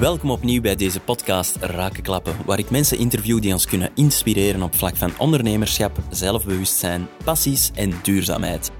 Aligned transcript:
Welkom 0.00 0.30
opnieuw 0.30 0.60
bij 0.60 0.76
deze 0.76 1.00
podcast 1.00 1.56
Rakenklappen, 1.56 2.36
waar 2.46 2.58
ik 2.58 2.70
mensen 2.70 2.98
interview 2.98 3.40
die 3.40 3.52
ons 3.52 3.66
kunnen 3.66 3.90
inspireren 3.94 4.62
op 4.62 4.74
vlak 4.74 4.96
van 4.96 5.12
ondernemerschap, 5.18 5.98
zelfbewustzijn, 6.10 7.08
passies 7.24 7.70
en 7.74 7.92
duurzaamheid. 8.02 8.70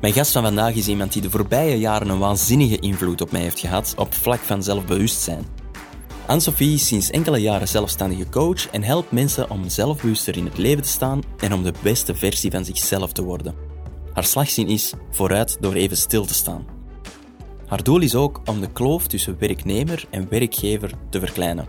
Mijn 0.00 0.12
gast 0.12 0.32
van 0.32 0.42
vandaag 0.42 0.74
is 0.74 0.88
iemand 0.88 1.12
die 1.12 1.22
de 1.22 1.30
voorbije 1.30 1.78
jaren 1.78 2.08
een 2.08 2.18
waanzinnige 2.18 2.78
invloed 2.78 3.20
op 3.20 3.32
mij 3.32 3.40
heeft 3.40 3.58
gehad 3.58 3.94
op 3.96 4.14
vlak 4.14 4.38
van 4.38 4.62
zelfbewustzijn. 4.62 5.46
Anne-Sophie 6.26 6.74
is 6.74 6.86
sinds 6.86 7.10
enkele 7.10 7.38
jaren 7.38 7.68
zelfstandige 7.68 8.28
coach 8.28 8.70
en 8.70 8.82
helpt 8.82 9.12
mensen 9.12 9.50
om 9.50 9.68
zelfbewuster 9.68 10.36
in 10.36 10.44
het 10.44 10.58
leven 10.58 10.82
te 10.82 10.88
staan 10.88 11.22
en 11.38 11.52
om 11.52 11.62
de 11.62 11.72
beste 11.82 12.14
versie 12.14 12.50
van 12.50 12.64
zichzelf 12.64 13.12
te 13.12 13.22
worden. 13.22 13.54
Haar 14.12 14.24
slagzin 14.24 14.68
is 14.68 14.92
vooruit 15.10 15.56
door 15.60 15.74
even 15.74 15.96
stil 15.96 16.24
te 16.24 16.34
staan. 16.34 16.77
Haar 17.68 17.82
doel 17.82 18.00
is 18.00 18.14
ook 18.14 18.40
om 18.44 18.60
de 18.60 18.72
kloof 18.72 19.06
tussen 19.06 19.36
werknemer 19.38 20.06
en 20.10 20.28
werkgever 20.28 20.90
te 21.10 21.18
verkleinen. 21.18 21.66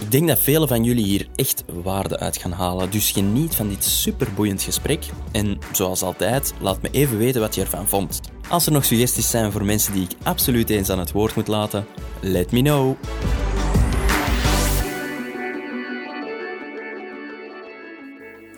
Ik 0.00 0.10
denk 0.10 0.28
dat 0.28 0.38
velen 0.38 0.68
van 0.68 0.84
jullie 0.84 1.04
hier 1.04 1.28
echt 1.34 1.64
waarde 1.82 2.18
uit 2.18 2.36
gaan 2.36 2.52
halen, 2.52 2.90
dus 2.90 3.10
geniet 3.10 3.54
van 3.54 3.68
dit 3.68 3.84
superboeiend 3.84 4.62
gesprek 4.62 5.04
en 5.32 5.58
zoals 5.72 6.02
altijd, 6.02 6.54
laat 6.60 6.82
me 6.82 6.88
even 6.90 7.18
weten 7.18 7.40
wat 7.40 7.54
je 7.54 7.60
ervan 7.60 7.86
vond. 7.86 8.20
Als 8.48 8.66
er 8.66 8.72
nog 8.72 8.84
suggesties 8.84 9.30
zijn 9.30 9.52
voor 9.52 9.64
mensen 9.64 9.92
die 9.92 10.02
ik 10.02 10.16
absoluut 10.22 10.70
eens 10.70 10.90
aan 10.90 10.98
het 10.98 11.12
woord 11.12 11.34
moet 11.34 11.48
laten, 11.48 11.86
let 12.20 12.52
me 12.52 12.60
know. 12.60 12.96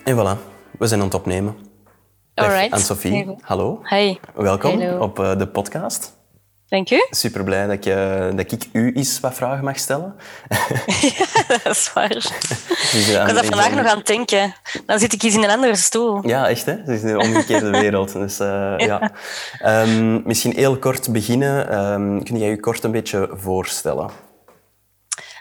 En 0.05 0.17
voilà, 0.17 0.39
we 0.79 0.87
zijn 0.87 1.01
aan 1.01 1.07
het 1.07 1.15
opnemen. 1.15 1.57
Alright. 2.35 2.71
Anne-Sophie, 2.71 3.35
hallo. 3.41 3.79
Hey. 3.83 4.21
Welkom 4.35 4.83
op 4.83 5.19
eh, 5.19 5.39
de 5.39 5.49
podcast. 5.49 6.18
Dank 6.69 6.91
u. 6.91 7.07
Super 7.11 7.45
blij 7.45 7.67
dat, 7.67 7.85
je, 7.85 8.31
dat 8.35 8.53
ik 8.53 8.65
u 8.73 8.93
eens 8.93 9.21
wat 9.21 9.35
vragen 9.35 9.65
mag 9.65 9.79
stellen. 9.79 10.15
ja, 11.19 11.45
dat 11.65 11.77
is 11.77 11.93
waar. 11.93 12.09
Dus, 12.93 13.09
Ik 13.09 13.17
was 13.17 13.33
daar 13.33 13.45
vandaag 13.45 13.75
nog 13.75 13.87
aan 13.87 13.97
het 13.97 14.07
denken. 14.07 14.55
Dan 14.87 14.99
zit 14.99 15.13
ik 15.13 15.23
eens 15.23 15.35
in 15.35 15.43
een 15.43 15.51
andere 15.51 15.77
stoel. 15.77 16.29
Ja, 16.29 16.49
echt 16.49 16.67
hè? 16.67 16.73
Het 16.73 16.89
is 16.89 17.03
een 17.03 17.19
omgekeerde 17.19 17.71
wereld. 17.71 18.13
Dus, 18.13 18.39
eh, 18.39 18.75
ja. 18.91 19.13
Ehm, 19.59 20.27
misschien 20.27 20.53
heel 20.53 20.79
kort 20.79 21.13
beginnen. 21.13 21.71
Ehm, 21.71 22.23
kun 22.23 22.39
jij 22.39 22.49
je 22.49 22.61
kort 22.61 22.85
een 22.85 22.91
beetje 22.91 23.31
voorstellen? 23.33 24.11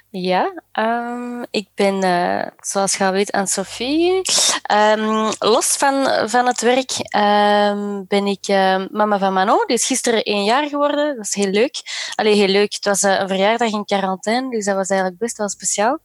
Ja, 0.10 0.64
ehm, 0.72 1.44
ik 1.52 1.68
ben, 1.76 2.04
eh, 2.04 2.48
zoals 2.60 2.96
je 2.96 3.04
al 3.04 3.12
weet, 3.12 3.32
Anne-Sophie. 3.32 4.22
Ehm, 4.62 5.32
los 5.40 5.66
van, 5.66 6.30
van 6.30 6.48
het 6.48 6.62
werk 6.62 6.92
ehm, 6.98 8.04
ben 8.08 8.26
ik 8.26 8.48
mama 8.92 9.20
van 9.20 9.34
Manon. 9.34 9.64
Die 9.68 9.76
is 9.76 9.86
gisteren 9.86 10.24
één 10.24 10.44
jaar 10.44 10.68
geworden. 10.68 11.16
Dat 11.16 11.26
is 11.26 11.34
heel 11.34 11.52
leuk. 11.52 11.82
Allee, 12.16 12.36
heel 12.36 12.48
leuk. 12.48 12.74
Het 12.74 12.86
was 12.86 13.04
eh, 13.04 13.20
een 13.20 13.28
verjaardag 13.28 13.72
in 13.72 13.86
quarantaine, 13.86 14.50
dus 14.50 14.66
dat 14.66 14.76
was 14.76 14.90
eigenlijk 14.90 15.20
best 15.20 15.38
wel 15.38 15.50
speciaal. 15.50 16.00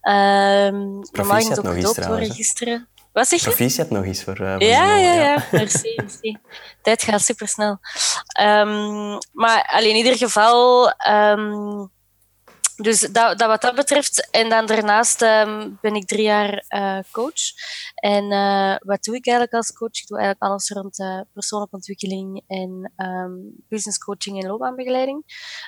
Ehm 0.00 1.00
normaal 1.12 1.36
ging 1.36 1.48
het 1.48 1.66
ook 1.66 1.74
gedoopt 1.74 2.06
worden 2.06 2.34
gisteren. 2.34 2.88
Wat 3.12 3.28
zeg 3.28 3.40
je? 3.40 3.46
Proficiat 3.46 3.90
nog 3.90 4.04
eens 4.04 4.22
voor, 4.22 4.40
eh, 4.40 4.52
voor 4.52 4.62
Ja, 4.62 4.96
ja, 4.96 5.12
ja. 5.12 5.44
Merci, 5.52 5.92
merci. 5.96 6.36
Tijd 6.82 7.02
gaat 7.02 7.20
supersnel. 7.22 7.78
Maar 9.32 9.68
alleen 9.72 9.90
in 9.90 9.96
ieder 9.96 10.16
geval, 10.16 10.92
dus 12.82 13.00
dat, 13.00 13.38
dat 13.38 13.48
wat 13.48 13.60
dat 13.60 13.74
betreft. 13.74 14.28
En 14.30 14.48
dan 14.48 14.66
daarnaast 14.66 15.22
ehm, 15.22 15.70
ben 15.80 15.94
ik 15.94 16.06
drie 16.06 16.22
jaar 16.22 16.64
eh, 16.68 16.98
coach. 17.10 17.42
En 17.94 18.30
eh, 18.32 18.74
wat 18.78 19.04
doe 19.04 19.16
ik 19.16 19.26
eigenlijk 19.26 19.56
als 19.56 19.72
coach? 19.72 20.00
Ik 20.00 20.06
doe 20.06 20.18
eigenlijk 20.18 20.50
alles 20.50 20.70
rond 20.70 20.98
eh, 20.98 21.20
persoonlijke 21.32 21.74
ontwikkeling 21.74 22.42
en 22.46 22.92
ehm 22.96 23.32
business 23.68 23.98
coaching 23.98 24.42
en 24.42 24.48
loopbaanbegeleiding. 24.48 25.22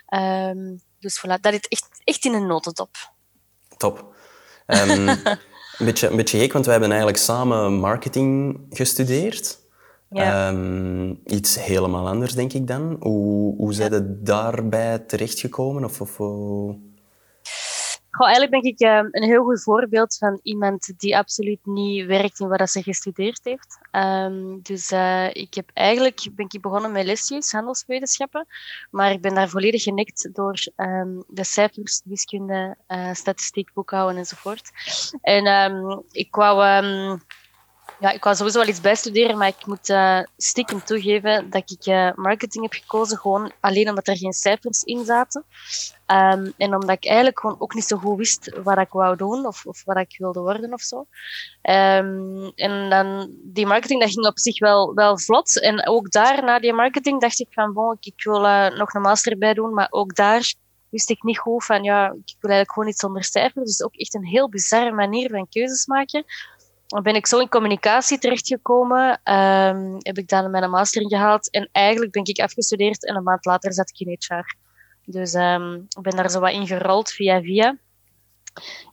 Ehm, 0.06 0.77
dus 0.98 1.19
voilà, 1.20 1.41
dat 1.41 1.53
is 1.53 1.61
echt, 1.69 1.88
echt 2.05 2.25
in 2.25 2.34
een 2.34 2.47
notendop. 2.47 2.97
Top. 3.77 4.14
Een, 5.78 5.86
beetje, 5.86 6.08
een 6.08 6.16
beetje 6.16 6.38
gek, 6.38 6.53
want 6.53 6.64
wij 6.64 6.75
hebben 6.75 6.91
eigenlijk 6.93 7.22
samen 7.22 7.72
marketing 7.72 8.60
gestudeerd. 8.70 9.59
Ja. 10.10 10.54
Iets 11.26 11.65
helemaal 11.65 12.09
anders, 12.09 12.34
denk 12.34 12.53
ik 12.53 12.66
dan. 12.66 12.97
Hoe, 13.00 13.56
hoe 13.56 13.72
zijn 13.72 13.93
je 13.93 14.20
daarbij 14.22 14.99
terechtgekomen? 14.99 15.84
Of, 15.84 16.00
of, 16.00 16.16
hoe- 16.16 16.89
Goh, 18.10 18.26
eigenlijk 18.26 18.62
ben 18.62 18.72
ik 18.72 18.81
eh, 18.81 19.09
een 19.10 19.28
heel 19.28 19.44
goed 19.44 19.62
voorbeeld 19.62 20.16
van 20.16 20.41
iemand 20.43 20.93
die 20.97 21.16
absoluut 21.16 21.60
niet 21.62 22.06
werkt 22.06 22.41
in 22.41 22.48
wat 22.48 22.71
ze 22.71 22.82
gestudeerd 22.82 23.41
heeft. 23.43 23.78
Ehm, 23.91 24.59
dus 24.62 24.91
eh, 24.91 25.34
ik 25.34 25.54
heb 25.54 25.71
eigenlijk 25.75 26.26
ben 26.32 26.47
ik 26.49 26.60
begonnen 26.60 26.93
met 26.93 27.04
lesjes, 27.04 27.53
handelswetenschappen, 27.53 28.47
maar 28.91 29.12
ik 29.12 29.20
ben 29.20 29.34
daar 29.34 29.49
volledig 29.49 29.82
genekt 29.82 30.28
door 30.32 30.54
ehm, 30.76 31.20
de 31.28 31.44
cijfers, 31.44 32.03
wiskunde, 32.04 32.76
eh, 32.87 33.12
statistiek, 33.12 33.72
boekhouden 33.72 34.19
enzovoort. 34.19 34.70
En 35.22 35.47
ehm, 35.47 35.99
ik 36.10 36.34
wou... 36.34 37.19
ja, 38.00 38.11
ik 38.11 38.25
wou 38.25 38.37
sowieso 38.37 38.59
wel 38.59 38.69
iets 38.69 38.81
bijstuderen, 38.81 39.38
maar 39.38 39.49
ik 39.49 39.66
moet 39.66 39.88
eh 39.88 40.21
stiekem 40.37 40.84
toegeven 40.84 41.50
dat 41.50 41.71
ik 41.71 41.87
eh, 41.87 42.11
marketing 42.15 42.62
heb 42.62 42.72
gekozen, 42.72 43.19
gewoon 43.19 43.53
alleen 43.61 43.88
omdat 43.88 44.09
er 44.09 44.16
geen 44.16 44.33
cijfers 44.33 44.83
in 44.83 45.05
zaten. 45.05 45.44
Ehm, 46.06 46.50
en 46.56 46.75
omdat 46.75 46.97
ik 46.97 47.06
eigenlijk 47.06 47.41
gewoon 47.41 47.56
ook 47.59 47.75
niet 47.75 47.84
zo 47.84 47.97
goed 47.97 48.16
wist 48.16 48.59
wat 48.62 48.78
ik 48.78 48.91
wou 48.91 49.16
doen 49.16 49.47
of, 49.47 49.66
of 49.66 49.84
wat 49.84 49.97
ik 49.97 50.15
wilde 50.19 50.41
worden 50.41 50.72
of 50.72 50.81
zo. 50.81 51.06
Ehm, 51.62 52.50
en 52.55 52.91
dan, 52.91 53.34
die 53.43 53.66
marketing, 53.66 54.00
dat 54.00 54.11
ging 54.11 54.27
op 54.27 54.38
zich 54.38 54.59
wel, 54.59 54.94
wel 54.94 55.19
vlot. 55.19 55.61
En 55.61 55.87
ook 55.87 56.11
daar, 56.11 56.44
na 56.44 56.59
die 56.59 56.72
marketing, 56.72 57.21
dacht 57.21 57.41
ik 57.41 57.49
van, 57.50 57.72
bon, 57.72 57.93
ik, 57.93 58.06
ik 58.06 58.25
wil 58.25 58.47
eh, 58.47 58.78
nog 58.78 58.94
een 58.94 59.00
master 59.00 59.38
bij 59.38 59.55
doen, 59.55 59.75
maar 59.75 59.88
ook 59.91 60.15
daar 60.15 60.55
wist 60.88 61.11
ik 61.11 61.22
niet 61.22 61.38
goed 61.38 61.65
van, 61.65 61.82
ja, 61.82 62.05
ik 62.05 62.37
wil 62.41 62.50
eigenlijk 62.50 62.72
gewoon 62.72 62.88
iets 62.88 63.00
zonder 63.00 63.25
cijfers. 63.25 63.65
Dus 63.65 63.82
ook 63.82 63.94
echt 63.94 64.15
een 64.15 64.27
heel 64.27 64.49
bizarre 64.49 64.93
manier 64.93 65.31
van 65.31 65.49
keuzes 65.49 65.87
maken. 65.87 66.25
Dan 66.90 67.02
ben 67.02 67.14
ik 67.14 67.26
zo 67.26 67.38
in 67.38 67.48
communicatie 67.48 68.18
terechtgekomen. 68.18 69.20
Ehm, 69.22 69.94
heb 69.98 70.18
ik 70.18 70.28
dan 70.28 70.50
mijn 70.50 70.70
master 70.70 71.02
ingehaald. 71.02 71.50
En 71.50 71.68
eigenlijk 71.72 72.12
ben 72.12 72.24
ik 72.24 72.38
afgestudeerd 72.38 73.06
en 73.06 73.16
een 73.16 73.22
maand 73.22 73.44
later 73.44 73.72
zat 73.72 73.90
ik 73.90 74.06
in 74.06 74.16
HR. 74.18 74.56
Dus 75.04 75.34
ehm, 75.34 75.74
ik 75.74 76.02
ben 76.02 76.16
daar 76.16 76.30
zo 76.30 76.40
wat 76.40 76.52
ingerold 76.52 77.10
via 77.10 77.40
via. 77.40 77.78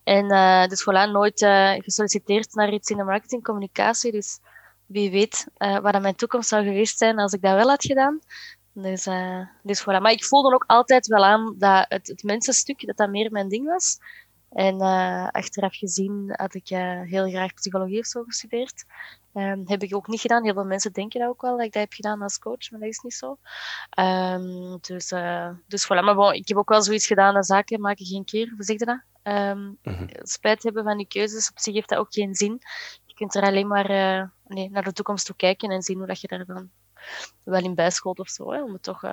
En 0.03 0.29
eh, 0.29 0.67
dus 0.67 0.81
voilà, 0.81 1.11
nooit 1.11 1.41
eh, 1.41 1.73
gesolliciteerd 1.73 2.53
naar 2.53 2.73
iets 2.73 2.89
in 2.89 2.97
de 2.97 3.03
marketingcommunicatie. 3.03 4.11
Dus 4.11 4.39
wie 4.85 5.11
weet 5.11 5.47
eh, 5.57 5.79
wat 5.79 6.01
mijn 6.01 6.15
toekomst 6.15 6.49
zou 6.49 6.63
geweest 6.63 6.97
zijn 6.97 7.19
als 7.19 7.33
ik 7.33 7.41
dat 7.41 7.55
wel 7.55 7.69
had 7.69 7.85
gedaan. 7.85 8.19
Dus, 8.73 9.07
dus 9.63 9.81
voilà. 9.81 10.01
Maar 10.01 10.11
ik 10.11 10.23
voelde 10.23 10.53
ook 10.53 10.63
altijd 10.67 11.07
wel 11.07 11.25
aan 11.25 11.55
dat 11.57 11.85
het, 11.89 12.07
het 12.07 12.23
mensenstuk, 12.23 12.85
dat 12.85 12.97
dat 12.97 13.09
meer 13.09 13.31
mijn 13.31 13.49
ding 13.49 13.65
was. 13.67 13.97
En 14.57 14.81
eh, 14.81 15.28
achteraf 15.28 15.75
gezien 15.75 16.34
had 16.35 16.53
ik 16.53 16.69
eh, 16.69 17.01
heel 17.01 17.29
graag 17.29 17.53
psychologie 17.53 18.00
of 18.00 18.06
zo 18.06 18.23
gestudeerd. 18.23 18.85
Ehm, 19.34 19.62
heb 19.66 19.84
ik 19.84 19.95
ook 19.95 20.07
niet 20.07 20.22
gedaan. 20.22 20.44
Heel 20.44 20.53
veel 20.53 20.63
mensen 20.63 20.94
denken 20.94 21.19
dat 21.19 21.29
ook 21.29 21.41
wel, 21.41 21.57
dat 21.57 21.66
ik 21.66 21.73
dat 21.73 21.81
heb 21.81 21.94
gedaan 21.94 22.22
als 22.22 22.40
coach, 22.40 22.72
maar 22.72 22.79
dat 22.79 22.90
is 22.90 23.00
niet 23.00 23.13
zo. 23.13 23.38
Ehm, 23.90 24.78
dus, 24.81 25.12
eh, 25.12 25.50
dus 25.68 25.85
voilà. 25.85 26.03
Maar 26.03 26.16
bon, 26.16 26.34
ik 26.34 26.47
heb 26.47 26.57
ook 26.57 26.69
wel 26.69 26.81
zoiets 26.81 27.07
gedaan, 27.07 27.34
dat 27.34 27.45
zaken 27.45 27.81
maken 27.81 28.06
geen 28.06 28.25
keer. 28.25 28.53
Hoe 28.56 28.63
zeg 28.63 28.79
je 28.79 28.85
dat? 28.85 29.01
Ehm, 29.23 29.72
Mhm. 29.81 30.07
Spijt 30.09 30.63
hebben 30.63 30.84
van 30.84 31.00
je 31.00 31.07
keuzes, 31.07 31.50
op 31.50 31.59
zich 31.59 31.74
heeft 31.74 31.89
dat 31.89 32.00
ook 32.00 32.13
geen 32.13 32.35
zin. 32.35 32.62
Je 33.06 33.13
kunt 33.13 33.35
er 33.35 33.44
alleen 33.44 33.68
maar 33.68 33.88
nee, 34.47 34.69
naar 34.69 34.84
de 34.84 34.94
toekomst 34.94 35.25
toe 35.25 35.35
kijken 35.35 35.69
en 35.69 35.81
zien 35.81 35.97
hoe 35.97 36.07
dat 36.07 36.22
je 36.22 36.28
daar 36.28 36.45
dan 36.45 36.69
wel 37.44 37.63
in 37.63 37.75
bijschoot 37.75 38.19
of 38.19 38.29
zo, 38.29 38.51
hè, 38.51 38.63
om 38.63 38.74
het 38.74 38.84
toch 38.84 39.03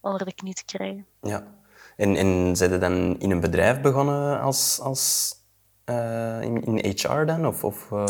onder 0.00 0.24
de 0.24 0.34
knie 0.34 0.54
te 0.54 0.64
krijgen. 0.64 1.06
Ja. 1.20 1.60
En, 1.96 2.16
en 2.16 2.56
zijn 2.56 2.80
dan 2.80 3.16
in 3.18 3.30
een 3.30 3.40
bedrijf 3.40 3.80
begonnen 3.80 4.40
als, 4.40 4.80
als, 4.80 5.34
eh, 5.84 6.40
in, 6.42 6.64
in 6.64 6.94
HR 6.96 7.24
dan? 7.24 7.46
Of, 7.46 7.64
of, 7.64 7.92
eh, 7.92 8.04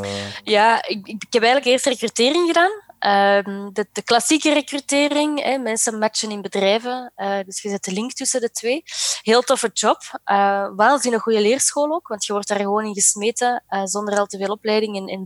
Ja, 0.44 0.76
ik, 0.86 1.06
ik 1.06 1.26
heb 1.32 1.42
eigenlijk 1.42 1.64
eerst 1.64 1.86
recrutering 1.86 2.46
gedaan. 2.46 2.70
Ehm, 2.98 3.72
de, 3.72 3.86
de 3.92 4.02
klassieke 4.02 4.52
recrutering, 4.52 5.42
hè, 5.42 5.58
mensen 5.58 5.98
matchen 5.98 6.30
in 6.30 6.42
bedrijven. 6.42 7.12
eh, 7.14 7.38
dus 7.44 7.62
je 7.62 7.68
zet 7.68 7.84
de 7.84 7.92
link 7.92 8.12
tussen 8.12 8.40
de 8.40 8.50
twee. 8.50 8.82
Heel 9.22 9.42
toffe 9.42 9.70
job. 9.72 9.98
Uh, 10.24 10.68
waanzinnig 10.76 11.22
goede 11.22 11.40
leerschool 11.40 11.92
ook, 11.92 12.08
want 12.08 12.24
je 12.24 12.32
wordt 12.32 12.48
daar 12.48 12.58
gewoon 12.58 12.84
in 12.84 12.94
gesmeten 12.94 13.64
zonder 13.84 14.18
al 14.18 14.26
te 14.26 14.38
veel 14.38 14.52
opleiding 14.52 14.96
en, 14.96 15.06
en. 15.06 15.24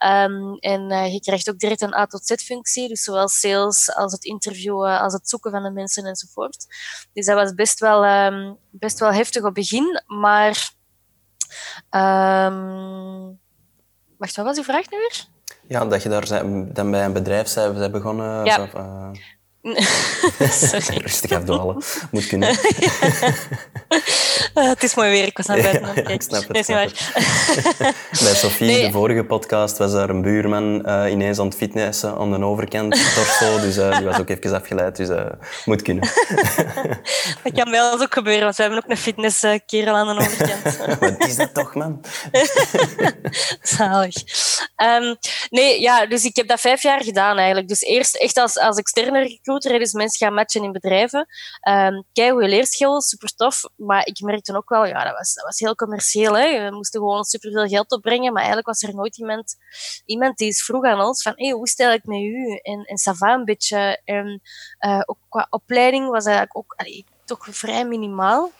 Ehm, 0.00 0.52
en 0.58 0.90
eh, 0.90 1.12
je 1.12 1.20
krijgt 1.20 1.50
ook 1.50 1.58
direct 1.58 1.80
een 1.80 1.94
A 1.94 2.06
tot 2.06 2.26
Z-functie, 2.26 2.88
dus 2.88 3.02
zowel 3.02 3.28
sales 3.28 3.94
als 3.94 4.12
het 4.12 4.24
interviewen, 4.24 5.00
als 5.00 5.12
het 5.12 5.28
zoeken 5.28 5.50
van 5.50 5.62
de 5.62 5.70
mensen 5.70 6.04
enzovoort. 6.04 6.66
Dus 7.12 7.26
dat 7.26 7.34
was 7.36 7.54
best 7.54 7.80
wel, 7.80 8.04
ehm, 8.04 8.54
best 8.70 8.98
wel 8.98 9.12
heftig 9.12 9.40
op 9.40 9.44
het 9.44 9.54
begin, 9.54 10.02
maar... 10.06 10.70
ehm, 11.90 13.28
Wacht, 14.18 14.36
wat 14.36 14.44
was 14.44 14.56
uw 14.56 14.62
vraag 14.62 14.90
nu 14.90 14.98
weer? 14.98 15.24
ja, 15.68 15.84
dat 15.84 16.02
je 16.02 16.08
daar 16.08 16.28
dan 16.72 16.90
bij 16.90 17.04
een 17.04 17.12
bedrijf 17.12 17.48
zijn, 17.48 17.92
begonnen? 17.92 18.44
Ja. 18.44 18.68
Eh. 18.74 19.10
Rustig 21.02 21.32
afdwalen. 21.32 21.82
Moet 22.10 22.26
kunnen. 22.26 22.56
Uh, 24.54 24.68
het 24.68 24.82
is 24.82 24.94
mooi 24.94 25.10
weer, 25.10 25.26
ik 25.26 25.36
was 25.36 25.48
aan 25.48 25.58
het 25.58 25.80
buiten. 25.80 26.02
Ja, 26.04 26.10
ik 26.10 26.22
snap 26.22 26.48
het. 26.48 26.68
Nee, 26.68 26.76
waar. 26.76 27.12
Bij 28.22 28.34
Sophie, 28.34 28.66
Nee. 28.66 28.86
de 28.86 28.92
vorige 28.92 29.24
podcast, 29.24 29.78
was 29.78 29.92
daar 29.92 30.10
een 30.10 30.22
buurman 30.22 30.84
eh, 30.84 31.10
ineens 31.10 31.38
aan 31.38 31.46
het 31.46 31.56
fitnessen 31.56 32.16
aan 32.16 32.30
de 32.32 32.44
overkant, 32.44 33.14
torso. 33.14 33.60
Dus 33.60 33.76
eh, 33.76 33.96
die 33.96 34.06
was 34.06 34.18
ook 34.18 34.28
even 34.28 34.54
afgeleid, 34.54 34.96
dus 34.96 35.08
eh 35.08 35.26
moet 35.64 35.82
kunnen. 35.82 36.08
Dat 37.42 37.52
kan 37.54 37.70
bij 37.70 37.80
ons 37.80 38.02
ook 38.02 38.14
gebeuren, 38.14 38.42
want 38.42 38.56
we 38.56 38.62
hebben 38.62 38.82
ook 38.84 38.90
een 38.90 38.96
fitnesskerel 38.96 39.94
aan 39.96 40.16
de 40.16 40.22
overkant. 40.22 40.98
Wat 41.00 41.26
is 41.26 41.36
dat 41.36 41.54
toch, 41.54 41.74
man? 41.74 42.00
Zalig. 43.62 44.14
Ehm, 44.76 45.14
nee, 45.50 45.80
ja, 45.80 46.06
dus 46.06 46.24
ik 46.24 46.36
heb 46.36 46.48
dat 46.48 46.60
vijf 46.60 46.82
jaar 46.82 47.02
gedaan 47.04 47.36
eigenlijk. 47.36 47.68
Dus 47.68 47.80
eerst 47.80 48.16
echt 48.16 48.36
als, 48.38 48.58
als 48.58 48.76
externe 48.76 49.38
dus 49.58 49.92
mensen 49.92 50.26
gaan 50.26 50.34
matchen 50.34 50.62
in 50.62 50.72
bedrijven. 50.72 51.26
Um, 51.68 52.04
Keigoede 52.12 52.48
leerschool, 52.48 53.00
super 53.00 53.34
tof. 53.34 53.62
Maar 53.76 54.06
ik 54.06 54.20
merkte 54.20 54.56
ook 54.56 54.68
wel, 54.68 54.86
ja, 54.86 55.04
dat 55.04 55.16
was, 55.16 55.34
dat 55.34 55.44
was 55.44 55.58
heel 55.58 55.74
commercieel. 55.74 56.38
Hè. 56.38 56.68
We 56.68 56.74
moesten 56.74 57.00
gewoon 57.00 57.24
superveel 57.24 57.66
geld 57.66 57.92
opbrengen, 57.92 58.32
maar 58.32 58.42
eigenlijk 58.42 58.66
was 58.66 58.82
er 58.82 58.94
nooit 58.94 59.18
iemand, 59.18 59.56
iemand 60.04 60.38
die 60.38 60.56
vroeg 60.56 60.84
aan 60.84 61.00
ons 61.00 61.22
van, 61.22 61.32
hey, 61.36 61.50
hoe 61.50 61.68
het 61.68 61.80
eigenlijk 61.80 62.08
met 62.08 62.20
u? 62.20 62.58
En, 62.62 62.84
en 62.84 62.96
ça 62.98 63.16
va 63.16 63.34
een 63.34 63.44
beetje. 63.44 64.00
En 64.04 64.42
eh, 64.78 65.00
ook 65.04 65.18
qua 65.28 65.46
opleiding 65.50 66.10
was 66.10 66.24
eigenlijk 66.24 66.56
ook 66.56 66.76
toch 67.24 67.46
vrij 67.50 67.84
minimaal. 67.84 68.50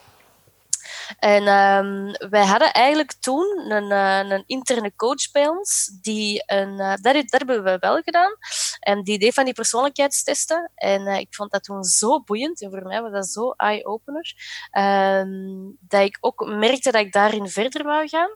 En 1.19 1.47
ehm, 1.47 2.29
wij 2.29 2.45
hadden 2.45 2.73
eigenlijk 2.73 3.13
toen 3.19 3.71
een, 3.71 3.91
eh, 3.91 4.31
een 4.37 4.43
interne 4.47 4.95
coach 4.95 5.31
bij 5.31 5.47
ons, 5.47 5.91
die 6.01 6.43
een, 6.45 6.79
eh, 6.79 6.93
dat 7.01 7.23
hebben 7.27 7.63
we 7.63 7.77
wel 7.79 8.01
gedaan, 8.01 8.35
en 8.81 9.03
die 9.03 9.19
deed 9.19 9.33
van 9.33 9.45
die 9.45 9.53
persoonlijkheidstesten. 9.53 10.71
En 10.75 11.07
eh, 11.07 11.19
ik 11.19 11.35
vond 11.35 11.51
dat 11.51 11.63
toen 11.63 11.83
zo 11.83 12.21
boeiend, 12.21 12.61
en 12.61 12.69
voor 12.69 12.83
mij 12.83 13.01
was 13.01 13.11
dat 13.11 13.27
zo 13.27 13.51
eye-opener, 13.51 14.33
ehm, 14.71 15.29
dat 15.79 16.01
ik 16.01 16.17
ook 16.19 16.45
merkte 16.45 16.91
dat 16.91 17.01
ik 17.01 17.11
daarin 17.11 17.47
verder 17.47 17.83
wou 17.83 18.07
gaan. 18.07 18.29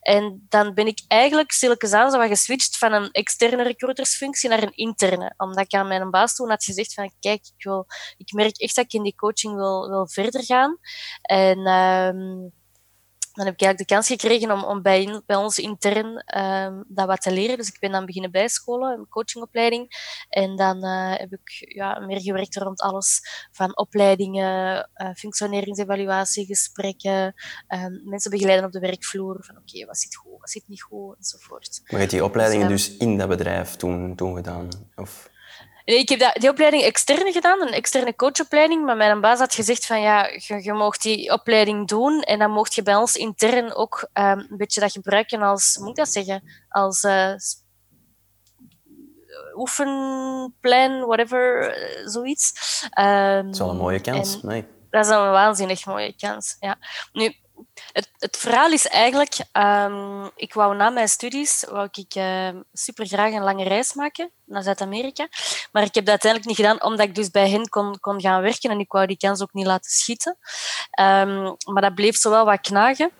En 0.00 0.46
dan 0.48 0.74
ben 0.74 0.86
ik 0.86 1.04
eigenlijk 1.08 1.52
stilletjes 1.52 1.90
zo 1.90 2.28
geswitcht 2.28 2.78
van 2.78 2.92
een 2.92 3.10
externe 3.10 3.62
recruitersfunctie 3.62 4.48
naar 4.48 4.62
een 4.62 4.76
interne, 4.76 5.34
omdat 5.36 5.64
ik 5.64 5.74
aan 5.74 5.88
mijn 5.88 6.10
baas 6.10 6.34
toen 6.34 6.48
had 6.48 6.64
gezegd 6.64 6.94
van, 6.94 7.12
kijk, 7.20 7.46
ik, 7.56 7.64
wil, 7.64 7.86
ik 8.16 8.32
merk 8.32 8.58
echt 8.58 8.76
dat 8.76 8.84
ik 8.84 8.92
in 8.92 9.02
die 9.02 9.14
coaching 9.14 9.54
wil, 9.54 9.88
wil 9.88 10.08
verder 10.08 10.44
gaan. 10.44 10.78
En 11.22 11.66
ehm, 11.66 12.48
dan 13.38 13.46
heb 13.46 13.54
ik 13.54 13.62
eigenlijk 13.62 13.78
de 13.78 13.94
kans 13.94 14.06
gekregen 14.06 14.50
om, 14.50 14.64
om 14.64 14.82
bij, 14.82 15.22
bij 15.26 15.36
ons 15.36 15.58
intern 15.58 16.22
ehm, 16.26 16.82
dat 16.86 17.06
wat 17.06 17.20
te 17.20 17.32
leren. 17.32 17.56
Dus 17.56 17.68
ik 17.68 17.80
ben 17.80 17.90
dan 17.92 18.06
beginnen 18.06 18.30
bijscholen, 18.30 18.98
een 18.98 19.08
coachingopleiding. 19.08 19.88
En 20.28 20.56
dan 20.56 20.84
eh, 20.84 21.12
heb 21.16 21.32
ik 21.32 21.72
ja, 21.74 21.98
meer 21.98 22.20
gewerkt 22.20 22.56
rond 22.56 22.80
alles 22.80 23.20
van 23.52 23.76
opleidingen, 23.76 24.88
eh 24.94 25.10
functioneringsevaluatie, 25.14 26.46
gesprekken, 26.46 27.34
ehm, 27.66 27.92
mensen 28.04 28.30
begeleiden 28.30 28.66
op 28.66 28.72
de 28.72 28.80
werkvloer. 28.80 29.36
Van 29.40 29.56
oké, 29.56 29.86
wat 29.86 29.98
zit 29.98 30.16
goed, 30.16 30.40
wat 30.40 30.50
zit 30.50 30.68
niet 30.68 30.82
goed, 30.82 31.16
enzovoort. 31.16 31.80
Maar 31.82 31.92
je 31.92 31.96
hebt 31.96 32.10
die 32.10 32.24
opleidingen 32.24 32.68
Dus, 32.68 32.88
dus 32.88 32.96
in 32.96 33.18
dat 33.18 33.28
bedrijf 33.28 33.76
toen, 33.76 34.16
toen 34.16 34.34
gedaan? 34.34 34.68
Of... 34.96 35.30
Nee, 35.88 35.98
ik 35.98 36.08
heb 36.08 36.34
die 36.40 36.50
opleiding 36.50 36.82
externe 36.82 37.32
gedaan, 37.32 37.60
een 37.60 37.72
externe 37.72 38.14
coachopleiding. 38.16 38.84
Maar 38.84 38.96
mijn 38.96 39.20
baas 39.20 39.38
had 39.38 39.54
gezegd 39.54 39.86
van 39.86 40.00
ja, 40.00 40.26
je, 40.26 40.62
je 40.62 40.72
mag 40.72 40.96
die 40.96 41.32
opleiding 41.32 41.88
doen 41.88 42.20
en 42.22 42.38
dan 42.38 42.50
mocht 42.50 42.74
je 42.74 42.82
bij 42.82 42.94
ons 42.94 43.16
intern 43.16 43.74
ook 43.74 44.08
ehm, 44.12 44.38
een 44.38 44.56
beetje 44.56 44.80
dat 44.80 44.92
gebruiken 44.92 45.42
als, 45.42 45.74
hoe 45.74 45.82
moet 45.84 45.98
ik 45.98 46.04
dat 46.04 46.12
zeggen, 46.12 46.42
als 46.68 47.02
eh, 47.02 47.32
s- 47.36 47.62
oefenplan, 49.54 51.00
whatever, 51.06 51.70
eh, 51.70 52.06
zoiets. 52.06 52.52
Ehm, 52.90 53.44
Dat 53.44 53.52
is 53.54 53.58
wel 53.58 53.70
een 53.70 53.76
mooie 53.76 54.00
kans. 54.00 54.42
Nee. 54.42 54.64
dat 54.90 55.04
is 55.04 55.10
een 55.10 55.18
waanzinnig 55.30 55.86
mooie 55.86 56.14
kans. 56.16 56.56
Ja. 56.60 56.76
Nu, 57.12 57.34
het, 57.92 58.10
het 58.18 58.36
verhaal 58.36 58.72
is 58.72 58.86
eigenlijk, 58.86 59.36
ehm, 59.52 60.28
ik 60.36 60.54
wou 60.54 60.76
na 60.76 60.90
mijn 60.90 61.08
studies 61.08 61.64
wou 61.70 61.88
ik 61.92 62.14
ehm, 62.14 62.62
super 62.72 63.06
graag 63.06 63.32
een 63.32 63.42
lange 63.42 63.64
reis 63.64 63.94
maken 63.94 64.30
naar 64.44 64.62
Zuid-Amerika. 64.62 65.28
Maar 65.72 65.82
ik 65.82 65.94
heb 65.94 66.04
dat 66.04 66.08
uiteindelijk 66.08 66.50
niet 66.50 66.66
gedaan, 66.66 66.82
omdat 66.82 67.06
ik 67.06 67.14
dus 67.14 67.30
bij 67.30 67.50
hen 67.50 67.68
kon, 67.68 68.00
kon 68.00 68.20
gaan 68.20 68.42
werken 68.42 68.70
en 68.70 68.78
ik 68.78 68.92
wou 68.92 69.06
die 69.06 69.16
kans 69.16 69.42
ook 69.42 69.52
niet 69.52 69.66
laten 69.66 69.90
schieten. 69.90 70.36
Ehm, 70.90 71.54
maar 71.72 71.82
dat 71.82 71.94
bleef 71.94 72.16
zo 72.16 72.30
wel 72.30 72.44
wat 72.44 72.60
knagen. 72.60 73.10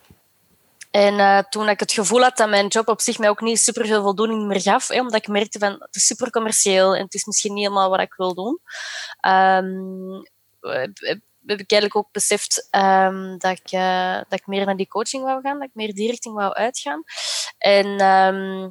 En 0.91 1.19
eh, 1.19 1.39
toen 1.39 1.69
ik 1.69 1.81
het 1.81 1.93
gevoel 1.93 2.23
had 2.23 2.37
dat 2.37 2.49
mijn 2.49 2.67
job 2.67 2.89
op 2.89 3.01
zich 3.01 3.19
mij 3.19 3.29
ook 3.29 3.41
niet 3.41 3.59
superveel 3.59 4.03
voldoening 4.03 4.47
meer 4.47 4.61
gaf, 4.61 4.89
hè, 4.89 5.01
omdat 5.01 5.15
ik 5.15 5.29
merkte 5.29 5.59
van 5.59 5.73
het 5.73 5.95
is 5.95 6.07
super 6.07 6.31
commercieel 6.31 6.95
en 6.95 7.05
het 7.05 7.15
is 7.15 7.25
misschien 7.25 7.55
niet 7.55 7.63
helemaal 7.63 7.91
wat 7.91 8.01
ik 8.01 8.15
wil 8.15 8.35
doen, 8.35 8.61
ehm, 9.21 10.23
heb, 11.51 11.61
ik 11.61 11.71
eigenlijk 11.71 11.97
ook 11.97 12.13
beseft 12.13 12.67
ehm, 12.71 13.39
dat, 13.39 13.59
ik, 13.59 13.71
eh, 13.71 14.15
dat 14.15 14.39
ik 14.39 14.47
meer 14.47 14.67
naar 14.67 14.77
die 14.77 14.89
coaching 14.89 15.23
wou 15.23 15.41
gaan, 15.41 15.59
dat 15.59 15.69
ik 15.69 15.75
meer 15.75 15.95
die 15.95 16.11
richting 16.11 16.35
wou 16.35 16.53
uitgaan. 16.53 17.03
En 17.59 17.99
ehm, 17.99 18.71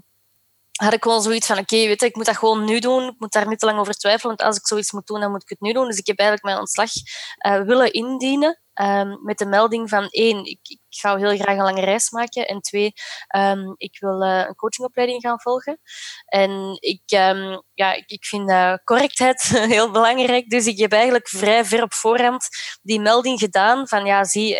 had 0.72 0.94
ik 0.94 1.04
gewoon 1.04 1.22
zoiets 1.22 1.48
van, 1.48 1.58
oké, 1.58 1.76
weet 1.76 2.00
je, 2.00 2.06
ik 2.06 2.16
moet 2.16 2.26
dat 2.26 2.38
gewoon 2.38 2.66
nu 2.66 2.80
doen. 2.80 3.04
Ik 3.04 3.16
moet 3.18 3.32
daar 3.32 3.48
niet 3.48 3.60
te 3.60 3.66
lang 3.66 3.80
over 3.80 3.94
twijfelen, 3.94 4.36
want 4.36 4.50
als 4.50 4.58
ik 4.58 4.68
zoiets 4.68 4.92
moet 4.92 5.08
doen, 5.08 5.20
dan 5.20 5.32
moet 5.32 5.42
ik 5.42 5.50
het 5.50 5.62
nu 5.62 5.74
doen. 5.74 5.88
Dus 5.88 5.98
ik 5.98 6.08
heb 6.08 6.20
eigenlijk 6.20 6.48
mijn 6.50 6.60
ontslag 6.60 6.90
eh, 7.38 7.62
willen 7.62 7.92
indienen 7.92 8.62
ehm, 8.78 9.24
met 9.24 9.38
de 9.38 9.46
melding 9.46 9.90
van, 9.90 10.08
één, 10.10 10.46
ik, 10.46 10.60
ik 10.64 10.80
ga 10.90 11.18
heel 11.18 11.38
graag 11.38 11.58
een 11.58 11.64
lange 11.64 11.86
reis 11.86 12.10
maken. 12.10 12.48
En 12.48 12.62
twee, 12.62 12.94
ehm, 13.28 13.74
ik 13.78 14.00
wil 14.00 14.22
eh, 14.22 14.46
een 14.48 14.56
coachingopleiding 14.56 15.22
gaan 15.22 15.42
volgen. 15.42 15.80
En 16.26 16.78
ik, 16.80 17.02
ehm, 17.06 17.60
ja, 17.74 17.94
ik, 18.06 18.26
vind 18.26 18.50
eh, 18.50 18.74
correctheid 18.84 19.42
heel 19.76 19.92
belangrijk. 19.92 20.50
Dus 20.50 20.66
ik 20.66 20.78
heb 20.78 20.92
eigenlijk 20.92 21.28
vrij 21.28 21.66
ver 21.66 21.84
op 21.84 21.94
voorhand 21.94 22.48
die 22.82 23.00
melding 23.00 23.40
gedaan 23.40 23.88
van, 23.88 24.06
ja, 24.06 24.24
zie 24.24 24.56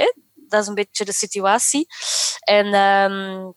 dat 0.50 0.62
is 0.62 0.68
een 0.68 0.76
beetje 0.76 1.06
de 1.06 1.14
situatie. 1.14 1.86
En... 2.40 3.56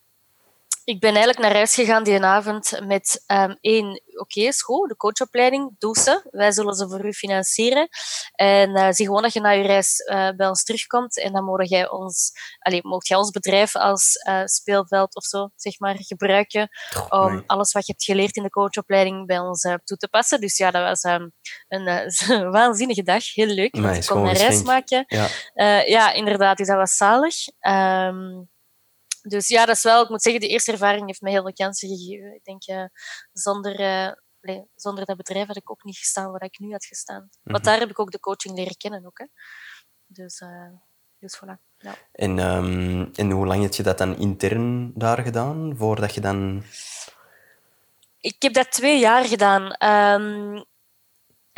ehm, 0.91 0.95
ik 0.95 1.01
ben 1.01 1.15
eigenlijk 1.15 1.39
naar 1.39 1.55
huis 1.55 1.75
gegaan 1.75 2.05
die 2.05 2.23
avond 2.23 2.81
met 2.87 3.23
ehm, 3.27 3.55
één, 3.61 4.03
oké, 4.15 4.53
goed, 4.65 4.89
de 4.89 4.97
coachopleiding, 4.97 5.75
doe 5.79 5.99
ze. 5.99 6.29
Wij 6.31 6.53
zullen 6.53 6.75
ze 6.75 6.89
voor 6.89 7.05
u 7.05 7.13
financieren. 7.13 7.89
En 8.33 8.75
eh, 8.75 8.91
zie 8.91 9.07
gewoon 9.07 9.23
dat 9.23 9.33
je 9.33 9.41
na 9.41 9.51
je 9.51 9.63
reis 9.63 9.99
eh, 9.99 10.31
bij 10.37 10.49
ons 10.49 10.65
terugkomt 10.65 11.19
en 11.19 11.33
dan 11.33 11.45
mogen 11.45 11.67
jij 11.67 11.91
ons, 11.91 12.33
allez, 12.59 12.83
mocht 12.83 13.09
jij 13.09 13.17
ons 13.17 13.31
bedrijf 13.31 13.77
als 13.77 14.15
eh, 14.15 14.45
speelveld 14.45 15.15
of 15.17 15.25
zo, 15.25 15.49
zeg 15.57 15.79
maar, 15.79 15.97
gebruiken 15.99 16.69
om 17.09 17.35
nee. 17.35 17.43
alles 17.47 17.73
wat 17.73 17.87
je 17.87 17.93
hebt 17.93 18.05
geleerd 18.05 18.37
in 18.37 18.43
de 18.43 18.51
coachopleiding 18.51 19.27
bij 19.27 19.39
ons 19.39 19.61
toe 19.61 19.97
te 19.97 20.09
passen. 20.09 20.41
Dus 20.41 20.57
ja, 20.57 20.71
dat 20.71 20.83
was 20.83 21.03
ehm, 21.03 21.29
een 21.69 22.51
waanzinnige 22.59 23.03
dag, 23.03 23.35
heel 23.35 23.47
leuk. 23.47 23.75
Ik 23.75 24.07
kon 24.07 24.27
een 24.27 24.33
reis 24.33 24.63
maken. 24.63 25.05
Ja. 25.07 25.29
Ja, 25.85 26.13
inderdaad, 26.13 26.57
dus 26.57 26.67
dat 26.67 26.77
was 26.77 26.97
zalig. 26.97 27.35
Dus 29.23 29.49
ja, 29.49 29.67
dat 29.67 29.77
is 29.77 29.83
wel, 29.83 30.03
ik 30.03 30.09
moet 30.09 30.23
zeggen, 30.23 30.41
de 30.41 30.49
eerste 30.49 30.73
ervaring 30.73 31.07
heeft 31.07 31.21
mij 31.21 31.33
heel 31.33 31.43
veel 31.43 31.53
kansen 31.53 31.89
gegeven. 31.89 32.35
Ik 32.35 32.45
denk, 32.45 32.65
eh, 32.65 32.85
zonder, 33.33 33.81
eh, 33.81 34.13
nee, 34.41 34.65
zonder 34.75 35.05
dat 35.05 35.17
bedrijf 35.17 35.47
had 35.47 35.57
ik 35.57 35.71
ook 35.71 35.85
niet 35.85 35.99
gestaan 35.99 36.31
waar 36.31 36.43
ik 36.43 36.59
nu 36.59 36.73
had 36.73 36.85
gestaan. 36.85 37.29
Mhm. 37.43 37.53
Want 37.53 37.65
daar 37.65 37.79
heb 37.79 37.91
ik 37.91 37.99
ook 37.99 38.11
de 38.11 38.21
coaching 38.21 38.57
leren 38.57 38.77
kennen. 38.77 39.07
Ook, 39.07 39.19
hè. 39.19 39.27
Dus, 40.07 40.39
eh, 40.39 40.73
dus 41.19 41.41
voilà. 41.45 41.69
Ja. 41.79 41.95
En, 42.13 42.39
ehm, 42.39 43.07
en 43.15 43.31
hoe 43.31 43.47
lang 43.47 43.63
heb 43.63 43.75
je 43.75 43.83
dat 43.83 43.99
dan 43.99 44.17
intern 44.19 44.93
daar 44.95 45.23
gedaan, 45.23 45.77
voordat 45.77 46.15
je 46.15 46.21
dan... 46.21 46.63
Ik 48.21 48.43
heb 48.43 48.53
dat 48.53 48.73
twee 48.73 48.99
jaar 48.99 49.25
gedaan. 49.25 49.73
Ehm, 49.73 50.63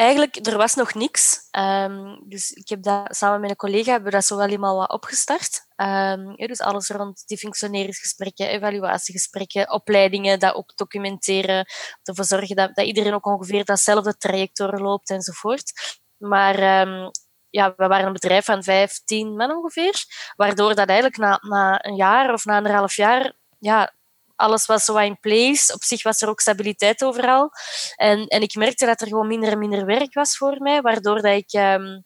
eigenlijk, 0.03 0.47
er 0.47 0.57
was 0.57 0.75
nog 0.75 0.95
niks. 0.95 1.49
Ehm, 1.51 2.17
dus 2.25 2.51
ik 2.51 2.69
heb 2.69 2.83
dat 2.83 3.17
samen 3.17 3.41
met 3.41 3.51
een 3.51 3.57
collega 3.57 3.91
hebben 3.91 4.11
we 4.11 4.17
dat 4.17 4.25
zo 4.25 4.37
wel 4.37 4.49
eenmaal 4.49 4.77
wat 4.77 4.91
opgestart. 4.91 5.67
Ehm, 5.77 6.35
dus 6.35 6.61
alles 6.61 6.89
rond 6.89 7.23
die 7.27 7.39
functioneringsgesprekken, 7.39 8.49
evaluatiegesprekken, 8.49 9.71
opleidingen, 9.71 10.39
dat 10.39 10.55
ook 10.55 10.77
documenteren, 10.77 11.67
ervoor 12.03 12.25
zorgen 12.25 12.57
dat, 12.57 12.75
dat 12.75 12.87
iedereen 12.87 13.15
ook 13.15 13.27
ongeveer 13.27 13.65
datzelfde 13.65 14.17
traject 14.17 14.57
doorloopt 14.57 15.11
enzovoort. 15.11 15.73
Maar 16.17 16.55
ehm, 16.55 17.11
ja, 17.51 17.75
we 17.77 17.87
waren 17.87 18.07
een 18.07 18.13
bedrijf 18.13 18.45
van 18.45 18.63
15 18.63 19.37
man 19.37 19.57
ongeveer, 19.57 20.05
waardoor 20.37 20.75
dat 20.75 20.89
eigenlijk 20.89 21.19
na, 21.19 21.39
na 21.41 21.85
een 21.85 21.97
jaar 21.97 22.33
of 22.33 22.45
na 22.45 22.57
anderhalf 22.57 22.97
jaar 22.97 23.33
ja, 23.59 23.95
alles 24.37 24.67
was 24.67 24.85
zo 24.85 24.97
in 24.97 25.21
place. 25.21 25.75
Op 25.75 25.83
zich 25.83 26.03
was 26.03 26.21
er 26.21 26.29
ook 26.29 26.41
stabiliteit 26.41 27.05
overal. 27.05 27.51
En, 27.97 28.27
en 28.27 28.43
ik 28.43 28.55
merkte 28.55 28.87
dat 28.87 29.01
er 29.01 29.07
gewoon 29.07 29.27
minder 29.27 29.53
en 29.53 29.59
minder 29.59 29.87
werk 29.87 30.15
was 30.15 30.37
voor 30.37 30.57
mij, 30.59 30.81
waardoor 30.81 31.23
dat 31.23 31.37
ik 31.37 31.53
ehm, 31.53 32.01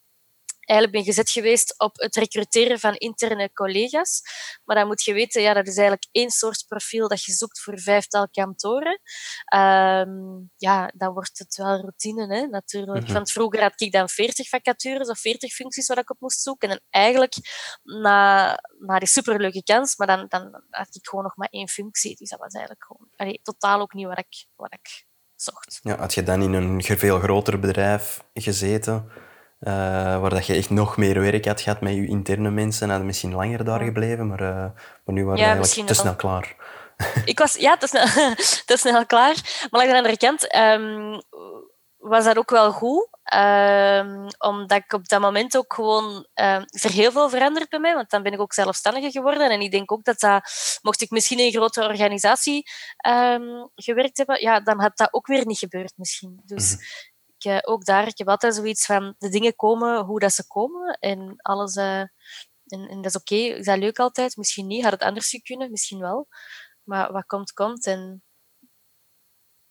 eigenlijk 0.66 0.92
ben 0.92 1.14
gezet 1.14 1.30
geweest 1.30 1.74
op 1.78 1.96
het 1.96 2.16
recruteren 2.16 2.78
van 2.78 2.94
interne 2.94 3.52
collega's. 3.52 4.22
Maar 4.64 4.76
dan 4.76 4.86
moet 4.86 5.02
je 5.02 5.12
weten, 5.12 5.42
ja, 5.42 5.54
dat 5.54 5.66
is 5.66 5.76
eigenlijk 5.76 6.08
één 6.12 6.30
soort 6.30 6.64
profiel 6.68 7.08
dat 7.08 7.24
je 7.24 7.32
zoekt 7.32 7.60
voor 7.60 7.78
vijftal 7.78 8.28
kantoren. 8.30 9.00
Ehm, 9.44 10.10
ja, 10.56 10.92
dan 10.94 11.12
wordt 11.12 11.38
het 11.38 11.56
wel 11.56 11.80
routine, 11.80 12.34
hè, 12.34 12.46
natuurlijk. 12.46 13.04
Mhm. 13.04 13.12
Want 13.12 13.32
vroeger 13.32 13.62
had 13.62 13.80
ik 13.80 13.92
dan 13.92 14.08
40 14.08 14.48
vacatures 14.48 15.08
of 15.08 15.18
40 15.18 15.52
functies 15.52 15.86
waar 15.86 15.98
ik 15.98 16.10
op 16.10 16.20
moest 16.20 16.42
zoeken. 16.42 16.70
En 16.70 16.82
eigenlijk, 16.90 17.34
na, 17.82 18.58
na 18.78 18.98
die 18.98 19.08
superleuke 19.08 19.62
kans, 19.62 19.96
maar 19.96 20.06
dan, 20.06 20.26
dan 20.28 20.64
had 20.70 20.94
ik 20.94 21.06
gewoon 21.06 21.24
nog 21.24 21.36
maar 21.36 21.48
één 21.50 21.68
functie. 21.68 22.16
Dus 22.16 22.30
dat 22.30 22.38
was 22.38 22.52
eigenlijk 22.52 22.84
gewoon 22.84 23.08
allee, 23.16 23.40
totaal 23.42 23.80
ook 23.80 23.94
niet 23.94 24.06
wat 24.06 24.18
ik, 24.18 24.46
wat 24.56 24.72
ik 24.72 25.04
zocht. 25.34 25.78
Ja, 25.82 25.96
had 25.96 26.14
je 26.14 26.22
dan 26.22 26.42
in 26.42 26.52
een 26.52 26.82
veel 26.82 27.18
groter 27.18 27.58
bedrijf 27.58 28.24
gezeten, 28.32 29.10
uh, 29.66 29.72
waar 30.20 30.30
dat 30.30 30.46
je 30.46 30.54
echt 30.54 30.70
nog 30.70 30.96
meer 30.96 31.20
werk 31.20 31.44
had 31.44 31.60
gehad 31.60 31.80
met 31.80 31.94
je 31.94 32.06
interne 32.06 32.50
mensen, 32.50 32.88
hadden 32.88 33.06
misschien 33.06 33.34
langer 33.34 33.64
daar 33.64 33.80
gebleven, 33.80 34.26
maar, 34.26 34.40
uh, 34.40 34.48
maar 35.04 35.14
nu 35.14 35.24
waren 35.24 35.40
ja, 35.40 35.54
eigenlijk 35.54 35.86
te 35.86 35.94
snel 35.94 36.16
klaar. 36.16 36.54
Ik 37.24 37.38
was, 37.38 37.54
ja, 37.54 37.76
te 37.76 37.86
snel, 37.86 38.06
te 38.66 38.76
snel 38.76 39.06
klaar. 39.06 39.66
Maar 39.70 39.80
aan 39.80 39.88
de 39.88 39.96
andere 39.96 40.16
kant 40.16 40.56
um, 40.56 41.22
was 41.96 42.24
dat 42.24 42.36
ook 42.36 42.50
wel 42.50 42.72
goed. 42.72 43.08
Um, 43.34 44.26
omdat 44.38 44.78
ik 44.78 44.92
op 44.92 45.08
dat 45.08 45.20
moment 45.20 45.56
ook 45.56 45.74
gewoon... 45.74 46.26
Um, 46.34 46.64
is 46.66 46.84
er 46.84 46.90
heel 46.90 47.12
veel 47.12 47.28
veranderd 47.28 47.68
bij 47.68 47.78
mij, 47.78 47.94
want 47.94 48.10
dan 48.10 48.22
ben 48.22 48.32
ik 48.32 48.40
ook 48.40 48.52
zelfstandige 48.52 49.10
geworden. 49.10 49.50
En 49.50 49.60
ik 49.60 49.70
denk 49.70 49.92
ook 49.92 50.04
dat 50.04 50.20
dat... 50.20 50.50
Mocht 50.82 51.00
ik 51.00 51.10
misschien 51.10 51.38
in 51.38 51.46
een 51.46 51.52
grotere 51.52 51.88
organisatie 51.88 52.70
um, 53.08 53.70
gewerkt 53.74 54.16
hebben, 54.16 54.40
ja, 54.40 54.60
dan 54.60 54.80
had 54.80 54.96
dat 54.96 55.08
ook 55.12 55.26
weer 55.26 55.46
niet 55.46 55.58
gebeurd 55.58 55.92
misschien. 55.96 56.40
Dus 56.44 56.72
mm 56.72 57.14
ook 57.62 57.84
daar, 57.84 58.12
heb 58.14 58.28
altijd 58.28 58.54
zoiets 58.54 58.86
van... 58.86 59.14
De 59.18 59.28
dingen 59.28 59.56
komen 59.56 60.04
hoe 60.04 60.20
dat 60.20 60.32
ze 60.32 60.46
komen. 60.46 60.98
En 61.00 61.34
alles... 61.36 61.76
Uh, 61.76 62.00
en, 62.66 62.88
dat 62.88 63.04
is 63.04 63.16
oké. 63.16 63.34
Okay. 63.34 63.58
Is 63.58 63.64
dat 63.64 63.78
leuk 63.78 63.98
altijd? 63.98 64.36
Misschien 64.36 64.66
niet. 64.66 64.82
Had 64.82 64.92
het 64.92 65.02
anders 65.02 65.40
kunnen? 65.42 65.70
Misschien 65.70 66.00
wel. 66.00 66.28
Maar 66.82 67.12
wat 67.12 67.26
komt, 67.26 67.52
komt. 67.52 67.86
En, 67.86 68.22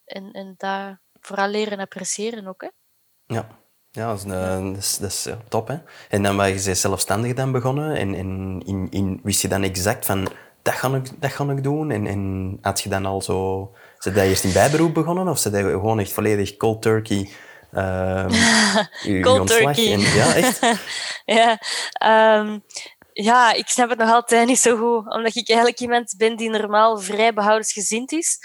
en, 0.04 0.32
en 0.32 0.54
dat 0.58 0.98
vooral 1.20 1.48
leren 1.48 1.80
appreciëren 1.80 2.48
ook. 2.48 2.62
Hè? 2.62 2.70
Ja. 3.26 3.48
Ja, 3.92 4.08
dat 4.08 4.26
is, 4.26 4.78
is, 4.78 4.98
dat 4.98 5.10
is 5.10 5.28
top. 5.50 5.68
Hè? 5.68 5.78
En 6.10 6.24
dan 6.24 6.36
was 6.36 6.66
je 6.66 6.76
zelfstandig 6.76 7.34
dan 7.34 7.52
begonnen 7.52 7.96
en, 7.96 8.14
in, 8.14 8.88
in, 8.90 9.20
wist 9.24 9.42
je 9.42 9.48
dan 9.48 9.64
exact 9.64 10.06
van 10.06 10.28
dat 10.66 10.74
ga 10.74 10.96
ik, 10.96 11.22
dat 11.22 11.32
ga 11.32 11.52
ik 11.52 11.64
doen? 11.64 11.92
En, 11.92 12.08
en 12.08 12.58
had 12.62 12.82
je 12.82 12.90
dan 12.90 13.06
al 13.06 13.22
zo... 13.22 13.72
Is 13.98 14.14
dat 14.14 14.24
eerst 14.24 14.44
in 14.44 14.54
bijberoep 14.54 14.94
begonnen 14.94 15.28
of 15.28 15.36
is 15.36 15.44
dat 15.44 15.54
gewoon 15.54 16.00
echt 16.00 16.12
volledig 16.12 16.58
cold 16.58 16.82
turkey 16.82 17.30
um, 19.06 19.22
cold 19.22 19.48
turkey. 19.48 19.94
En, 19.94 20.00
ja, 20.00 20.36
echt? 20.36 20.60
ja, 21.38 21.60
um, 22.40 22.64
ja, 23.24 23.54
ik 23.54 23.68
snap 23.68 23.90
het 23.90 23.98
nog 23.98 24.10
altijd 24.10 24.48
niet 24.48 24.60
zo 24.60 24.78
goed, 24.78 25.14
omdat 25.14 25.36
ik 25.36 25.50
eigenlijk 25.50 25.80
iemand 25.80 26.14
ben 26.18 26.36
die 26.36 26.50
normaal 26.50 26.98
vrij 26.98 27.34
behoudensgezind 27.34 28.12
is. 28.12 28.40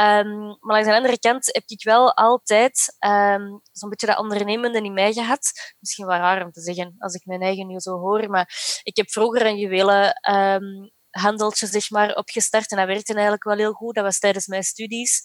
Um, 0.00 0.56
maar 0.60 0.76
aan 0.76 0.84
de 0.84 0.94
andere 0.94 1.18
kant 1.18 1.46
heb 1.46 1.62
ik 1.66 1.84
wel 1.84 2.16
altijd 2.16 2.96
um, 3.06 3.60
zo'n 3.72 3.88
beetje 3.88 4.06
dat 4.06 4.18
ondernemende 4.18 4.82
in 4.82 4.92
mij 4.92 5.12
gehad. 5.12 5.74
Misschien 5.78 6.06
wel 6.06 6.16
raar 6.16 6.44
om 6.44 6.50
te 6.50 6.60
zeggen 6.60 6.94
als 6.98 7.14
ik 7.14 7.24
mijn 7.24 7.42
eigen 7.42 7.66
nu 7.66 7.80
zo 7.80 7.98
hoor, 7.98 8.30
maar 8.30 8.80
ik 8.82 8.96
heb 8.96 9.10
vroeger 9.10 9.46
een 9.46 9.58
juwelen 9.58 10.20
um, 10.30 10.92
handeltje 11.10 11.66
zeg 11.66 11.90
maar, 11.90 12.14
opgestart 12.14 12.70
en 12.70 12.76
dat 12.76 12.86
werkte 12.86 13.12
eigenlijk 13.12 13.44
wel 13.44 13.56
heel 13.56 13.72
goed. 13.72 13.94
Dat 13.94 14.04
was 14.04 14.18
tijdens 14.18 14.46
mijn 14.46 14.62
studies. 14.62 15.22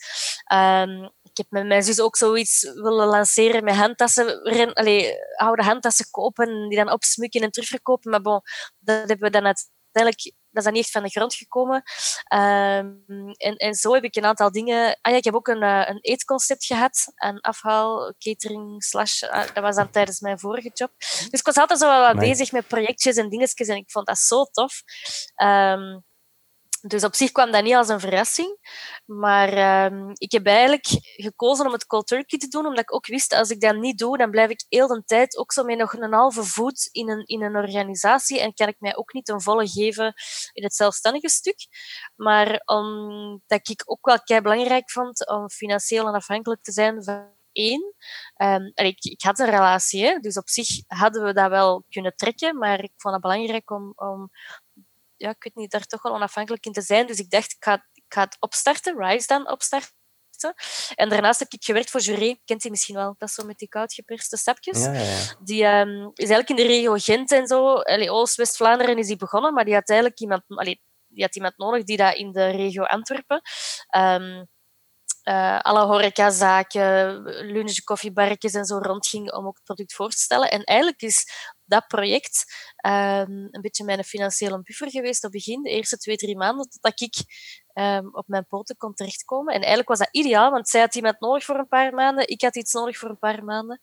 Um, 0.54 1.12
heb 1.40 1.50
met 1.50 1.68
mijn 1.68 1.84
zus 1.84 2.00
ook 2.00 2.18
zoiets 2.18 2.62
willen 2.62 3.08
lanceren 3.08 3.64
met 3.64 3.76
handtassen, 3.76 4.44
allee, 4.74 5.14
oude 5.36 5.64
handtassen 5.64 6.10
kopen, 6.12 6.70
die 6.70 6.78
dan 6.78 6.92
opsmukken 6.92 7.42
en 7.42 7.52
terugverkopen. 7.52 8.12
Maar 8.12 8.22
bon, 8.22 8.42
dat 8.80 8.98
hebben 8.98 9.20
we 9.20 9.30
dan 9.30 9.46
uiteindelijk 9.46 10.38
dat 10.52 10.58
is 10.58 10.64
dan 10.64 10.74
niet 10.74 10.84
echt 10.84 10.92
van 10.92 11.04
de 11.04 11.10
grond 11.10 11.36
gekomen. 11.36 11.84
Um, 12.34 13.34
en, 13.38 13.56
en 13.56 13.74
zo 13.74 13.94
heb 13.94 14.04
ik 14.04 14.16
een 14.16 14.26
aantal 14.26 14.52
dingen... 14.52 14.98
Ah 15.02 15.12
ja, 15.12 15.18
ik 15.18 15.24
heb 15.24 15.34
ook 15.34 15.48
een, 15.48 15.64
uh, 15.64 15.84
een 15.86 16.00
eetconcept 16.02 16.66
gehad. 16.66 17.12
Een 17.16 17.40
afhaal, 17.40 18.14
catering, 18.18 18.84
slash... 18.84 19.22
Uh, 19.22 19.46
dat 19.54 19.64
was 19.64 19.76
dan 19.76 19.90
tijdens 19.90 20.20
mijn 20.20 20.40
vorige 20.40 20.72
job. 20.74 20.92
Dus 21.00 21.40
ik 21.40 21.46
was 21.46 21.58
altijd 21.58 21.80
zo 21.80 21.88
wel 21.88 22.14
wat 22.14 22.20
bezig 22.20 22.52
met 22.52 22.68
projectjes 22.68 23.16
en 23.16 23.30
dingetjes. 23.30 23.68
En 23.68 23.76
ik 23.76 23.92
vond 23.92 24.08
dat 24.08 24.18
zo 24.18 24.44
tof. 24.44 24.82
Um, 25.44 26.04
dus 26.82 27.04
op 27.04 27.16
zich 27.16 27.32
kwam 27.32 27.52
dat 27.52 27.64
niet 27.64 27.76
als 27.76 27.88
een 27.88 28.00
verrassing. 28.00 28.58
Maar 29.06 29.86
um, 29.86 30.12
ik 30.14 30.32
heb 30.32 30.46
eigenlijk 30.46 30.86
gekozen 31.16 31.66
om 31.66 31.72
het 31.72 31.86
cold 31.86 32.08
turkey 32.08 32.40
te 32.40 32.48
doen, 32.48 32.66
omdat 32.66 32.80
ik 32.80 32.94
ook 32.94 33.08
wist, 33.08 33.34
als 33.34 33.50
ik 33.50 33.62
dat 33.62 33.76
niet 33.76 33.98
doe, 33.98 34.18
dan 34.18 34.32
blijf 34.32 34.50
ik 34.50 34.66
heel 34.70 34.88
de 34.88 35.04
tijd 35.06 35.38
ook 35.38 35.52
zo 35.52 35.64
met 35.64 35.78
nog 35.78 35.94
een 35.94 36.14
halve 36.14 36.44
voet 36.44 36.90
in 36.92 37.10
een, 37.10 37.26
in 37.26 37.44
een 37.44 37.56
organisatie 37.56 38.40
en 38.40 38.54
kan 38.54 38.68
ik 38.68 38.80
mij 38.80 38.96
ook 38.96 39.14
niet 39.14 39.30
een 39.30 39.42
volle 39.42 39.68
geven 39.68 40.14
in 40.54 40.64
het 40.64 40.76
zelfstandige 40.76 41.30
stuk. 41.30 41.68
Maar 42.16 42.62
omdat 42.66 43.70
ik 43.70 43.82
ook 43.86 44.06
wel 44.06 44.22
kei 44.24 44.42
belangrijk 44.42 44.92
vond 44.92 45.28
om 45.28 45.50
financieel 45.50 46.08
onafhankelijk 46.08 46.62
te 46.62 46.72
zijn 46.72 47.04
van 47.04 47.38
één. 47.52 47.94
Um, 48.38 48.72
ik, 48.76 49.22
had 49.22 49.40
een 49.40 49.50
relatie, 49.50 50.20
dus 50.20 50.38
op 50.38 50.50
zich 50.50 50.68
hadden 50.88 51.24
we 51.24 51.34
dat 51.34 51.50
wel 51.50 51.84
kunnen 51.90 52.16
trekken, 52.16 52.58
maar 52.58 52.84
ik 52.84 52.92
vond 52.96 53.14
het 53.14 53.24
belangrijk 53.24 53.72
om, 53.72 53.94
om 53.96 54.30
ja, 55.20 55.30
ik 55.30 55.44
weet 55.44 55.56
niet, 55.56 55.72
daar 55.72 55.86
toch 55.86 56.02
wel 56.02 56.14
onafhankelijk 56.14 56.66
in 56.66 56.72
te 56.72 56.82
zijn. 56.82 57.08
Dus 57.08 57.20
ik 57.20 57.30
dacht, 57.30 57.52
ik 57.52 57.64
ga, 57.64 57.74
ik 57.94 58.04
ga 58.08 58.22
het 58.24 58.38
opstarten, 58.40 58.98
Rise 58.98 59.28
dan 59.28 59.52
opstarten. 59.52 59.98
En 60.96 61.10
daarnaast 61.10 61.40
heb 61.40 61.52
ik 61.52 61.64
gewerkt 61.64 61.90
voor 61.90 62.02
Juré, 62.02 62.38
kent 62.46 62.62
hij 62.62 62.72
misschien 62.72 62.96
wel, 62.96 63.16
dat 63.18 63.30
is 63.30 63.36
zo 63.36 63.46
met 63.46 63.58
die 63.58 63.68
koud 63.68 63.94
geperste 63.94 64.38
sapjes. 64.38 64.84
Ja, 64.84 64.94
ja, 64.94 65.02
ja. 65.02 65.36
Die 65.40 65.66
um, 65.66 66.12
is 66.14 66.30
eigenlijk 66.30 66.50
in 66.50 66.56
de 66.56 66.62
regio 66.62 66.94
Gent 66.98 67.32
en 67.32 67.48
zo, 67.48 67.82
Oost-West-Vlaanderen 68.10 68.98
is 68.98 69.08
die 69.08 69.16
begonnen, 69.16 69.54
maar 69.54 69.66
die 69.66 69.74
had 69.74 69.90
eigenlijk 69.90 70.20
iemand, 70.20 70.44
allee, 70.48 70.82
die 71.08 71.24
had 71.24 71.36
iemand 71.36 71.58
nodig 71.58 71.84
die 71.84 71.98
dat 71.98 72.16
in 72.16 72.32
de 72.32 72.50
regio 72.50 72.84
Antwerpen 72.84 73.42
um, 73.98 74.48
uh, 75.24 75.60
alle 75.60 75.86
horecazaken, 75.86 77.22
lunch, 77.52 77.84
koffiebarretjes 77.84 78.54
en 78.54 78.66
zo 78.66 78.78
rondging 78.78 79.34
om 79.34 79.48
ook 79.48 79.56
het 79.56 79.64
product 79.64 79.94
voor 79.94 80.10
te 80.10 80.18
stellen. 80.18 80.52
En 80.52 80.64
eigenlijk 80.64 81.02
is 81.02 81.26
dat 81.66 81.88
project 81.88 82.46
um, 82.86 83.48
een 83.52 83.62
beetje 83.62 83.84
mijn 83.84 84.04
financiële 84.04 84.62
buffer 84.62 84.90
geweest 84.90 85.24
op 85.24 85.34
het 85.34 85.44
begin, 85.44 85.64
de 85.64 85.70
eerste 85.70 85.98
twee, 85.98 86.16
drie 86.16 86.38
maanden, 86.38 86.70
totdat 86.70 87.02
ik 87.02 87.16
um, 87.74 88.16
op 88.16 88.28
mijn 88.28 88.48
poten 88.48 88.78
kon 88.78 88.94
terechtkomen. 88.94 89.54
En 89.54 89.60
eigenlijk 89.60 89.90
was 89.90 90.00
dat 90.00 90.10
ideaal, 90.12 90.52
want 90.52 90.70
zij 90.70 90.82
had 90.82 90.96
iemand 90.96 91.20
nodig 91.20 91.44
voor 91.44 91.58
een 91.58 91.68
paar 91.68 91.94
maanden, 91.94 92.28
ik 92.28 92.42
had 92.42 92.56
iets 92.56 92.74
nodig 92.74 92.98
voor 92.98 93.10
een 93.10 93.20
paar 93.20 93.44
maanden. 93.44 93.80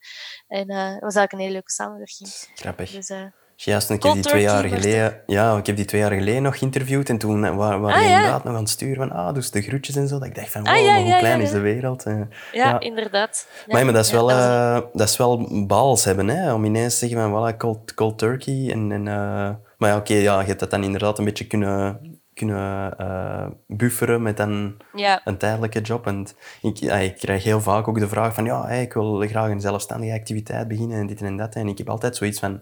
En 0.46 0.70
uh, 0.70 0.76
dat 0.76 1.00
was 1.00 1.14
eigenlijk 1.14 1.32
een 1.32 1.38
hele 1.38 1.52
leuke 1.52 1.70
samenwerking. 1.70 2.28
Grappig. 2.54 2.90
Dus, 2.90 3.10
uh, 3.10 3.26
Juist, 3.58 3.90
ik 3.90 4.02
heb 4.02 4.12
die 4.12 4.22
twee 4.22 4.42
jaar 4.42 4.64
geleden, 4.64 5.20
ja, 5.26 5.56
ik 5.56 5.66
heb 5.66 5.76
die 5.76 5.84
twee 5.84 6.00
jaar 6.00 6.12
geleden 6.12 6.42
nog 6.42 6.58
geïnterviewd 6.58 7.08
en 7.08 7.18
toen 7.18 7.56
waren 7.56 7.82
we 7.82 7.92
ah, 7.92 8.02
inderdaad 8.02 8.44
nog 8.44 8.54
aan 8.54 8.60
het 8.60 8.68
sturen 8.68 9.08
van, 9.08 9.16
ah, 9.16 9.34
dus 9.34 9.50
de 9.50 9.62
groetjes 9.62 9.96
en 9.96 10.08
zo. 10.08 10.18
Dat 10.18 10.28
ik 10.28 10.34
dacht 10.34 10.50
van, 10.50 10.64
ah, 10.64 10.74
wow, 10.74 11.04
hoe 11.04 11.18
klein 11.18 11.40
is 11.40 11.50
de 11.50 11.60
wereld. 11.60 12.04
ja, 12.52 12.80
inderdaad. 12.80 13.48
maar, 13.66 13.84
maar 13.84 13.94
dat 13.94 14.04
is 14.04 14.10
wel, 14.10 14.30
uh, 14.30 14.78
dat 14.92 15.08
is 15.08 15.16
wel 15.16 15.66
bals 15.66 16.04
hebben, 16.04 16.28
hè, 16.28 16.52
om 16.52 16.64
ineens 16.64 16.98
te 16.98 17.06
zeggen 17.06 17.30
van, 17.30 17.52
voilà, 17.52 17.56
cold, 17.56 17.94
cold 17.94 18.18
turkey. 18.18 18.70
En, 18.72 18.92
en, 18.92 19.06
uh, 19.06 19.50
maar 19.76 19.90
ja, 19.90 19.96
oké, 19.96 20.12
okay, 20.12 20.22
ja, 20.22 20.40
je 20.40 20.46
hebt 20.46 20.60
dat 20.60 20.70
dan 20.70 20.84
inderdaad 20.84 21.18
een 21.18 21.24
beetje 21.24 21.46
kunnen, 21.46 22.00
kunnen 22.34 22.94
uh, 23.00 23.46
bufferen 23.66 24.22
met 24.22 24.38
een, 24.38 24.76
een 25.24 25.36
tijdelijke 25.36 25.80
job. 25.80 26.06
En 26.06 26.26
ik, 26.62 26.80
ik 26.80 27.16
krijg 27.16 27.44
heel 27.44 27.60
vaak 27.60 27.88
ook 27.88 27.98
de 27.98 28.08
vraag 28.08 28.34
van, 28.34 28.44
ja, 28.44 28.68
ik 28.68 28.92
wil 28.92 29.26
graag 29.28 29.50
een 29.50 29.60
zelfstandige 29.60 30.14
activiteit 30.14 30.68
beginnen 30.68 30.98
en 30.98 31.06
dit 31.06 31.22
en 31.22 31.36
dat. 31.36 31.54
En 31.54 31.68
ik 31.68 31.78
heb 31.78 31.88
altijd 31.88 32.16
zoiets 32.16 32.38
van 32.38 32.60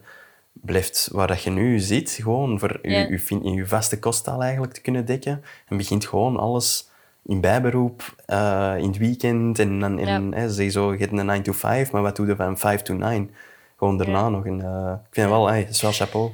blijft 0.62 1.08
waar 1.12 1.26
dat 1.26 1.42
je 1.42 1.50
nu 1.50 1.78
zit, 1.78 2.10
gewoon 2.10 2.58
voor 2.58 2.78
je, 2.82 3.20
je, 3.28 3.50
je 3.54 3.66
vaste 3.66 3.98
kosten 3.98 4.40
eigenlijk 4.40 4.72
te 4.72 4.80
kunnen 4.80 5.04
dekken. 5.04 5.44
En 5.68 5.76
begint 5.76 6.06
gewoon 6.06 6.36
alles 6.36 6.88
in 7.26 7.40
bijberoep, 7.40 8.14
uh, 8.26 8.74
in 8.78 8.86
het 8.86 8.96
weekend. 8.96 9.58
En 9.58 9.80
dan 9.80 9.98
in, 9.98 10.30
ja. 10.30 10.36
hè, 10.36 10.70
zo, 10.70 10.92
je 10.92 10.98
hebt 10.98 11.12
een 11.12 11.26
9 11.26 11.42
to 11.42 11.52
5, 11.52 11.92
maar 11.92 12.02
wat 12.02 12.16
doe 12.16 12.26
je 12.26 12.36
van 12.36 12.58
5 12.58 12.82
to 12.82 12.94
9? 12.94 13.30
Gewoon 13.76 13.98
daarna 13.98 14.28
nog. 14.28 14.46
En, 14.46 14.58
uh, 14.58 14.92
ik 15.08 15.14
vind 15.14 15.28
wel, 15.28 15.48
hey, 15.48 15.64
dat 15.64 15.74
is 15.74 15.82
wel 15.82 15.92
chapeau. 15.92 16.32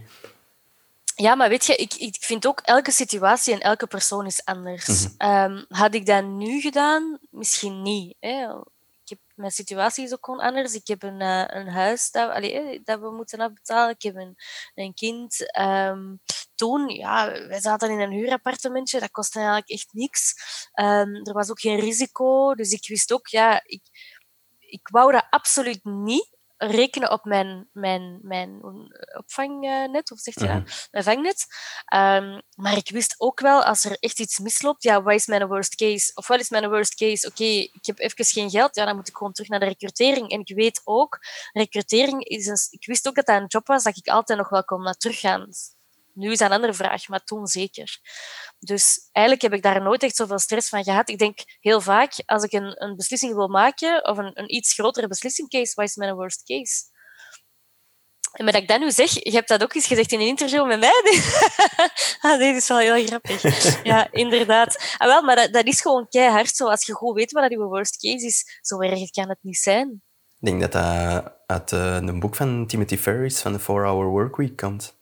Ja, 1.15 1.35
maar 1.35 1.49
weet 1.49 1.67
je, 1.67 1.77
ik, 1.77 1.95
ik 1.95 2.17
vind 2.21 2.47
ook 2.47 2.61
elke 2.65 2.91
situatie 2.91 3.55
en 3.55 3.61
elke 3.61 3.87
persoon 3.87 4.27
is 4.27 4.45
anders. 4.45 4.87
Mm 4.87 5.15
-hmm. 5.19 5.53
um, 5.53 5.65
had 5.69 5.95
ik 5.95 6.07
dat 6.07 6.25
nu 6.25 6.61
gedaan? 6.61 7.19
Misschien 7.31 7.83
niet. 7.83 8.17
Hè? 8.21 8.47
Mijn 9.41 9.53
situatie 9.53 10.05
is 10.05 10.13
ook 10.13 10.25
gewoon 10.25 10.41
anders. 10.41 10.75
Ik 10.75 10.87
heb 10.87 11.03
een, 11.03 11.21
uh, 11.21 11.45
een 11.47 11.69
huis 11.69 12.11
dat, 12.11 12.31
eh, 12.31 12.81
dat 12.85 13.01
we 13.01 13.11
moeten 13.11 13.41
afbetalen. 13.41 13.95
Ik 13.95 14.03
heb 14.03 14.15
een, 14.15 14.37
een 14.75 14.95
kind. 14.95 15.59
Um, 15.61 16.21
toen, 16.55 16.89
ja, 16.89 17.47
wij 17.47 17.61
zaten 17.61 17.91
in 17.91 18.01
een 18.01 18.11
huurappartementje. 18.11 19.01
Dat 19.01 19.11
kostte 19.11 19.39
eigenlijk 19.39 19.69
echt 19.69 19.93
niks. 19.93 20.35
Um, 20.75 21.15
er 21.27 21.33
was 21.33 21.51
ook 21.51 21.61
geen 21.61 21.81
risico. 21.81 22.55
Dus 22.55 22.73
ik 22.73 22.89
wist 22.89 23.13
ook, 23.13 23.27
ja, 23.27 23.63
ik, 23.65 23.83
ik 24.59 24.89
wou 24.89 25.13
dat 25.13 25.27
absoluut 25.31 25.85
niet 25.85 26.39
rekenen 26.63 27.11
op 27.11 27.25
mijn, 27.25 27.69
mijn, 27.73 28.19
mijn 28.23 28.61
opvangnet, 29.17 30.11
of 30.11 30.19
zegt 30.19 30.41
je 30.41 30.47
dat? 30.47 30.57
Mhm. 30.57 30.71
Mijn 30.91 31.05
vangnet. 31.05 31.47
Um, 31.95 32.43
maar 32.55 32.77
ik 32.77 32.91
wist 32.91 33.15
ook 33.19 33.41
wel, 33.41 33.65
als 33.65 33.85
er 33.85 33.97
echt 34.01 34.21
iets 34.21 34.39
misloopt, 34.39 34.83
ja, 34.83 35.03
wat 35.03 35.15
is 35.15 35.27
mijn 35.27 35.47
worst 35.47 35.75
case? 35.75 36.11
Of 36.15 36.27
wat 36.27 36.41
is 36.41 36.49
mijn 36.49 36.69
worst 36.69 36.95
case? 36.95 37.27
Oké, 37.27 37.45
ik 37.45 37.87
heb 37.87 37.99
even 37.99 38.25
geen 38.25 38.51
geld, 38.51 38.75
ja, 38.75 38.85
dan 38.85 38.97
moet 38.97 39.09
ik 39.09 39.17
gewoon 39.17 39.33
terug 39.33 39.49
naar 39.49 39.61
de 39.61 39.67
recrutering. 39.67 40.31
En 40.31 40.41
ik 40.41 40.55
weet 40.55 40.81
ook, 40.85 41.19
recrutering 41.53 42.25
is 42.25 42.47
een... 42.47 42.59
Ik 42.71 42.87
wist 42.87 43.09
ook 43.09 43.15
dat 43.15 43.27
dat 43.27 43.41
een 43.41 43.47
job 43.47 43.67
was 43.67 43.83
dat 43.83 43.97
ik 43.97 44.09
altijd 44.09 44.39
nog 44.39 44.49
wel 44.49 44.65
kon 44.65 44.83
naar 44.83 44.97
teruggaan. 44.97 45.49
Nu 46.15 46.31
is 46.31 46.39
dat 46.39 46.49
een 46.49 46.55
andere 46.55 46.75
vraag, 46.75 47.09
maar 47.09 47.25
toen 47.25 47.47
zeker. 47.47 47.99
Dus 48.59 49.09
eigenlijk 49.13 49.45
heb 49.45 49.55
ik 49.55 49.63
daar 49.63 49.83
nooit 49.83 50.03
echt 50.03 50.17
zoveel 50.17 50.39
stress 50.39 50.69
van 50.69 50.85
gehad. 50.85 51.09
Ik 51.09 51.19
denk 51.19 51.39
heel 51.61 51.81
vaak, 51.81 52.13
als 52.27 52.43
ik 52.43 52.53
een, 52.53 52.83
een 52.83 52.97
beslissing 52.97 53.35
wil 53.35 53.49
maken, 53.49 54.09
of 54.09 54.19
een, 54.19 54.31
een 54.35 54.55
iets 54.55 54.73
grotere 54.73 55.09
beslissing 55.09 55.49
case, 55.49 55.73
wat 55.75 55.89
is 55.89 55.97
mijn 55.97 56.15
worst 56.15 56.43
case? 56.45 56.89
En 58.33 58.45
met 58.45 58.55
dat 58.55 58.63
ik 58.63 58.69
dat 58.69 58.81
nu 58.81 58.91
zeg, 58.91 59.11
je 59.11 59.31
hebt 59.31 59.49
dat 59.49 59.63
ook 59.63 59.75
eens 59.75 59.87
gezegd 59.87 60.13
in 60.13 60.21
een 60.21 60.27
interview 60.27 60.67
met 60.67 60.81
mij. 60.81 61.21
ah, 62.21 62.39
dit 62.39 62.57
is 62.57 62.69
wel 62.69 62.79
heel 62.79 63.07
grappig. 63.07 63.83
ja, 63.85 64.09
inderdaad. 64.11 64.95
Ah, 64.99 65.07
wel, 65.07 65.23
maar 65.23 65.51
dat, 65.51 65.67
is 65.67 65.81
gewoon 65.81 66.09
keihard 66.09 66.57
zo. 66.57 66.69
Als 66.69 66.87
je 66.87 66.93
goed 66.93 67.15
weet 67.15 67.33
wat 67.33 67.51
je 67.51 67.59
worst 67.59 67.97
case 67.97 68.27
is, 68.27 68.59
zo 68.61 68.81
erg 68.81 69.11
kan 69.11 69.29
het 69.29 69.39
niet 69.41 69.57
zijn. 69.57 70.03
Ik 70.41 70.47
denk 70.47 70.61
dat 70.61 70.73
dat 70.73 71.33
uit 71.47 71.73
uh, 71.73 71.95
een 71.95 72.21
boek 72.21 72.37
van 72.37 72.67
Timothy 72.67 72.97
Ferris 72.97 73.41
van 73.41 73.53
de 73.53 73.61
4-Hour 73.61 74.07
Workweek 74.07 74.57
komt. 74.57 74.99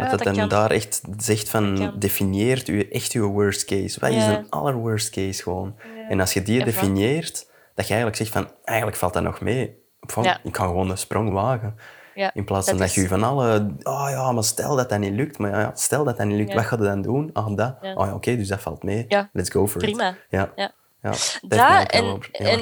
Dat 0.00 0.10
ja, 0.10 0.24
dat, 0.24 0.34
dan 0.34 0.48
daar 0.48 0.70
echt 0.70 1.02
zegt 1.16 1.48
van, 1.48 1.92
definieert 1.98 2.68
u 2.68 2.88
echt 2.88 3.12
uw 3.12 3.28
worst 3.28 3.64
case. 3.64 4.00
Wat 4.00 4.10
is 4.10 4.24
een 4.24 4.50
aller 4.50 4.74
worst 4.74 5.10
case 5.10 5.42
gewoon? 5.42 5.76
En 6.08 6.20
als 6.20 6.32
je 6.32 6.42
die 6.42 6.64
definieert, 6.64 7.46
dat 7.74 7.86
je 7.86 7.94
eigenlijk 7.94 8.16
zegt 8.16 8.30
van, 8.30 8.50
eigenlijk 8.64 8.98
valt 8.98 9.12
dat 9.12 9.22
nog 9.22 9.40
mee. 9.40 9.78
Van, 10.00 10.24
Ik 10.24 10.52
kan 10.52 10.66
gewoon 10.66 10.90
een 10.90 10.98
sprong 10.98 11.32
wagen. 11.32 11.76
In 12.32 12.44
plaats 12.44 12.68
van 12.68 12.78
dat, 12.78 12.94
je 12.94 13.08
van 13.08 13.22
alle... 13.22 13.74
Oh 13.82 14.06
ja, 14.10 14.32
maar 14.32 14.44
stel 14.44 14.76
dat 14.76 14.88
dat 14.88 14.98
niet 14.98 15.12
lukt. 15.12 15.38
Maar 15.38 15.50
ja, 15.50 15.70
stel 15.74 16.04
dat 16.04 16.16
dat 16.16 16.26
niet 16.26 16.36
lukt, 16.36 16.54
wat 16.54 16.64
ga 16.64 16.76
je 16.76 16.82
dan 16.82 17.02
doen? 17.02 17.30
Ah, 17.32 17.56
dat. 17.56 17.76
Oh 17.80 18.06
ja, 18.06 18.14
oké, 18.14 18.36
dus 18.36 18.48
dat 18.48 18.60
valt 18.60 18.82
mee. 18.82 19.06
Let's 19.32 19.50
go 19.50 19.66
for 19.66 19.82
it. 19.82 19.88
Prima. 19.88 20.16
Ja. 20.28 20.52
Ja. 20.56 20.72
ja. 21.02 21.10
Dat 21.40 21.90
en, 21.90 22.20
en, 22.32 22.60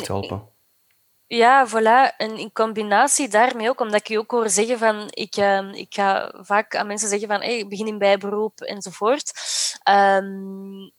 ja, 1.29 1.69
voilà. 1.69 2.17
En 2.17 2.37
in 2.37 2.53
combinatie 2.53 3.29
daarmee 3.29 3.69
ook, 3.69 3.81
omdat 3.81 4.01
ik 4.01 4.09
je 4.09 4.19
ook 4.19 4.31
hoor 4.31 4.51
zeggen 4.51 4.79
van... 4.79 5.07
Ik, 5.11 5.37
uh, 5.37 5.73
ik 5.73 5.95
ga 5.95 6.35
vaak 6.37 6.77
aan 6.77 6.87
mensen 6.87 7.09
zeggen 7.09 7.29
van, 7.29 7.41
hey, 7.41 7.67
begin 7.67 7.87
in 7.87 7.99
bijberoep 7.99 8.61
enzovoort. 8.61 9.33
Um, 9.91 10.93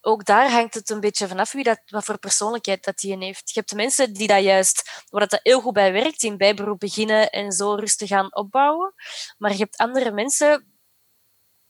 ook 0.00 0.24
daar 0.24 0.50
hangt 0.50 0.74
het 0.74 0.90
een 0.90 1.00
beetje 1.00 1.28
vanaf 1.28 1.52
wie 1.52 1.64
dat, 1.64 1.80
wat 1.86 2.04
voor 2.04 2.18
persoonlijkheid 2.18 2.84
dat 2.84 2.98
die 2.98 3.16
heeft. 3.16 3.50
Je 3.50 3.60
hebt 3.60 3.74
mensen 3.74 4.12
die 4.12 4.26
dat 4.26 4.42
juist, 4.42 5.04
waar 5.10 5.28
dat 5.28 5.40
heel 5.42 5.60
goed 5.60 5.72
bij 5.72 5.92
werkt, 5.92 6.22
in 6.22 6.36
bijberoep 6.36 6.78
beginnen 6.78 7.30
en 7.30 7.52
zo 7.52 7.74
rustig 7.74 8.08
gaan 8.08 8.34
opbouwen. 8.36 8.94
Maar 9.38 9.50
je 9.50 9.58
hebt 9.58 9.76
andere 9.76 10.10
mensen 10.10 10.74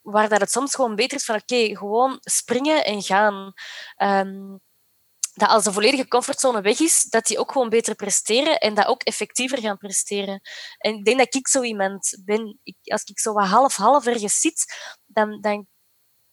waar 0.01 0.29
dat 0.29 0.39
het 0.39 0.51
soms 0.51 0.75
gewoon 0.75 0.95
beter 0.95 1.17
is 1.17 1.25
van 1.25 1.35
oké, 1.35 1.77
gewoon 1.77 2.17
springen 2.21 2.85
en 2.85 3.01
gaan. 3.01 3.53
Um, 3.97 4.59
dat 5.35 5.49
als 5.49 5.63
de 5.63 5.71
volledige 5.71 6.07
comfortzone 6.07 6.61
weg 6.61 6.79
is, 6.79 7.03
dat 7.03 7.25
die 7.25 7.39
ook 7.39 7.51
gewoon 7.51 7.69
beter 7.69 7.95
presteren 7.95 8.59
en 8.59 8.73
dat 8.73 8.85
ook 8.85 9.03
effectiever 9.03 9.59
gaan 9.59 9.77
presteren. 9.77 10.41
En 10.77 10.93
ik 10.93 11.05
denk 11.05 11.17
dat 11.17 11.35
ik 11.35 11.47
zo 11.47 11.61
iemand 11.61 12.21
ben. 12.25 12.59
Ik, 12.63 12.75
als 12.83 13.03
ik 13.03 13.19
zo 13.19 13.33
wat 13.33 13.47
half-half 13.47 14.05
ergens 14.05 14.39
zit, 14.39 14.65
dan, 15.05 15.41
dan 15.41 15.67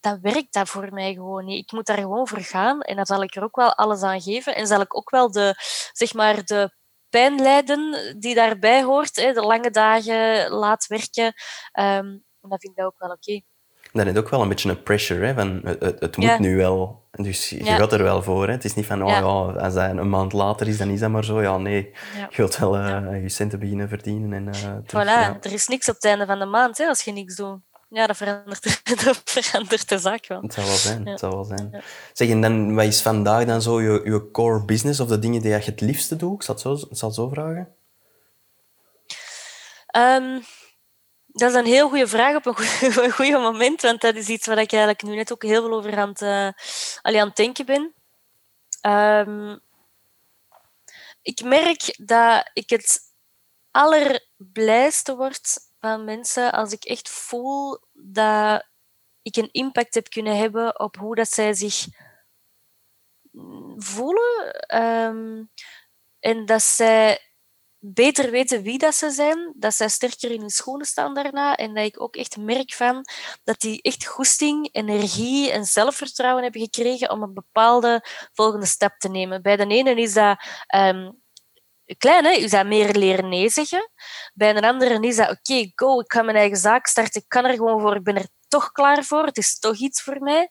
dan 0.03 0.21
werkt 0.21 0.53
dat 0.53 0.69
voor 0.69 0.93
mij 0.93 1.13
gewoon 1.13 1.45
niet. 1.45 1.63
Ik 1.63 1.71
moet 1.71 1.85
daar 1.85 1.97
gewoon 1.97 2.27
voor 2.27 2.41
gaan 2.41 2.81
en 2.81 2.95
dan 2.95 3.05
zal 3.05 3.23
ik 3.23 3.35
er 3.35 3.43
ook 3.43 3.55
wel 3.55 3.73
alles 3.75 4.01
aan 4.01 4.21
geven. 4.21 4.55
En 4.55 4.67
zal 4.67 4.81
ik 4.81 4.95
ook 4.95 5.09
wel 5.09 5.31
de, 5.31 5.55
zeg 5.91 6.13
maar, 6.13 6.45
de 6.45 6.75
pijn 7.09 7.41
lijden 7.41 8.15
die 8.19 8.35
daarbij 8.35 8.83
hoort, 8.83 9.15
hè, 9.15 9.33
de 9.33 9.41
lange 9.41 9.69
dagen, 9.71 10.49
laat 10.49 10.87
werken. 10.87 11.33
Um, 11.79 12.23
dat 12.41 12.61
vind 12.61 12.77
ik 12.77 12.85
ook 12.85 12.99
wel 12.99 13.09
oké. 13.09 13.19
Okay. 13.19 13.45
Dan 13.93 14.07
is 14.07 14.17
ook 14.17 14.29
wel 14.29 14.41
een 14.41 14.49
beetje 14.49 14.69
een 14.69 14.83
pressure, 14.83 15.25
hè, 15.25 15.33
van 15.33 15.61
het, 15.63 15.99
het 15.99 16.17
moet 16.17 16.39
nu 16.39 16.57
wel. 16.57 17.01
Dus 17.11 17.49
je 17.49 17.65
gaat 17.65 17.93
er 17.93 18.03
wel 18.03 18.23
voor. 18.23 18.45
Hè. 18.45 18.51
Het 18.51 18.65
is 18.65 18.73
niet 18.73 18.85
van, 18.85 19.03
oh 19.03 19.09
ja, 19.09 19.19
als 19.63 19.73
dat 19.73 19.89
een 19.89 20.09
maand 20.09 20.33
later 20.33 20.67
is, 20.67 20.77
dan 20.77 20.89
is 20.89 20.99
dat 20.99 21.09
maar 21.09 21.25
zo. 21.25 21.41
Ja, 21.41 21.57
nee. 21.57 21.93
Je 22.29 22.37
wilt 22.37 22.57
wel 22.57 22.77
uh, 22.77 23.21
je 23.21 23.29
centen 23.29 23.59
beginnen 23.59 23.89
verdienen. 23.89 24.33
En, 24.33 24.47
uh, 24.47 25.03
voilà, 25.03 25.39
er 25.41 25.53
is 25.53 25.67
niks 25.67 25.89
op 25.89 25.95
het 25.95 26.05
einde 26.05 26.25
van 26.25 26.39
de 26.39 26.45
maand 26.45 26.77
hè, 26.77 26.87
als 26.87 27.01
je 27.01 27.11
niks 27.11 27.35
doet 27.35 27.59
ja, 27.93 28.07
dat 28.07 28.17
verandert, 28.17 28.81
dat 29.05 29.21
verandert 29.25 29.89
de 29.89 29.97
zaak 29.97 30.27
wel. 30.27 30.41
Het 30.41 30.53
zou 30.53 30.67
wel 30.67 30.75
zijn. 30.75 31.07
Het 31.07 31.19
zou 31.19 31.33
wel 31.33 31.43
zijn. 31.43 31.83
Zeg, 32.13 32.29
en 32.29 32.41
dan, 32.41 32.75
wat 32.75 32.85
is 32.85 33.01
vandaag 33.01 33.45
dan 33.45 33.61
zo 33.61 33.81
je, 33.81 34.01
je 34.03 34.31
core 34.31 34.65
business 34.65 34.99
of 34.99 35.07
de 35.07 35.19
dingen 35.19 35.41
die 35.41 35.51
je 35.51 35.57
het 35.57 35.81
liefste 35.81 36.15
doet? 36.15 36.35
Ik 36.35 36.43
zal 36.43 36.53
het 36.53 36.63
zo, 36.63 36.75
zal 36.75 37.07
het 37.07 37.17
zo 37.17 37.29
vragen. 37.29 37.67
Um, 39.97 40.43
dat 41.33 41.49
is 41.49 41.55
een 41.55 41.65
heel 41.65 41.89
goede 41.89 42.07
vraag 42.07 42.35
op 42.35 42.45
een 42.97 43.11
goede 43.11 43.37
moment, 43.37 43.81
want 43.81 44.01
dat 44.01 44.15
is 44.15 44.27
iets 44.27 44.47
waar 44.47 44.57
ik 44.57 44.71
eigenlijk 44.71 45.03
nu 45.03 45.15
net 45.15 45.31
ook 45.31 45.43
heel 45.43 45.61
veel 45.61 45.73
over 45.73 45.97
aan 45.97 46.09
het, 46.09 46.21
uh, 46.21 46.49
aan 47.01 47.31
denken 47.33 47.65
ben. 47.65 47.93
Um, 48.81 49.61
ik 51.21 51.43
merk 51.43 51.95
dat 51.97 52.49
ik 52.53 52.69
het 52.69 52.99
allerblijste 53.71 55.15
word 55.15 55.59
van 55.79 56.03
mensen 56.03 56.51
als 56.51 56.71
ik 56.71 56.83
echt 56.83 57.09
voel 57.09 57.79
dat 57.93 58.65
ik 59.21 59.35
een 59.35 59.51
impact 59.51 59.93
heb 59.93 60.09
kunnen 60.09 60.37
hebben 60.37 60.79
op 60.79 60.95
hoe 60.95 61.15
dat 61.15 61.29
zij 61.29 61.53
zich 61.53 61.85
voelen. 63.77 64.65
Um, 64.81 65.51
en 66.19 66.45
dat 66.45 66.61
zij 66.61 67.32
beter 67.85 68.31
weten 68.31 68.61
wie 68.61 68.77
dat 68.77 68.95
ze 68.95 69.09
zijn, 69.09 69.53
dat 69.55 69.73
zij 69.73 69.89
sterker 69.89 70.31
in 70.31 70.39
hun 70.39 70.49
schoenen 70.49 70.85
staan 70.85 71.13
daarna 71.13 71.55
en 71.55 71.73
dat 71.73 71.85
ik 71.85 72.01
ook 72.01 72.15
echt 72.15 72.37
merk 72.37 72.73
van 72.73 73.05
dat 73.43 73.59
die 73.59 73.81
echt 73.81 74.05
goesting, 74.05 74.69
energie 74.71 75.51
en 75.51 75.65
zelfvertrouwen 75.65 76.43
hebben 76.43 76.61
gekregen 76.61 77.11
om 77.11 77.23
een 77.23 77.33
bepaalde 77.33 78.05
volgende 78.33 78.65
stap 78.65 78.97
te 78.97 79.09
nemen. 79.09 79.41
Bij 79.41 79.55
de 79.55 79.67
ene 79.67 79.95
is 79.95 80.13
dat 80.13 80.43
um, 80.75 81.21
klein, 81.97 82.25
hè, 82.25 82.31
is 82.31 82.51
dat 82.51 82.65
meer 82.65 82.95
leren 82.95 83.29
nee 83.29 83.49
zeggen. 83.49 83.91
Bij 84.33 84.55
een 84.55 84.65
andere 84.65 84.99
is 84.99 85.15
dat, 85.15 85.29
oké, 85.29 85.71
go, 85.75 85.99
ik 85.99 86.13
ga 86.13 86.21
mijn 86.21 86.37
eigen 86.37 86.57
zaak 86.57 86.87
starten, 86.87 87.21
ik 87.21 87.27
kan 87.29 87.45
er 87.45 87.53
gewoon 87.53 87.81
voor, 87.81 87.95
ik 87.95 88.03
ben 88.03 88.15
er 88.15 88.27
toch 88.47 88.71
klaar 88.71 89.03
voor, 89.03 89.25
het 89.25 89.37
is 89.37 89.59
toch 89.59 89.77
iets 89.77 90.01
voor 90.01 90.19
mij. 90.19 90.49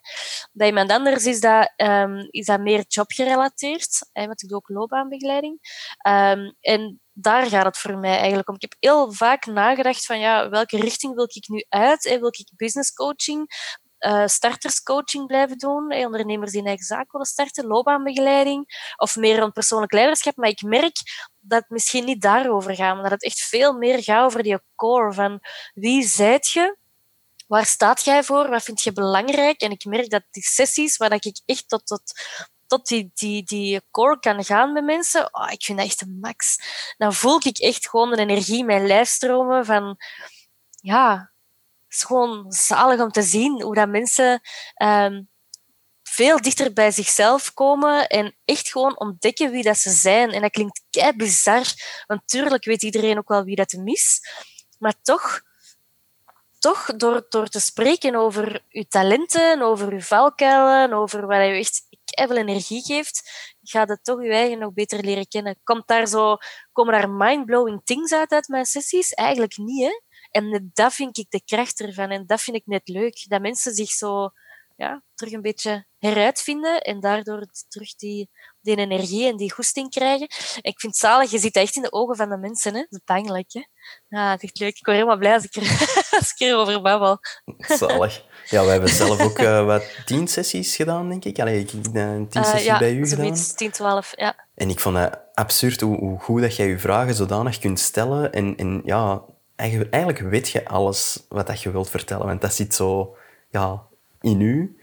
Bij 0.51 0.67
iemand 0.67 0.91
anders 0.91 1.25
is 1.25 1.39
dat, 1.39 1.73
um, 1.75 2.27
is 2.29 2.45
dat 2.45 2.59
meer 2.59 2.83
jobgerelateerd, 2.87 4.09
hè, 4.11 4.25
want 4.25 4.43
ik 4.43 4.49
doe 4.49 4.57
ook 4.57 4.69
loopbaanbegeleiding. 4.69 5.59
Um, 6.07 6.55
en 6.59 7.01
daar 7.13 7.45
gaat 7.45 7.65
het 7.65 7.77
voor 7.77 7.97
mij 7.97 8.17
eigenlijk 8.17 8.49
om. 8.49 8.55
Ik 8.55 8.61
heb 8.61 8.75
heel 8.79 9.11
vaak 9.11 9.45
nagedacht 9.45 10.05
van, 10.05 10.19
ja, 10.19 10.49
welke 10.49 10.77
richting 10.77 11.15
wil 11.15 11.27
ik 11.33 11.47
nu 11.47 11.65
uit? 11.69 12.03
Hè? 12.03 12.19
Wil 12.19 12.27
ik 12.27 12.51
business 12.55 12.93
coaching? 12.93 13.47
uh, 14.05 14.27
starterscoaching 14.27 15.27
blijven 15.27 15.57
doen, 15.57 15.91
eh, 15.91 16.05
ondernemers 16.05 16.51
die 16.51 16.59
een 16.59 16.67
eigen 16.67 16.85
zaak 16.85 17.11
willen 17.11 17.27
starten, 17.27 17.65
loopbaanbegeleiding 17.65 18.91
of 18.95 19.15
meer 19.15 19.39
rond 19.39 19.53
persoonlijk 19.53 19.91
leiderschap. 19.91 20.35
Maar 20.35 20.49
ik 20.49 20.61
merk 20.61 20.95
dat 21.39 21.61
het 21.61 21.69
misschien 21.69 22.05
niet 22.05 22.21
daarover 22.21 22.75
gaat, 22.75 22.93
maar 22.93 23.03
dat 23.03 23.11
het 23.11 23.23
echt 23.23 23.39
veel 23.39 23.73
meer 23.73 24.03
gaat 24.03 24.25
over 24.25 24.43
die 24.43 24.59
core 24.75 25.13
van 25.13 25.39
wie 25.73 26.07
zijt 26.07 26.47
je, 26.47 26.77
waar 27.47 27.65
staat 27.65 28.03
jij 28.03 28.23
voor, 28.23 28.49
wat 28.49 28.63
vind 28.63 28.81
je 28.81 28.93
belangrijk. 28.93 29.61
En 29.61 29.71
ik 29.71 29.85
merk 29.85 30.09
dat 30.09 30.23
die 30.31 30.43
sessies 30.43 30.97
waar 30.97 31.13
ik 31.13 31.41
echt 31.45 31.69
tot, 31.69 31.85
tot, 31.85 32.13
tot 32.73 32.87
die, 32.87 33.11
die, 33.13 33.43
die 33.43 33.81
core 33.91 34.19
kan 34.19 34.43
gaan 34.43 34.73
met 34.73 34.83
mensen, 34.83 35.27
oh, 35.31 35.51
ik 35.51 35.63
vind 35.63 35.77
dat 35.77 35.87
echt 35.87 36.01
een 36.01 36.17
max. 36.21 36.57
Dan 36.97 37.13
voel 37.13 37.39
ik 37.43 37.57
echt 37.57 37.89
gewoon 37.89 38.09
de 38.09 38.17
energie 38.17 38.57
in 38.57 38.65
mijn 38.65 38.87
lijf 38.87 39.07
stromen 39.07 39.65
van, 39.65 39.97
ja, 40.81 41.31
is 41.89 42.03
gewoon 42.03 42.51
zalig 42.51 42.99
om 42.99 43.11
te 43.11 43.21
zien 43.21 43.61
hoe 43.61 43.75
dat 43.75 43.89
mensen 43.89 44.41
um, 44.83 45.29
veel 46.03 46.41
dichter 46.41 46.73
bij 46.73 46.91
zichzelf 46.91 47.53
komen 47.53 48.07
en 48.07 48.35
echt 48.45 48.69
gewoon 48.69 48.99
ontdekken 48.99 49.51
wie 49.51 49.63
dat 49.63 49.77
ze 49.77 49.89
zijn. 49.89 50.31
En 50.31 50.41
dat 50.41 50.51
klinkt 50.51 50.81
kei 50.89 51.15
bizar, 51.15 51.65
want 52.07 52.27
tuurlijk 52.27 52.65
weet 52.65 52.83
iedereen 52.83 53.17
ook 53.17 53.27
wel 53.27 53.43
wie 53.43 53.55
dat 53.55 53.71
hem 53.71 53.87
is. 53.87 54.21
Maar 54.79 54.93
toch, 55.01 55.41
toch 56.59 56.85
door, 56.85 57.25
door 57.29 57.47
te 57.47 57.59
spreken 57.59 58.15
over 58.15 58.63
je 58.67 58.87
talenten, 58.87 59.61
over 59.61 59.93
je 59.93 60.01
valkuilen, 60.01 60.97
over 60.97 61.27
wat 61.27 61.37
je 61.37 61.53
echt 61.53 61.92
veel 62.15 62.37
energie 62.37 62.81
geeft, 62.81 63.29
gaat 63.61 63.89
het 63.89 64.03
toch 64.03 64.23
je 64.23 64.29
eigen 64.29 64.59
nog 64.59 64.73
beter 64.73 65.03
leren 65.03 65.27
kennen. 65.27 65.59
Komt 65.63 65.87
daar 65.87 66.07
zo, 66.07 66.37
komen 66.71 66.93
daar 66.93 67.09
mind-blowing 67.09 67.81
things 67.83 68.13
uit 68.13 68.31
uit 68.31 68.47
mijn 68.47 68.65
sessies? 68.65 69.13
Eigenlijk 69.13 69.57
niet, 69.57 69.83
hè? 69.83 70.01
En 70.31 70.71
dat 70.73 70.93
vind 70.93 71.17
ik 71.17 71.25
de 71.29 71.43
kracht 71.43 71.81
ervan. 71.81 72.09
En 72.09 72.25
dat 72.25 72.41
vind 72.41 72.57
ik 72.57 72.65
net 72.65 72.87
leuk. 72.87 73.25
Dat 73.27 73.41
mensen 73.41 73.73
zich 73.73 73.89
zo 73.89 74.29
ja, 74.75 75.01
terug 75.15 75.33
een 75.33 75.41
beetje 75.41 75.85
heruitvinden 75.99 76.81
en 76.81 76.99
daardoor 76.99 77.45
terug 77.67 77.95
die, 77.95 78.29
die 78.61 78.75
energie 78.75 79.27
en 79.27 79.37
die 79.37 79.53
goesting 79.53 79.89
krijgen. 79.89 80.27
ik 80.61 80.79
vind 80.79 80.81
het 80.93 80.95
zalig, 80.95 81.31
je 81.31 81.39
ziet 81.39 81.55
echt 81.55 81.75
in 81.75 81.81
de 81.81 81.91
ogen 81.91 82.15
van 82.15 82.29
de 82.29 82.37
mensen. 82.37 82.73
Hè? 82.73 82.79
Dat 82.79 82.91
is 82.91 82.99
pijnlijk. 83.05 83.53
Hè? 83.53 83.61
Ja, 84.07 84.31
het 84.31 84.43
is 84.43 84.49
echt 84.49 84.59
leuk. 84.59 84.77
Ik 84.77 84.85
word 84.85 84.97
helemaal 84.97 85.17
blij 85.17 85.33
als 85.33 85.43
ik, 85.43 85.55
er, 85.55 85.61
als 86.19 86.33
ik 86.35 86.39
erover 86.39 86.81
babbel. 86.81 87.19
Zalig. 87.57 88.25
Ja, 88.49 88.63
we 88.63 88.69
hebben 88.69 88.89
zelf 88.89 89.19
ook 89.19 89.39
uh, 89.39 89.65
wat 89.65 89.83
tien 90.05 90.27
sessies 90.27 90.75
gedaan, 90.75 91.09
denk 91.09 91.25
ik. 91.25 91.39
Allee, 91.39 91.59
ik 91.59 91.71
heb 91.71 91.85
een 91.85 92.27
tien 92.29 92.41
uh, 92.41 92.47
sessies 92.47 92.65
ja, 92.65 92.79
bij 92.79 92.93
u 92.93 93.07
gedaan. 93.07 93.33
tien, 93.55 93.71
twaalf, 93.71 94.11
ja. 94.15 94.35
En 94.55 94.69
ik 94.69 94.79
vond 94.79 94.97
het 94.97 95.19
absurd 95.33 95.81
hoe, 95.81 95.97
hoe, 95.97 96.19
goed 96.19 96.41
dat 96.41 96.55
jij 96.55 96.67
je 96.67 96.79
vragen 96.79 97.13
zodanig 97.13 97.59
kunt 97.59 97.79
stellen. 97.79 98.31
En, 98.33 98.55
en 98.55 98.81
ja, 98.85 99.23
eigenlijk 99.55 100.19
weet 100.19 100.49
je 100.49 100.65
alles 100.65 101.25
wat 101.29 101.47
dat 101.47 101.61
je 101.61 101.71
wilt 101.71 101.89
vertellen. 101.89 102.25
Want 102.25 102.41
dat 102.41 102.53
zit 102.53 102.75
zo 102.75 103.15
ja, 103.49 103.87
in 104.23 104.41
u. 104.41 104.77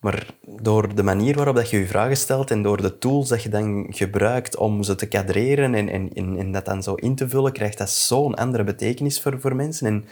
Maar 0.00 0.34
door 0.42 0.94
de 0.94 1.02
manier 1.02 1.34
waarop 1.36 1.56
dat 1.56 1.70
je 1.70 1.78
je 1.78 1.86
vragen 1.86 2.16
stelt 2.16 2.50
en 2.50 2.62
door 2.62 2.82
de 2.82 2.98
tools 2.98 3.28
dat 3.28 3.42
je 3.42 3.48
dan 3.48 3.86
gebruikt 3.88 4.56
om 4.56 4.82
ze 4.82 4.94
te 4.94 5.08
kadreren 5.08 5.74
en, 5.74 6.12
en, 6.14 6.52
dat 6.52 6.64
dan 6.64 6.82
zo 6.82 6.94
in 6.94 7.14
te 7.14 7.28
vullen, 7.28 7.52
krijgt 7.52 7.78
dat 7.78 7.90
zo'n 7.90 8.34
andere 8.34 8.64
betekenis 8.64 9.20
voor, 9.20 9.40
voor 9.40 9.56
mensen. 9.56 9.86
En 9.86 10.04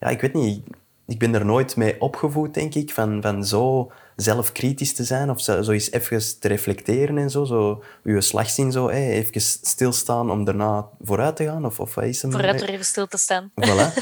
ja, 0.00 0.08
ik 0.08 0.20
weet 0.20 0.32
niet, 0.32 0.62
ik 1.06 1.18
ben 1.18 1.34
er 1.34 1.44
nooit 1.44 1.76
mee 1.76 2.00
opgevoed, 2.00 2.54
denk 2.54 2.74
ik, 2.74 2.90
van, 2.90 3.22
van 3.22 3.44
zo 3.44 3.92
zelfkritisch 4.22 4.94
te 4.94 5.04
zijn 5.04 5.30
of 5.30 5.40
zo, 5.40 5.62
zo 5.62 5.70
eens 5.70 5.90
even 5.90 6.40
te 6.40 6.48
reflecteren 6.48 7.18
en 7.18 7.30
zo. 7.30 7.44
zo 7.44 7.82
uw 8.04 8.20
slag 8.20 8.50
zien, 8.50 8.72
zo, 8.72 8.88
hey, 8.88 9.10
even 9.10 9.40
stilstaan 9.40 10.30
om 10.30 10.44
daarna 10.44 10.88
vooruit 11.02 11.36
te 11.36 11.44
gaan. 11.44 11.64
Of, 11.64 11.80
of 11.80 11.94
wat 11.94 12.04
is 12.04 12.22
hem? 12.22 12.30
Vooruit 12.30 12.60
er 12.60 12.68
even 12.68 12.84
stil 12.84 13.06
te 13.06 13.18
staan. 13.18 13.50
Voilà. 13.60 13.92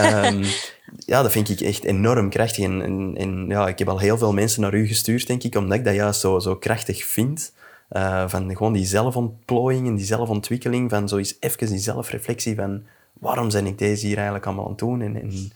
um, 0.00 0.44
ja, 1.12 1.22
dat 1.22 1.32
vind 1.32 1.48
ik 1.48 1.60
echt 1.60 1.84
enorm 1.84 2.30
krachtig. 2.30 2.64
En, 2.64 2.82
en, 2.82 3.14
en, 3.16 3.46
ja, 3.48 3.68
ik 3.68 3.78
heb 3.78 3.88
al 3.88 3.98
heel 3.98 4.18
veel 4.18 4.32
mensen 4.32 4.60
naar 4.60 4.74
u 4.74 4.86
gestuurd, 4.86 5.26
denk 5.26 5.42
ik, 5.42 5.54
omdat 5.54 5.78
ik 5.78 5.84
dat 5.84 5.94
juist 5.94 6.20
zo, 6.20 6.38
zo 6.38 6.56
krachtig 6.56 7.04
vind. 7.04 7.52
Uh, 7.90 8.28
van 8.28 8.56
gewoon 8.56 8.72
die 8.72 8.86
zelfontplooiing 8.86 9.86
en 9.86 9.94
die 9.94 10.04
zelfontwikkeling, 10.04 10.90
van 10.90 11.08
zo 11.08 11.16
eens 11.16 11.36
even 11.40 11.66
die 11.66 11.78
zelfreflectie 11.78 12.54
van 12.54 12.82
waarom 13.12 13.50
ben 13.50 13.66
ik 13.66 13.78
deze 13.78 14.06
hier 14.06 14.16
eigenlijk 14.16 14.46
allemaal 14.46 14.64
aan 14.64 14.70
het 14.70 14.78
doen? 14.78 15.02
En, 15.02 15.20
en 15.20 15.52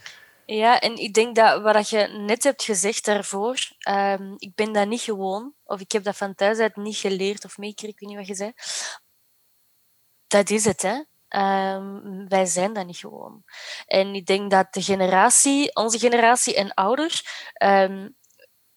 ja, 0.57 0.81
en 0.81 0.97
ik 0.97 1.15
denk 1.15 1.37
dat 1.37 1.63
wat 1.63 1.89
je 1.89 2.07
net 2.07 2.45
hebt 2.45 2.63
gezegd 2.63 3.05
daarvoor, 3.05 3.59
um, 3.89 4.35
ik 4.37 4.55
ben 4.55 4.73
dat 4.73 4.89
niet 4.89 5.01
gewoon, 5.01 5.55
of 5.65 5.81
ik 5.81 5.93
heb 5.93 6.05
dat 6.05 6.17
van 6.17 6.35
thuis 6.35 6.59
uit 6.59 6.77
niet 6.77 6.97
geleerd 6.97 7.45
of 7.45 7.59
meegekregen, 7.59 7.95
ik 7.95 8.01
weet 8.01 8.09
niet 8.09 8.19
wat 8.19 8.27
je 8.27 8.35
zei. 8.35 8.53
Dat 10.27 10.51
is 10.51 10.65
het, 10.65 10.83
hè. 10.83 11.03
Um, 11.75 12.29
wij 12.29 12.47
zijn 12.47 12.73
dat 12.73 12.87
niet 12.87 12.97
gewoon. 12.97 13.43
En 13.87 14.15
ik 14.15 14.27
denk 14.27 14.51
dat 14.51 14.73
de 14.73 14.83
generatie, 14.83 15.75
onze 15.75 15.99
generatie 15.99 16.55
en 16.55 16.75
ouders, 16.75 17.25
um, 17.63 18.17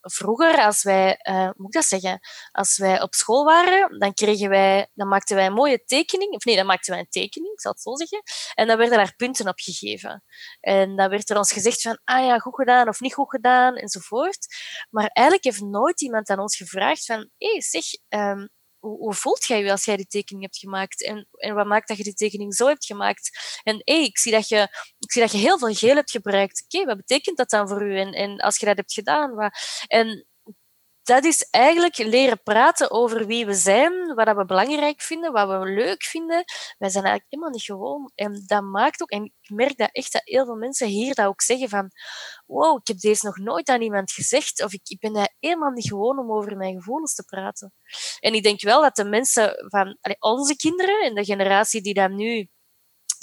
vroeger, 0.03 0.61
als 0.61 0.83
wij, 0.83 1.19
uh, 1.29 1.49
moet 1.55 1.67
ik 1.67 1.71
dat 1.73 1.85
zeggen, 1.85 2.19
als 2.51 2.77
wij 2.77 3.01
op 3.01 3.13
school 3.13 3.43
waren, 3.43 3.99
dan 3.99 4.13
kregen 4.13 4.49
wij, 4.49 4.87
dan 4.93 5.07
maakten 5.07 5.35
wij 5.35 5.45
een 5.45 5.53
mooie 5.53 5.83
tekening, 5.83 6.33
of 6.33 6.45
nee, 6.45 6.55
dan 6.55 6.65
maakten 6.65 6.91
wij 6.91 6.99
een 6.99 7.09
tekening, 7.09 7.53
ik 7.53 7.61
zal 7.61 7.71
het 7.71 7.81
zo 7.81 7.95
zeggen, 7.95 8.21
en 8.53 8.67
dan 8.67 8.77
werden 8.77 8.97
daar 8.97 9.15
punten 9.15 9.47
op 9.47 9.59
gegeven. 9.59 10.23
En 10.59 10.95
dan 10.95 11.09
werd 11.09 11.29
er 11.29 11.37
ons 11.37 11.51
gezegd 11.51 11.81
van, 11.81 11.99
ah 12.03 12.25
ja, 12.25 12.37
goed 12.37 12.55
gedaan 12.55 12.87
of 12.87 12.99
niet 12.99 13.13
goed 13.13 13.29
gedaan, 13.29 13.75
enzovoort. 13.75 14.47
Maar 14.89 15.07
eigenlijk 15.07 15.45
heeft 15.45 15.61
nooit 15.61 16.01
iemand 16.01 16.29
aan 16.29 16.39
ons 16.39 16.55
gevraagd 16.55 17.05
van, 17.05 17.29
hé, 17.37 17.51
hey, 17.51 17.61
zeg, 17.61 17.83
um, 18.09 18.49
hoe, 18.83 19.13
voelt 19.13 19.45
jij 19.45 19.63
je 19.63 19.71
als 19.71 19.85
jij 19.85 19.95
die 19.95 20.07
tekening 20.07 20.43
hebt 20.43 20.57
gemaakt? 20.57 21.03
En, 21.03 21.27
en 21.31 21.53
wat 21.55 21.65
maakt 21.65 21.87
dat 21.87 21.97
je 21.97 22.03
die 22.03 22.13
tekening 22.13 22.55
zo 22.55 22.67
hebt 22.67 22.85
gemaakt? 22.85 23.59
En 23.63 23.81
hey, 23.83 24.03
ik, 24.03 24.17
zie 24.17 24.31
dat 24.31 24.47
je, 24.47 24.61
ik 24.99 25.11
zie 25.11 25.21
dat 25.21 25.31
je 25.31 25.37
heel 25.37 25.57
veel 25.57 25.73
geel 25.73 25.95
hebt 25.95 26.11
gebruikt. 26.11 26.63
Oké, 26.63 26.85
wat 26.85 26.97
betekent 26.97 27.37
dat 27.37 27.49
dan 27.49 27.67
voor 27.67 27.87
u? 27.87 27.97
En, 27.97 28.11
en 28.11 28.37
als 28.37 28.57
je 28.57 28.65
dat 28.65 28.77
hebt 28.77 28.93
gedaan, 28.93 29.35
wat... 29.35 29.57
En 29.87 30.27
dat 31.03 31.23
is 31.23 31.47
eigenlijk 31.49 31.97
leren 31.97 32.41
praten 32.43 32.91
over 32.91 33.25
wie 33.25 33.45
we 33.45 33.53
zijn, 33.53 34.13
wat 34.13 34.35
we 34.35 34.45
belangrijk 34.45 35.01
vinden, 35.01 35.31
wat 35.31 35.47
we 35.47 35.65
leuk 35.65 36.03
vinden. 36.03 36.43
Wij 36.77 36.89
zijn 36.89 37.03
eigenlijk 37.03 37.25
helemaal 37.29 37.51
niet 37.51 37.63
gewoon. 37.63 38.11
En 38.15 38.43
dat 38.45 38.63
maakt 38.63 39.01
ook, 39.01 39.09
en 39.09 39.23
ik 39.23 39.49
merk 39.49 39.77
dat 39.77 39.89
echt 39.91 40.11
dat 40.11 40.21
heel 40.23 40.45
veel 40.45 40.55
mensen 40.55 40.87
hier 40.87 41.15
dat 41.15 41.25
ook 41.25 41.41
zeggen 41.41 41.69
van 41.69 41.91
wow, 42.45 42.77
ik 42.79 42.87
heb 42.87 42.99
deze 42.99 43.25
nog 43.25 43.37
nooit 43.37 43.69
aan 43.69 43.81
iemand 43.81 44.11
gezegd, 44.11 44.63
of 44.63 44.73
ik, 44.73 44.81
ik 44.83 44.99
ben 44.99 45.33
helemaal 45.39 45.71
niet 45.71 45.87
gewoon 45.87 46.19
om 46.19 46.31
over 46.31 46.57
mijn 46.57 46.75
gevoelens 46.75 47.15
te 47.15 47.23
praten. 47.23 47.73
En 48.19 48.33
ik 48.33 48.43
denk 48.43 48.61
wel 48.61 48.81
dat 48.81 48.95
de 48.95 49.05
mensen 49.05 49.65
van 49.67 49.97
onze 50.19 50.55
kinderen 50.55 51.01
en 51.01 51.15
de 51.15 51.25
generatie 51.25 51.81
die 51.81 51.93
dan 51.93 52.15
nu 52.15 52.47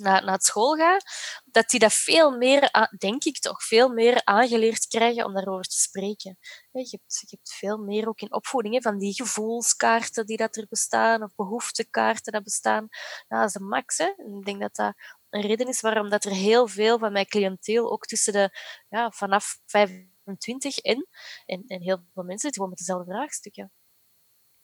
naar, 0.00 0.24
naar 0.24 0.40
school 0.40 0.74
gaat, 0.74 1.04
dat 1.44 1.68
die 1.68 1.80
dat 1.80 1.92
veel 1.92 2.36
meer, 2.36 2.88
denk 2.98 3.24
ik 3.24 3.38
toch, 3.38 3.64
veel 3.64 3.88
meer 3.88 4.24
aangeleerd 4.24 4.86
krijgen 4.86 5.24
om 5.24 5.34
daarover 5.34 5.64
te 5.64 5.78
spreken. 5.78 6.38
Je 6.72 6.98
hebt, 7.30 7.50
veel 7.58 7.78
meer 7.78 8.08
ook 8.08 8.20
in 8.20 8.34
opvoeding 8.34 8.82
van 8.82 8.98
die 8.98 9.14
gevoelskaarten 9.14 10.26
die 10.26 10.36
dat 10.36 10.56
er 10.56 10.66
bestaan, 10.68 11.22
of 11.22 11.34
behoeftekaarten 11.34 12.32
dat 12.32 12.42
bestaan. 12.42 12.88
Nou, 13.28 13.42
dat 13.42 13.44
is 13.44 13.52
de 13.52 13.60
max. 13.60 13.98
Ik 13.98 14.44
denk 14.44 14.60
dat 14.60 14.74
dat 14.74 14.94
een 15.30 15.40
reden 15.40 15.68
is 15.68 15.80
waarom 15.80 16.08
dat 16.08 16.24
er 16.24 16.32
heel 16.32 16.68
veel 16.68 16.98
van 16.98 17.12
mijn 17.12 17.26
cliënteel 17.26 17.92
ook 17.92 18.06
tussen 18.06 18.32
de, 18.32 18.50
ja, 18.88 19.10
vanaf 19.10 19.58
25 19.66 20.78
en, 20.78 21.08
en, 21.46 21.64
en 21.66 21.82
heel 21.82 22.04
veel 22.14 22.22
mensen 22.22 22.38
zitten 22.38 22.52
gewoon 22.52 22.68
met 22.68 22.78
dezelfde 22.78 23.12
vraagstukken. 23.12 23.72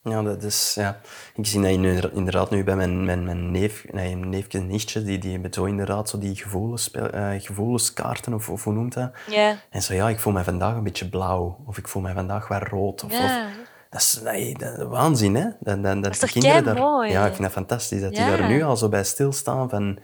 Ja, 0.08 0.22
dat 0.22 0.42
is, 0.42 0.72
ja. 0.74 1.00
Ik 1.34 1.46
zie 1.46 1.60
dat 2.00 2.12
inderdaad 2.12 2.50
nu 2.50 2.64
bij 2.64 2.76
mijn, 2.76 3.04
mijn, 3.04 3.24
mijn 3.24 3.50
neef, 3.50 3.84
nee, 3.92 4.16
mijn 4.16 4.30
neefje 4.30 4.58
en 4.58 4.66
nichtje, 4.66 5.02
die, 5.02 5.18
die 5.18 5.32
hebben 5.32 5.52
zo 5.52 5.64
inderdaad 5.64 6.08
zo 6.08 6.18
die 6.18 6.36
gevoelens, 6.36 6.90
uh, 6.92 7.28
gevoelskaarten, 7.38 8.34
of, 8.34 8.48
of 8.48 8.64
hoe 8.64 8.72
noemt 8.72 8.94
dat? 8.94 9.10
Ja. 9.26 9.56
En 9.70 9.82
zo, 9.82 9.94
ja, 9.94 10.08
ik 10.08 10.20
voel 10.20 10.32
mij 10.32 10.44
vandaag 10.44 10.76
een 10.76 10.82
beetje 10.82 11.08
blauw, 11.08 11.58
of 11.66 11.78
ik 11.78 11.88
voel 11.88 12.02
mij 12.02 12.14
vandaag 12.14 12.48
wel 12.48 12.58
rood. 12.58 13.04
Of, 13.04 13.12
ja. 13.12 13.48
dat 13.90 14.00
is 14.00 14.20
nee, 14.24 14.58
dat, 14.58 14.76
waanzin, 14.76 15.34
hè? 15.34 15.48
Dat, 15.60 15.82
dat, 15.82 16.02
dat, 16.02 16.22
is 16.22 16.32
kinderen 16.32 16.64
daar, 16.64 16.76
mooi? 16.76 17.10
Ja, 17.10 17.26
ik 17.26 17.32
vind 17.32 17.42
dat 17.42 17.52
fantastisch, 17.52 18.00
dat 18.00 18.14
die 18.14 18.26
daar 18.26 18.48
nu 18.48 18.62
al 18.62 18.76
zo 18.76 18.88
bij 18.88 19.04
stilstaan 19.04 19.68
van, 19.68 19.98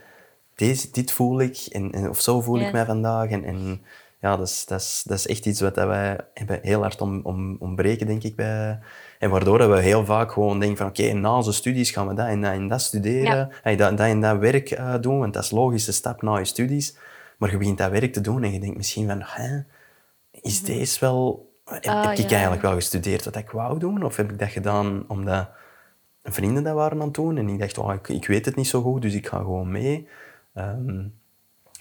deze, 0.55 0.91
dit 0.91 1.11
voel 1.11 1.41
ik, 1.41 1.57
en, 1.71 1.91
en 1.91 2.09
of 2.09 2.21
zo 2.21 2.41
voel 2.41 2.59
ik 2.59 2.71
mij 2.71 2.85
vandaag. 2.85 3.29
En, 3.29 3.43
en 3.43 3.81
ja, 4.19 4.37
dat 4.37 4.47
is, 4.47 4.65
dat, 4.65 4.79
is, 4.81 5.03
dat 5.05 5.17
is 5.17 5.27
echt 5.27 5.45
iets 5.45 5.61
wat 5.61 5.75
wij 5.75 6.17
hebben 6.33 6.59
heel 6.61 6.81
hard 6.81 7.01
om, 7.01 7.19
om, 7.23 7.55
ontbreken, 7.59 8.07
denk 8.07 8.23
ik, 8.23 8.35
bij 8.35 8.79
en 9.23 9.29
waardoor 9.29 9.69
we 9.69 9.81
heel 9.81 10.05
vaak 10.05 10.31
gewoon 10.31 10.59
denken 10.59 10.77
van 10.77 10.87
oké, 10.87 11.13
na 11.13 11.35
onze 11.35 11.53
studies 11.53 11.91
gaan 11.91 12.07
we 12.07 12.13
dat 12.13 12.27
en 12.27 12.41
dat 12.41 12.51
en 12.51 12.67
dat 12.67 12.81
studeren. 12.81 13.49
Ja. 13.63 13.75
dat, 13.75 13.97
dat 13.97 14.07
en 14.07 14.21
dat 14.21 14.37
werk 14.37 14.71
uh, 14.71 14.95
doen, 15.01 15.19
want 15.19 15.33
dat 15.33 15.43
is 15.43 15.51
logische 15.51 15.91
stap 15.91 16.21
na 16.21 16.37
je 16.37 16.45
studies. 16.45 16.97
Maar 17.37 17.51
je 17.51 17.57
begint 17.57 17.77
dat 17.77 17.91
werk 17.91 18.13
te 18.13 18.21
doen 18.21 18.43
en 18.43 18.53
je 18.53 18.59
denkt 18.59 18.77
misschien 18.77 19.07
van, 19.07 19.21
hè, 19.23 19.59
is 20.31 20.61
mhm. 20.61 20.71
deze 20.71 20.99
wel... 20.99 21.51
Heb, 21.65 21.85
ah, 21.85 22.17
ik 22.17 22.31
eigenlijk 22.31 22.61
wel 22.61 22.73
gestudeerd 22.73 23.25
wat 23.25 23.35
ik 23.35 23.49
wou 23.49 23.79
doen? 23.79 24.03
Of 24.03 24.15
heb 24.15 24.31
ik 24.31 24.39
dat 24.39 24.49
gedaan 24.49 25.03
omdat 25.07 25.49
vrienden 26.23 26.63
dat 26.63 26.73
waren 26.73 26.99
aan 26.99 27.05
het 27.05 27.13
doen? 27.13 27.37
En 27.37 27.49
ik 27.49 27.59
dacht, 27.59 27.77
oh, 27.77 27.93
ik, 27.93 28.07
ik 28.07 28.27
weet 28.27 28.45
het 28.45 28.55
niet 28.55 28.67
zo 28.67 28.81
goed, 28.81 29.01
dus 29.01 29.13
ik 29.13 29.27
ga 29.27 29.37
gewoon 29.37 29.71
mee. 29.71 30.07
Um, 30.55 31.13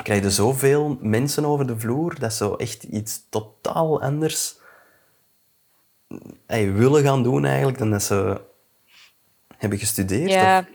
krijg 0.03 0.23
je 0.23 0.31
zoveel 0.31 0.99
mensen 1.01 1.45
over 1.45 1.67
de 1.67 1.79
vloer, 1.79 2.19
dat 2.19 2.31
is 2.31 2.37
zo 2.37 2.55
echt 2.55 2.83
iets 2.83 3.27
totaal 3.29 4.03
anders 4.03 4.61
hey, 6.47 6.73
willen 6.73 7.03
gaan 7.03 7.23
doen 7.23 7.45
eigenlijk 7.45 7.79
dan 7.79 7.91
dat 7.91 8.03
ze 8.03 8.41
hebben 9.57 9.79
gestudeerd? 9.79 10.31
Ja, 10.31 10.67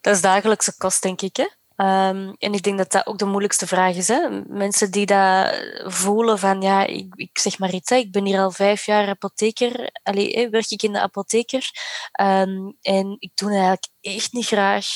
dat 0.00 0.14
is 0.14 0.20
dagelijkse 0.20 0.76
kost, 0.76 1.02
denk 1.02 1.22
ik. 1.22 1.36
Hè? 1.36 1.46
Um, 1.76 2.34
en 2.38 2.52
ik 2.52 2.62
denk 2.62 2.78
dat 2.78 2.92
dat 2.92 3.06
ook 3.06 3.18
de 3.18 3.24
moeilijkste 3.24 3.66
vraag 3.66 3.94
is. 3.94 4.08
Hè? 4.08 4.28
Mensen 4.46 4.90
die 4.90 5.06
dat 5.06 5.62
voelen 5.84 6.38
van, 6.38 6.62
ja, 6.62 6.86
ik, 6.86 7.14
ik 7.14 7.38
zeg 7.38 7.58
maar 7.58 7.72
iets, 7.72 7.90
hè, 7.90 7.96
ik 7.96 8.12
ben 8.12 8.24
hier 8.24 8.38
al 8.38 8.50
vijf 8.50 8.86
jaar 8.86 9.08
apotheker, 9.08 9.90
allee, 10.02 10.48
werk 10.50 10.70
ik 10.70 10.82
in 10.82 10.92
de 10.92 11.00
apotheker, 11.00 11.70
um, 12.20 12.76
en 12.80 13.16
ik 13.18 13.30
doe 13.34 13.48
het 13.48 13.58
eigenlijk 13.58 13.88
echt 14.00 14.32
niet 14.32 14.46
graag. 14.46 14.86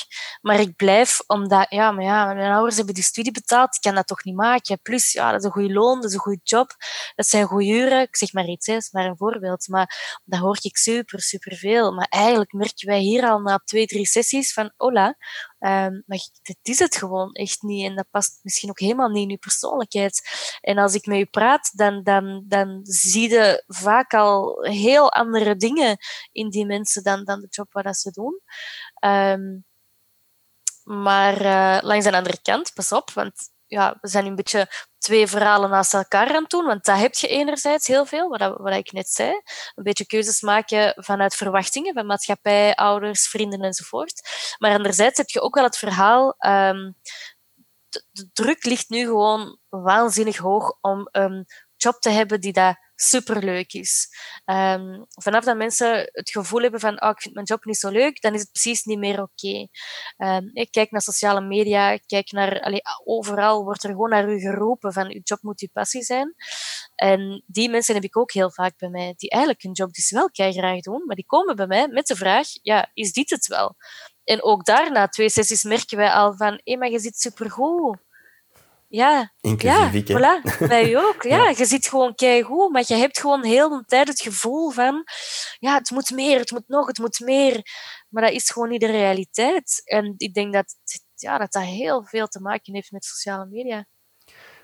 Maar 0.41 0.61
ik 0.61 0.77
blijf 0.77 1.21
omdat, 1.27 1.67
ja, 1.69 1.91
maar 1.91 2.05
ja, 2.05 2.35
mijn 2.35 2.53
ouders 2.53 2.77
hebben 2.77 2.95
die 2.95 3.05
studie 3.05 3.33
betaald, 3.33 3.75
ik 3.75 3.81
kan 3.81 3.95
dat 3.95 4.07
toch 4.07 4.25
niet 4.25 4.37
maken. 4.37 4.81
Plus, 4.83 5.13
ja, 5.13 5.31
dat 5.31 5.41
is 5.41 5.45
een 5.47 5.53
goede 5.53 5.73
loon, 5.73 6.01
dat 6.01 6.11
is 6.11 6.15
een 6.15 6.21
goede 6.21 6.41
job, 6.43 6.75
dat 7.15 7.27
zijn 7.27 7.47
goede 7.47 7.67
uren. 7.67 8.01
Ik 8.01 8.17
zeg 8.17 8.33
maar 8.33 8.47
iets, 8.47 8.67
hè, 8.67 8.75
is 8.75 8.91
maar 8.91 9.05
een 9.05 9.17
voorbeeld. 9.17 9.69
Maar 9.69 10.21
dat 10.25 10.41
hoor 10.41 10.59
ik 10.61 10.77
super, 10.77 11.21
super 11.21 11.57
veel. 11.57 11.93
Maar 11.93 12.07
eigenlijk 12.09 12.53
merken 12.53 12.89
wij 12.89 12.99
hier 12.99 13.29
al 13.29 13.39
na 13.39 13.61
twee, 13.65 13.87
drie 13.87 14.07
sessies 14.07 14.53
van, 14.53 14.73
hola, 14.77 15.17
um, 15.61 16.03
maar 16.07 16.19
dit 16.43 16.59
is 16.63 16.79
het 16.79 16.97
gewoon 16.97 17.33
echt 17.33 17.63
niet. 17.63 17.85
En 17.85 17.97
dat 17.97 18.07
past 18.11 18.39
misschien 18.43 18.71
ook 18.71 18.81
helemaal 18.81 19.09
niet 19.09 19.23
in 19.23 19.31
je 19.31 19.37
persoonlijkheid. 19.37 20.21
En 20.61 20.79
als 20.79 20.95
ik 20.95 21.07
met 21.07 21.19
je 21.19 21.27
praat, 21.27 21.71
dan, 21.75 22.03
dan, 22.03 22.45
dan 22.47 22.81
zie 22.83 23.31
je 23.31 23.65
vaak 23.67 24.15
al 24.15 24.63
heel 24.63 25.13
andere 25.13 25.57
dingen 25.57 25.97
in 26.33 26.51
die 26.51 26.67
mensen 26.67 27.03
dan, 27.03 27.25
dan 27.25 27.41
de 27.41 27.47
job 27.51 27.73
wat 27.73 27.97
ze 27.97 28.11
doen. 28.11 28.41
Um, 29.05 29.65
maar 30.85 31.43
uh, 31.43 31.79
langs 31.83 32.05
de 32.05 32.17
andere 32.17 32.43
kant, 32.43 32.75
pas 32.75 32.93
op, 32.93 33.11
want 33.11 33.51
ja, 33.71 33.97
we 34.01 34.09
zijn 34.09 34.27
een 34.27 34.35
beetje 34.35 34.69
twee 34.99 35.27
verhalen 35.27 35.71
naast 35.71 35.95
elkaar 35.95 36.29
aan 36.29 36.43
het 36.43 36.51
doen, 36.51 36.65
want 36.65 36.85
dat 36.85 36.99
heb 36.99 37.15
je 37.15 37.29
enerzijds 37.29 37.87
heel 37.87 38.07
veel, 38.07 38.29
wat, 38.29 38.57
wat 38.57 38.75
ik 38.75 38.93
net 38.93 39.09
zei. 39.09 39.31
Een 39.75 39.85
beetje 39.85 40.07
keuzes 40.07 40.41
maken 40.41 40.93
vanuit 40.97 41.35
verwachtingen 41.35 41.95
van 41.95 42.07
maatschappij, 42.07 42.75
ouders, 42.75 43.29
vrienden 43.29 43.61
enzovoort. 43.61 44.29
Maar 44.59 44.77
anderzijds 44.77 45.17
heb 45.17 45.29
je 45.29 45.41
ook 45.41 45.55
wel 45.55 45.65
het 45.65 45.79
verhaal, 45.79 46.35
de, 46.39 48.05
de, 48.11 48.31
druk 48.33 48.65
ligt 48.65 48.89
nu 48.89 49.05
gewoon 49.05 49.59
waanzinnig 49.69 50.37
hoog 50.37 50.77
om 50.81 51.09
een 51.11 51.47
job 51.77 52.01
te 52.01 52.11
hebben 52.11 52.41
die 52.41 52.53
dat 52.53 52.77
superleuk 53.03 53.73
is. 53.73 54.09
Um, 54.45 55.07
vanaf 55.09 55.45
dat 55.45 55.57
mensen 55.57 56.09
het 56.13 56.31
gevoel 56.31 56.61
hebben 56.61 56.81
van, 56.81 57.03
oh, 57.03 57.11
ik 57.11 57.21
vind 57.21 57.35
mijn 57.35 57.47
job 57.47 57.65
niet 57.65 57.77
zo 57.77 57.89
leuk, 57.89 58.21
dan 58.21 58.35
is 58.35 58.41
het 58.41 58.53
precies 58.53 58.85
niet 58.85 58.99
meer 58.99 59.23
oké. 59.23 59.69
Um, 60.17 60.51
ik 60.53 60.71
kijk 60.71 60.91
naar 60.91 61.01
sociale 61.01 61.41
media, 61.41 61.99
kijk 62.07 62.33
naar, 62.33 62.83
overal 63.05 63.65
wordt 63.65 63.83
er 63.83 63.91
gewoon 63.91 64.11
naar 64.11 64.29
u 64.29 64.39
geroepen 64.41 64.93
van, 64.93 65.11
uw 65.11 65.21
job 65.23 65.43
moet 65.43 65.61
uw 65.61 65.69
passie 65.73 66.03
zijn. 66.03 66.35
En 66.95 67.43
die 67.47 67.71
mensen 67.71 67.95
heb 67.95 68.05
ik 68.05 68.17
ook 68.17 68.33
heel 68.33 68.53
vaak 68.53 68.79
bij 68.79 68.89
mij, 68.89 69.15
die 69.17 69.31
eigenlijk 69.31 69.65
een 69.65 69.73
job 69.73 69.93
die 69.93 70.05
ze 70.05 70.15
wel 70.15 70.29
graag 70.33 70.81
doen, 70.81 71.03
maar 71.07 71.17
die 71.17 71.27
komen 71.27 71.57
bij 71.57 71.67
mij 71.67 71.89
met 71.89 72.07
de 72.07 72.17
vraag, 72.17 72.47
ja, 72.63 72.91
is 72.95 73.13
dit 73.13 73.31
het 73.31 73.47
wel? 73.47 73.77
En 74.25 74.43
ook 74.43 74.65
daarna, 74.65 75.09
twee 75.09 75.31
sessies, 75.31 75.63
merken 75.63 75.97
wij 75.97 76.11
al 76.11 76.37
van, 76.37 76.61
hé, 76.65 76.77
maar 76.77 76.91
je 76.91 76.99
zit 76.99 77.19
supergoed. 77.19 77.99
Ja, 78.93 79.33
Inclusief 79.41 80.09
ja, 80.09 80.19
voilà. 80.19 80.67
Bij 80.69 80.91
u 80.91 80.99
ook. 81.07 81.23
Ja, 81.23 81.49
je 81.49 81.65
zit 81.65 81.87
gewoon 81.87 82.15
keigoed, 82.15 82.73
maar 82.73 82.85
je 82.87 82.95
hebt 82.95 83.21
gewoon 83.21 83.45
heel 83.45 83.69
de 83.69 83.85
tijd 83.87 84.09
het 84.09 84.21
gevoel 84.21 84.71
van 84.71 85.05
ja, 85.59 85.75
het 85.75 85.91
moet 85.91 86.11
meer, 86.11 86.39
het 86.39 86.51
moet 86.51 86.69
nog, 86.69 86.87
het 86.87 86.99
moet 86.99 87.21
meer. 87.21 87.63
Maar 88.09 88.23
dat 88.23 88.33
is 88.33 88.51
gewoon 88.51 88.69
niet 88.69 88.81
de 88.81 88.91
realiteit. 88.91 89.83
En 89.85 90.15
ik 90.17 90.35
denk 90.35 90.53
dat 90.53 90.75
ja, 91.15 91.39
dat, 91.39 91.53
dat 91.53 91.63
heel 91.63 92.05
veel 92.05 92.27
te 92.27 92.41
maken 92.41 92.75
heeft 92.75 92.91
met 92.91 93.05
sociale 93.05 93.47
media. 93.47 93.87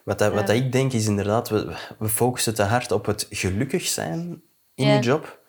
Wat, 0.04 0.18
dat, 0.18 0.32
wat 0.32 0.46
dat 0.46 0.56
ik 0.56 0.72
denk 0.72 0.92
is 0.92 1.06
inderdaad, 1.06 1.48
we, 1.48 1.76
we 1.98 2.08
focussen 2.08 2.54
te 2.54 2.62
hard 2.62 2.92
op 2.92 3.06
het 3.06 3.26
gelukkig 3.30 3.86
zijn 3.86 4.42
in 4.74 4.86
je 4.86 4.98
job. 4.98 5.40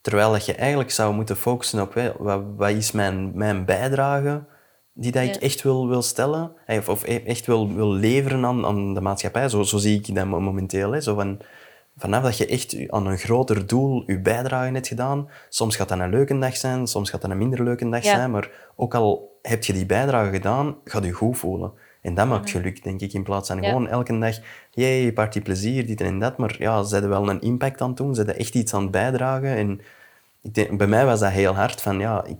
Terwijl 0.00 0.32
dat 0.32 0.46
je 0.46 0.54
eigenlijk 0.54 0.90
zou 0.90 1.14
moeten 1.14 1.36
focussen 1.36 1.80
op 1.80 2.14
wat, 2.18 2.42
wat 2.56 2.70
is 2.70 2.92
mijn, 2.92 3.36
mijn 3.36 3.64
bijdrage 3.64 4.46
die 4.94 5.12
dat 5.12 5.22
ik 5.22 5.34
echt 5.34 5.62
wil, 5.62 5.88
wil 5.88 6.02
stellen. 6.02 6.52
Of, 6.66 6.88
of 6.88 7.06
e-, 7.06 7.22
echt 7.24 7.46
wil, 7.46 7.74
wil 7.74 7.92
leveren 7.92 8.44
aan, 8.44 8.66
aan 8.66 8.94
de 8.94 9.00
maatschappij. 9.00 9.48
Zo, 9.48 9.62
zo 9.62 9.78
zie 9.78 9.98
ik 9.98 10.14
dat 10.14 10.26
momenteel. 10.26 10.92
Hè. 10.92 11.00
Zo 11.00 11.14
van, 11.14 11.40
vanaf 11.96 12.22
dat 12.22 12.36
je 12.36 12.46
echt 12.46 12.90
aan 12.90 13.06
een 13.06 13.18
groter 13.18 13.66
doel 13.66 14.02
je 14.06 14.20
bijdrage 14.20 14.72
hebt 14.72 14.88
gedaan, 14.88 15.28
soms 15.48 15.76
gaat 15.76 15.88
dat 15.88 15.98
een 15.98 16.10
leuke 16.10 16.38
dag 16.38 16.56
zijn, 16.56 16.86
soms 16.86 17.10
gaat 17.10 17.20
dat 17.20 17.30
een 17.30 17.38
minder 17.38 17.62
leuke 17.62 17.88
dag 17.88 18.04
zijn, 18.04 18.30
maar 18.30 18.50
ook 18.76 18.94
al 18.94 19.38
heb 19.42 19.64
je 19.64 19.72
die 19.72 19.86
bijdrage 19.86 20.30
gedaan, 20.30 20.76
gaat 20.84 21.04
je 21.04 21.12
goed 21.12 21.38
voelen. 21.38 21.72
En 22.00 22.14
dat 22.14 22.28
maakt 22.28 22.52
mhm. 22.52 22.56
geluk, 22.56 22.82
denk 22.82 23.00
ik, 23.00 23.12
in 23.12 23.22
plaats 23.22 23.48
van 23.48 23.64
gewoon 23.64 23.88
elke 23.88 24.18
dag, 24.18 24.36
jee, 24.70 25.12
party 25.12 25.40
plezier, 25.40 25.86
dit 25.86 26.00
en 26.00 26.18
dat. 26.18 26.36
Maar 26.38 26.56
ja, 26.58 26.82
ze 26.82 26.92
hadden 26.92 27.10
wel 27.10 27.28
een 27.28 27.40
impact 27.40 27.80
aan 27.80 27.88
het 27.88 27.96
doen, 27.96 28.14
ze 28.14 28.20
hadden 28.20 28.38
echt 28.38 28.54
iets 28.54 28.74
aan 28.74 28.82
het 28.82 28.90
bijdragen. 28.90 29.56
En 29.56 29.80
ik 30.42 30.54
denk, 30.54 30.78
bij 30.78 30.86
mij 30.86 31.06
was 31.06 31.20
dat 31.20 31.30
heel 31.30 31.54
hard 31.54 31.82
van, 31.82 31.98
ja, 31.98 32.24
ik, 32.24 32.36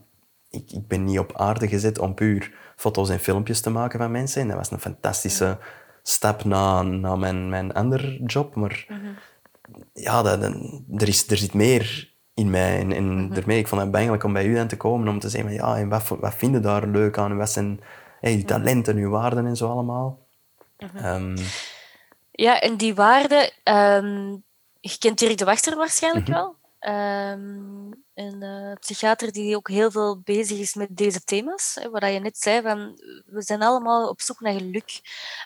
ik, 0.54 0.72
ik 0.72 0.88
ben 0.88 1.04
niet 1.04 1.18
op 1.18 1.36
aarde 1.36 1.68
gezet 1.68 1.98
om 1.98 2.14
puur 2.14 2.54
foto's 2.76 3.08
en 3.08 3.18
filmpjes 3.18 3.60
te 3.60 3.70
maken 3.70 3.98
van 3.98 4.10
mensen. 4.10 4.42
En 4.42 4.48
dat 4.48 4.56
was 4.56 4.70
een 4.70 4.80
fantastische 4.80 5.58
stap 6.02 6.44
na, 6.44 6.82
na 6.82 7.16
mijn, 7.16 7.48
mijn 7.48 7.72
andere 7.72 8.22
job. 8.26 8.54
Maar 8.54 8.86
mhm. 8.88 9.12
ja, 9.92 10.22
dat, 10.22 10.42
er, 10.96 11.08
is, 11.08 11.30
er 11.30 11.36
zit 11.36 11.54
meer 11.54 12.12
in 12.34 12.50
mij. 12.50 12.78
En, 12.78 12.92
en 12.92 13.04
mm 13.04 13.34
daarmee, 13.34 13.58
ik 13.58 13.68
vond 13.68 13.82
het 13.82 13.94
eigenlijk 13.94 14.24
om 14.24 14.32
bij 14.32 14.46
u 14.46 14.58
aan 14.58 14.68
te 14.68 14.76
komen 14.76 15.08
om 15.08 15.18
te 15.18 15.28
zeggen, 15.28 15.52
ja, 15.52 15.76
en 15.76 15.88
wat, 15.88 16.08
wat 16.08 16.34
vinden 16.34 16.62
daar 16.62 16.86
leuk 16.86 17.18
aan? 17.18 17.36
Wat 17.36 17.50
zijn 17.50 17.80
hey, 18.20 18.34
die 18.34 18.44
talenten, 18.44 18.96
uw 18.96 19.10
waarden 19.10 19.46
en 19.46 19.56
zo 19.56 19.70
allemaal? 19.70 20.18
Mhm. 20.78 20.96
Ehm, 20.96 21.36
ja, 22.30 22.60
en 22.60 22.76
die 22.76 22.94
waarden... 22.94 23.50
Um, 23.64 24.42
je 24.80 24.98
kent 24.98 25.18
Dirk 25.18 25.38
de 25.38 25.44
Wachter 25.44 25.76
waarschijnlijk 25.76 26.28
mhm. 26.28 26.36
wel. 26.36 26.56
Um, 27.32 28.03
een 28.14 28.42
uh, 28.42 28.72
psychiater 28.72 29.32
die 29.32 29.56
ook 29.56 29.68
heel 29.68 29.90
veel 29.90 30.20
bezig 30.20 30.58
is 30.58 30.74
met 30.74 30.96
deze 30.96 31.24
thema's. 31.24 31.74
Hè, 31.80 31.90
wat 31.90 32.02
je 32.02 32.18
net 32.18 32.38
zei, 32.38 32.62
van, 32.62 32.94
we 33.26 33.42
zijn 33.42 33.62
allemaal 33.62 34.08
op 34.08 34.20
zoek 34.20 34.40
naar 34.40 34.52
geluk. 34.52 35.00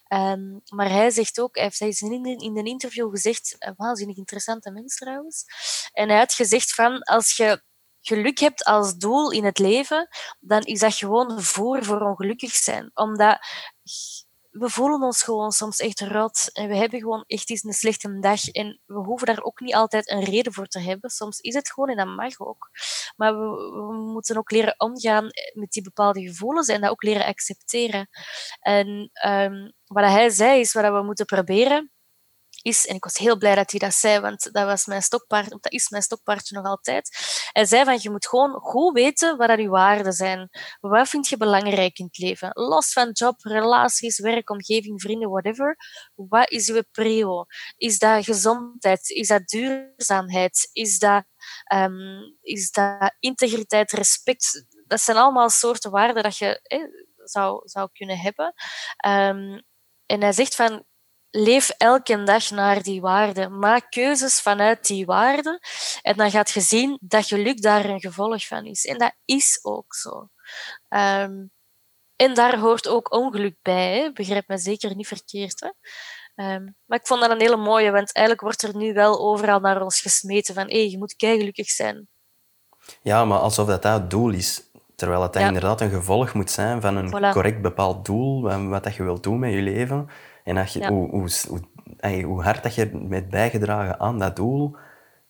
Um, 0.09 0.61
maar 0.75 0.91
hij 0.91 1.11
zegt 1.11 1.41
ook, 1.41 1.57
hij 1.57 1.73
heeft 1.79 2.01
in, 2.01 2.25
in 2.25 2.59
een 2.59 2.65
interview 2.65 3.11
gezegd, 3.11 3.57
een 3.59 3.75
waanzinnig 3.77 4.17
interessante 4.17 4.71
mens 4.71 4.95
trouwens, 4.95 5.45
en 5.93 6.09
hij 6.09 6.19
had 6.19 6.33
gezegd 6.33 6.75
van, 6.75 7.03
als 7.03 7.37
je 7.37 7.63
geluk 8.01 8.39
hebt 8.39 8.65
als 8.65 8.97
doel 8.97 9.31
in 9.31 9.45
het 9.45 9.59
leven, 9.59 10.09
dan 10.41 10.63
is 10.63 10.81
dat 10.81 10.95
gewoon 10.95 11.43
voor 11.43 11.85
voor 11.85 12.01
ongelukkig 12.01 12.53
zijn. 12.53 12.91
Omdat 12.95 13.39
we 14.51 14.69
voelen 14.69 15.03
ons 15.03 15.23
gewoon 15.23 15.51
soms 15.51 15.79
echt 15.79 16.01
rot 16.01 16.51
en 16.53 16.69
we 16.69 16.77
hebben 16.77 16.99
gewoon 16.99 17.25
echt 17.27 17.51
eens 17.51 17.65
een 17.65 17.73
slechte 17.73 18.19
dag 18.19 18.49
en 18.49 18.81
we 18.87 18.95
hoeven 18.99 19.27
daar 19.27 19.43
ook 19.43 19.61
niet 19.61 19.75
altijd 19.75 20.11
een 20.11 20.25
reden 20.25 20.53
voor 20.53 20.67
te 20.67 20.81
hebben. 20.81 21.11
Soms 21.11 21.41
is 21.41 21.55
het 21.55 21.71
gewoon 21.71 21.89
en 21.89 21.97
dat 21.97 22.17
mag 22.17 22.41
ook. 22.41 22.71
Maar 23.17 23.39
we, 23.39 23.93
moeten 24.13 24.37
ook 24.37 24.51
leren 24.51 24.75
omgaan 24.81 25.29
met 25.53 25.73
die 25.73 25.83
bepaalde 25.83 26.23
gevoelens 26.23 26.69
en 26.69 26.81
dat 26.81 26.91
ook 26.91 27.03
leren 27.03 27.27
accepteren. 27.27 28.09
En 28.61 29.11
um, 29.27 29.73
wat 29.87 30.05
hij 30.05 30.31
zei 30.31 30.61
is 30.61 30.73
wat 30.73 30.85
we 30.85 31.03
moeten 31.03 31.27
proberen 31.27 31.93
en 32.69 32.95
ik 32.95 33.05
was 33.05 33.17
heel 33.17 33.37
blij 33.37 33.55
dat 33.55 33.71
hij 33.71 33.81
dat 33.81 33.95
zei, 33.95 34.21
want 34.21 34.53
dat 34.53 34.65
was 34.65 34.87
mijn 34.87 35.03
stokpaard, 35.03 35.51
dat 35.51 35.73
is 35.73 35.89
mijn 35.89 36.03
stokpaardje 36.03 36.57
nog 36.57 36.65
altijd. 36.65 37.11
Hij 37.53 37.65
zei 37.65 37.85
van, 37.85 37.99
je 38.01 38.11
moet 38.11 38.27
gewoon 38.27 38.51
goed 38.51 38.95
weten 38.95 39.37
wat 39.37 39.49
er 39.49 39.61
je 39.61 39.69
waarden 39.69 40.13
zijn. 40.13 40.49
Wat 40.81 41.09
vind 41.09 41.29
je 41.29 41.37
belangrijk 41.37 41.99
in 41.99 42.05
het 42.05 42.19
leven? 42.19 42.51
Los 42.53 42.93
van 42.93 43.11
job, 43.13 43.41
relaties, 43.43 44.19
werk, 44.19 44.51
omgeving, 44.51 45.01
vrienden, 45.01 45.29
whatever. 45.29 45.77
Wat 46.15 46.51
is 46.51 46.67
je 46.67 46.87
prio? 46.93 47.45
Is 47.77 47.99
dat 47.99 48.25
gezondheid? 48.25 49.11
Is 49.11 49.29
dat 49.29 49.49
duurzaamheid? 49.49 50.69
Is 50.73 50.99
dat, 50.99 51.25
um, 51.75 52.37
is 52.41 52.71
dat 52.71 53.15
integriteit, 53.19 53.93
respect? 53.93 54.67
Dat 54.87 55.01
zijn 55.01 55.17
allemaal 55.17 55.51
soorten 55.51 55.91
waarden 55.91 56.23
dat 56.23 56.37
je 56.37 56.61
zou, 57.25 57.61
zou 57.65 57.89
kunnen 57.93 58.19
hebben. 58.19 58.55
Um, 59.07 59.67
en 60.07 60.21
hij 60.21 60.33
zegt 60.33 60.55
van, 60.55 60.85
leef 61.31 61.69
elke 61.69 62.23
dag 62.23 62.51
naar 62.51 62.83
die 62.83 63.01
waarde. 63.01 63.49
Maak 63.49 63.91
keuzes 63.91 64.41
vanuit 64.41 64.87
die 64.87 65.07
waarde. 65.07 65.61
En 66.03 66.17
dan 66.17 66.31
gaat 66.31 66.51
je 66.51 66.61
zien 66.61 66.99
dat 67.01 67.27
geluk 67.27 67.63
daar 67.63 67.85
een 67.85 68.01
gevolg 68.01 68.47
van 68.47 68.65
is. 68.65 68.85
En 68.85 68.99
dat 68.99 69.15
is 69.25 69.59
ook 69.63 69.95
zo. 69.95 70.29
Um, 70.89 71.51
en 72.17 72.35
daar 72.35 72.59
hoort 72.59 72.89
ook 72.89 73.13
ongeluk 73.13 73.57
bij. 73.63 73.99
Hè? 73.99 74.13
Begrijp 74.13 74.49
me 74.49 74.59
zeker 74.59 74.97
niet 74.97 75.07
verkeerd. 75.07 75.61
Hè? 75.61 75.69
Um, 76.55 76.77
maar 76.85 76.99
ik 76.99 77.07
vond 77.07 77.21
dat 77.21 77.31
een 77.31 77.41
hele 77.41 77.57
mooie, 77.57 77.91
want 77.91 78.13
eigenlijk 78.13 78.47
wordt 78.47 78.63
er 78.63 78.77
nu 78.77 78.93
wel 78.93 79.21
overal 79.21 79.61
naar 79.61 79.83
ons 79.83 80.01
gesmeten 80.01 80.55
van 80.55 80.67
hé, 80.67 80.81
hey, 80.81 80.91
je 80.91 80.99
moet 80.99 81.15
gelukkig 81.17 81.69
zijn. 81.69 82.09
Ja, 83.03 83.25
maar 83.25 83.39
alsof 83.39 83.67
dat 83.67 83.83
dat 83.83 84.01
het 84.01 84.11
doel 84.11 84.31
is. 84.31 84.63
Terwijl 84.97 85.23
het 85.23 85.37
inderdaad 85.37 85.81
een 85.81 85.91
gevolg 85.91 86.35
moet 86.35 86.51
zijn 86.51 86.81
van 86.81 86.97
een 86.97 87.11
correct 87.33 87.63
bepaald 87.63 88.05
doel, 88.05 88.69
wat 88.69 88.85
dat 88.85 88.95
je 88.95 89.03
wilt 89.03 89.23
doen 89.23 89.39
met 89.39 89.53
je 89.53 89.63
leven. 89.63 90.09
En 90.49 90.57
als 90.57 90.73
je, 90.73 90.87
hoe, 90.87 91.11
hoe, 91.11 91.31
hoe, 91.49 92.23
hoe, 92.23 92.43
hard 92.43 92.63
dat 92.63 92.75
je 92.75 92.91
met 92.93 93.31
bijgedragen 93.31 94.01
aan 94.01 94.19
dat 94.19 94.37
doel, 94.37 94.77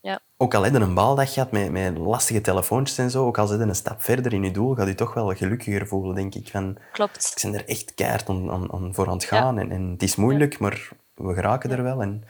ja. 0.00 0.20
ook 0.36 0.54
al 0.54 0.62
heb 0.62 0.72
je 0.72 0.80
een 0.80 0.94
baaldag 0.94 1.32
gehad 1.32 1.52
met, 1.52 1.70
met 1.70 1.98
lastige 1.98 2.40
telefoontjes 2.40 2.98
en 2.98 3.10
zo, 3.10 3.26
ook 3.26 3.38
al 3.38 3.46
zit 3.46 3.58
je 3.58 3.64
een 3.64 3.74
stap 3.74 4.02
verder 4.02 4.32
in 4.32 4.42
je 4.42 4.50
doel, 4.50 4.74
gaat 4.74 4.86
je 4.86 4.94
toch 4.94 5.14
wel 5.14 5.34
gelukkiger 5.34 5.86
voelen, 5.86 6.14
denk 6.14 6.34
ik. 6.34 6.48
Van, 6.48 6.78
Klopt. 6.92 7.32
Ik 7.36 7.42
ben 7.42 7.60
er 7.60 7.68
echt 7.68 7.94
keihard 7.94 8.28
aan, 8.28 8.72
aan 8.72 8.94
voor 8.94 9.06
aan 9.06 9.12
het 9.12 9.24
gaan. 9.24 9.58
En, 9.58 9.70
en 9.70 9.90
het 9.90 10.02
is 10.02 10.16
moeilijk, 10.16 10.58
maar 10.58 10.88
we 11.14 11.34
geraken 11.34 11.70
er 11.70 11.82
wel. 11.82 12.02
En, 12.02 12.24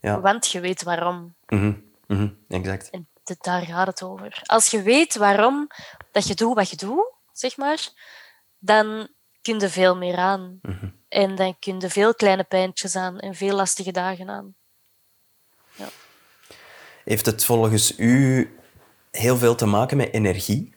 ja. 0.00 0.20
Want 0.20 0.50
je 0.50 0.60
weet 0.60 0.82
waarom. 0.82 1.34
Mm 1.48 1.84
-hmm. 2.06 2.36
exact. 2.48 2.90
En 2.90 3.08
daar 3.40 3.62
gaat 3.62 3.86
het 3.86 4.02
over. 4.02 4.40
Als 4.42 4.70
je 4.70 4.82
weet 4.82 5.16
waarom 5.16 5.66
dat 6.12 6.26
je 6.26 6.34
doet 6.34 6.54
wat 6.54 6.70
je 6.70 6.76
doet, 6.76 7.12
zeg 7.32 7.56
maar, 7.56 7.88
dan 8.58 9.08
kun 9.42 9.58
je 9.58 9.68
veel 9.68 9.96
meer 9.96 10.16
aan. 10.16 10.58
Mhm. 10.62 10.86
En 11.12 11.34
dan 11.34 11.56
kun 11.58 11.80
je 11.80 11.90
veel 11.90 12.14
kleine 12.14 12.44
pijntjes 12.44 12.96
aan 12.96 13.18
en 13.18 13.34
veel 13.34 13.56
lastige 13.56 13.90
dagen 13.90 14.30
aan. 14.30 14.54
Ja. 15.74 15.88
Heeft 17.04 17.26
het 17.26 17.44
volgens 17.44 17.98
u 17.98 18.50
heel 19.10 19.36
veel 19.36 19.54
te 19.54 19.66
maken 19.66 19.96
met 19.96 20.12
energie? 20.12 20.74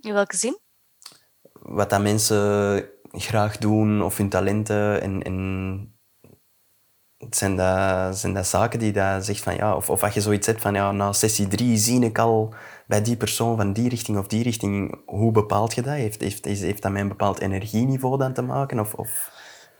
In 0.00 0.12
welke 0.12 0.36
zin? 0.36 0.58
Wat 1.52 1.90
dat 1.90 2.00
mensen 2.00 2.88
graag 3.12 3.58
doen 3.58 4.02
of 4.02 4.16
hun 4.16 4.28
talenten 4.28 5.00
en, 5.02 5.22
en 5.22 5.98
zijn 7.30 7.56
dat, 7.56 8.18
zijn 8.18 8.34
dat 8.34 8.46
zaken 8.46 8.78
die 8.78 8.92
dat 8.92 9.24
zegt 9.24 9.40
van 9.40 9.54
ja, 9.54 9.76
of, 9.76 9.90
of 9.90 10.02
als 10.02 10.14
je 10.14 10.20
zoiets 10.20 10.46
hebt 10.46 10.60
van 10.60 10.74
ja, 10.74 10.92
na 10.92 11.12
sessie 11.12 11.48
drie 11.48 11.76
zie 11.76 12.04
ik 12.04 12.18
al 12.18 12.54
bij 12.86 13.02
die 13.02 13.16
persoon 13.16 13.56
van 13.56 13.72
die 13.72 13.88
richting 13.88 14.18
of 14.18 14.26
die 14.26 14.42
richting, 14.42 15.00
hoe 15.06 15.32
bepaalt 15.32 15.74
je 15.74 15.82
dat? 15.82 15.94
Heeft, 15.94 16.20
heeft, 16.20 16.44
heeft 16.44 16.82
dat 16.82 16.92
met 16.92 17.00
een 17.00 17.08
bepaald 17.08 17.40
energieniveau 17.40 18.18
dan 18.18 18.32
te 18.32 18.42
maken? 18.42 18.80
Of, 18.80 18.94
of... 18.94 19.30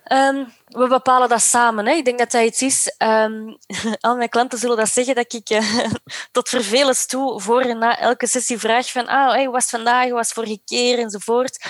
Ehm, 0.04 0.44
we 0.66 0.88
bepalen 0.88 1.28
dat 1.28 1.40
samen. 1.40 1.86
Hè. 1.86 1.92
Ik 1.92 2.04
denk 2.04 2.18
dat 2.18 2.30
dat 2.30 2.42
iets 2.42 2.62
is. 2.62 2.94
Um, 2.98 3.56
al 4.00 4.16
mijn 4.16 4.28
klanten 4.28 4.58
zullen 4.58 4.76
dat 4.76 4.88
zeggen 4.88 5.14
dat 5.14 5.32
ik 5.32 5.50
uh, 5.50 5.84
tot 6.32 6.48
vervelens 6.48 7.06
toe 7.06 7.40
voor 7.40 7.60
en 7.60 7.78
na 7.78 7.98
elke 7.98 8.26
sessie 8.26 8.58
vraag 8.58 8.90
van 8.90 9.06
ah, 9.06 9.32
hey, 9.32 9.48
was 9.48 9.66
vandaag, 9.66 10.10
was 10.10 10.32
vorige 10.32 10.60
keer 10.64 10.98
enzovoort. 10.98 11.66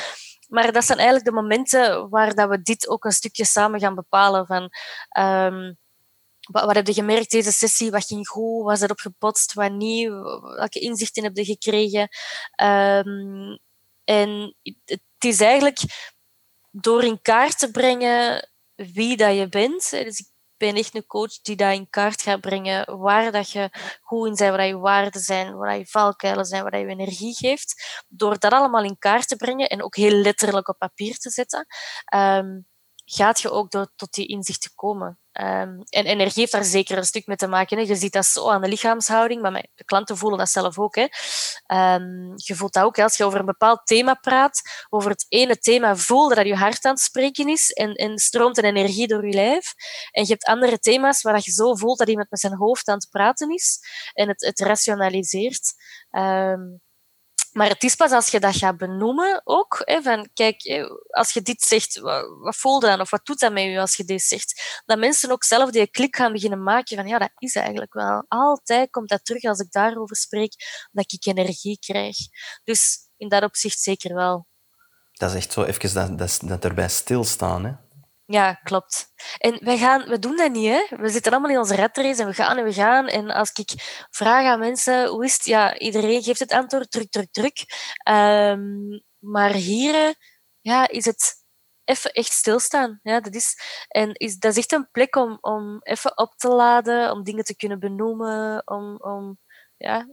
Maar 0.48 0.72
dat 0.72 0.84
zijn 0.84 0.98
eigenlijk 0.98 1.28
de 1.28 1.34
momenten 1.34 2.08
waar 2.08 2.34
dat 2.34 2.48
we 2.48 2.62
dit 2.62 2.88
ook 2.88 3.04
een 3.04 3.12
stukje 3.12 3.44
samen 3.44 3.80
gaan 3.80 3.94
bepalen. 3.94 4.46
Van, 4.46 4.70
um, 5.18 5.76
wat, 6.46 6.64
wat, 6.64 6.74
heb 6.74 6.86
je 6.86 6.92
gemerkt 6.92 7.30
deze 7.30 7.52
sessie? 7.52 7.90
Wat 7.90 8.06
ging 8.06 8.28
goed? 8.28 8.64
Was 8.64 8.80
er 8.80 8.90
op 8.90 8.98
gepotst? 8.98 9.52
Wat 9.52 9.72
niet? 9.72 10.08
Welke 10.56 10.80
inzichten 10.80 11.22
heb 11.22 11.36
je 11.36 11.44
gekregen? 11.44 12.08
Um, 12.62 13.58
en 14.04 14.56
het 14.84 15.00
is 15.18 15.40
eigenlijk 15.40 15.78
door 16.70 17.04
in 17.04 17.22
kaart 17.22 17.58
te 17.58 17.70
brengen 17.70 18.48
wie 18.74 19.16
dat 19.16 19.36
je 19.36 19.48
bent. 19.48 19.90
Dus 19.90 20.18
ik 20.18 20.26
ben 20.56 20.74
echt 20.74 20.94
een 20.94 21.06
coach 21.06 21.40
die 21.40 21.56
dat 21.56 21.72
in 21.72 21.90
kaart 21.90 22.22
gaat 22.22 22.40
brengen 22.40 22.98
waar 22.98 23.32
dat 23.32 23.50
je 23.50 23.70
goed 24.00 24.28
in 24.28 24.36
zijn, 24.36 24.50
waar 24.50 24.66
je 24.66 24.78
waarden 24.78 25.20
zijn, 25.20 25.56
waar 25.56 25.78
je 25.78 25.86
valkuilen 25.86 26.44
zijn, 26.44 26.62
waar 26.62 26.78
je 26.78 26.86
energie 26.86 27.34
geeft. 27.34 28.04
Door 28.08 28.38
dat 28.38 28.52
allemaal 28.52 28.84
in 28.84 28.98
kaart 28.98 29.28
te 29.28 29.36
brengen 29.36 29.68
en 29.68 29.82
ook 29.82 29.96
heel 29.96 30.16
letterlijk 30.16 30.68
op 30.68 30.78
papier 30.78 31.16
te 31.16 31.30
zetten, 31.30 31.66
um, 32.14 32.66
gaat 33.04 33.40
je 33.40 33.50
ook 33.50 33.70
door, 33.70 33.92
tot 33.96 34.12
die 34.12 34.26
inzichten 34.26 34.70
komen. 34.74 35.18
Um, 35.40 35.82
en 35.88 36.04
energie 36.06 36.40
heeft 36.40 36.52
daar 36.52 36.64
zeker 36.64 36.96
een 36.96 37.04
stuk 37.04 37.26
mee 37.26 37.36
te 37.36 37.46
maken. 37.46 37.78
Hè. 37.78 37.82
Je 37.82 37.96
ziet 37.96 38.12
dat 38.12 38.26
zo 38.26 38.50
aan 38.50 38.60
de 38.60 38.68
lichaamshouding, 38.68 39.42
maar 39.42 39.66
de 39.74 39.84
klanten 39.84 40.16
voelen 40.16 40.38
dat 40.38 40.50
zelf 40.50 40.78
ook. 40.78 40.94
Hè. 40.94 41.02
Um, 41.94 42.32
je 42.36 42.54
voelt 42.54 42.72
dat 42.72 42.84
ook 42.84 42.98
als 42.98 43.16
je 43.16 43.24
over 43.24 43.38
een 43.38 43.46
bepaald 43.46 43.86
thema 43.86 44.14
praat. 44.14 44.60
Over 44.88 45.10
het 45.10 45.26
ene 45.28 45.58
thema 45.58 45.96
voelde 45.96 46.34
dat 46.34 46.46
je 46.46 46.56
hart 46.56 46.84
aan 46.84 46.92
het 46.92 47.00
spreken 47.00 47.48
is 47.48 47.70
en, 47.70 47.94
en 47.94 48.18
stroomt 48.18 48.58
een 48.58 48.64
energie 48.64 49.06
door 49.06 49.26
je 49.26 49.34
lijf. 49.34 49.74
En 50.10 50.22
je 50.22 50.28
hebt 50.30 50.44
andere 50.44 50.78
thema's 50.78 51.22
waar 51.22 51.40
je 51.44 51.52
zo 51.52 51.74
voelt 51.74 51.98
dat 51.98 52.08
iemand 52.08 52.30
met 52.30 52.40
zijn 52.40 52.56
hoofd 52.56 52.88
aan 52.88 52.94
het 52.94 53.10
praten 53.10 53.50
is 53.50 53.78
en 54.12 54.28
het, 54.28 54.44
het 54.44 54.60
rationaliseert. 54.60 55.74
Um, 56.10 56.80
Maar 57.56 57.68
het 57.68 57.82
is 57.82 57.94
pas 57.94 58.10
als 58.10 58.28
je 58.28 58.40
dat 58.40 58.56
gaat 58.56 58.76
benoemen 58.76 59.40
ook, 59.44 59.82
van 60.02 60.28
kijk, 60.32 60.88
als 61.08 61.32
je 61.32 61.42
dit 61.42 61.62
zegt, 61.62 61.98
wat, 61.98 62.36
wat 62.38 62.56
voel 62.56 62.80
je 62.80 62.86
dan? 62.86 63.00
Of 63.00 63.10
wat 63.10 63.26
doet 63.26 63.38
dat 63.38 63.52
met 63.52 63.64
je 63.64 63.80
als 63.80 63.96
je 63.96 64.04
dit 64.04 64.22
zegt? 64.22 64.82
Dat 64.84 64.98
mensen 64.98 65.30
ook 65.30 65.44
zelf 65.44 65.70
die 65.70 65.90
klik 65.90 66.16
gaan 66.16 66.32
beginnen 66.32 66.62
maken 66.62 66.96
van 66.96 67.06
ja, 67.06 67.18
dat 67.18 67.30
is 67.38 67.54
eigenlijk 67.54 67.92
wel. 67.92 68.24
Altijd 68.28 68.90
komt 68.90 69.08
dat 69.08 69.24
terug 69.24 69.42
als 69.42 69.58
ik 69.58 69.70
daarover 69.70 70.16
spreek, 70.16 70.54
dat 70.92 71.12
ik 71.12 71.26
energie 71.26 71.78
krijg. 71.78 72.16
Dus 72.64 73.08
in 73.16 73.28
dat 73.28 73.42
opzicht 73.42 73.80
zeker 73.80 74.14
wel. 74.14 74.46
Dat 75.12 75.30
is 75.30 75.36
echt 75.36 75.52
zo 75.52 75.62
even 75.62 75.94
dat, 75.94 76.18
dat, 76.18 76.40
dat 76.44 76.64
erbij 76.64 76.88
stilstaan, 76.88 77.64
hè? 77.64 77.72
Ja, 78.26 78.52
klopt. 78.54 79.12
En 79.38 79.64
wij 79.64 79.78
gaan, 79.78 80.08
we 80.08 80.18
doen 80.18 80.36
dat 80.36 80.52
niet, 80.52 80.66
hè. 80.68 80.96
We 80.96 81.08
zitten 81.08 81.32
allemaal 81.32 81.50
in 81.50 81.58
onze 81.58 81.74
ratrace 81.74 82.22
en 82.22 82.28
we 82.28 82.34
gaan 82.34 82.58
en 82.58 82.64
we 82.64 82.72
gaan. 82.72 83.06
En 83.06 83.30
als 83.30 83.52
ik 83.52 83.72
vraag 84.10 84.46
aan 84.46 84.58
mensen, 84.58 85.08
hoe 85.08 85.24
is 85.24 85.34
het? 85.34 85.44
Ja, 85.44 85.78
iedereen 85.78 86.22
geeft 86.22 86.38
het 86.40 86.52
antwoord, 86.52 86.90
druk, 86.90 87.10
druk, 87.10 87.32
druk. 87.32 87.64
Um, 88.08 89.02
maar 89.18 89.52
hier 89.52 90.14
ja, 90.60 90.88
is 90.88 91.04
het 91.04 91.44
even 91.84 92.12
echt 92.12 92.32
stilstaan. 92.32 93.00
Ja, 93.02 93.20
dat 93.20 93.34
is, 93.34 93.56
en 93.88 94.14
is, 94.14 94.38
dat 94.38 94.50
is 94.50 94.58
echt 94.58 94.72
een 94.72 94.90
plek 94.90 95.16
om, 95.16 95.38
om 95.40 95.78
even 95.82 96.18
op 96.18 96.34
te 96.36 96.48
laden, 96.48 97.12
om 97.12 97.24
dingen 97.24 97.44
te 97.44 97.56
kunnen 97.56 97.78
benoemen, 97.80 98.62
om, 98.64 98.96
om 98.96 99.38
ja, 99.76 100.08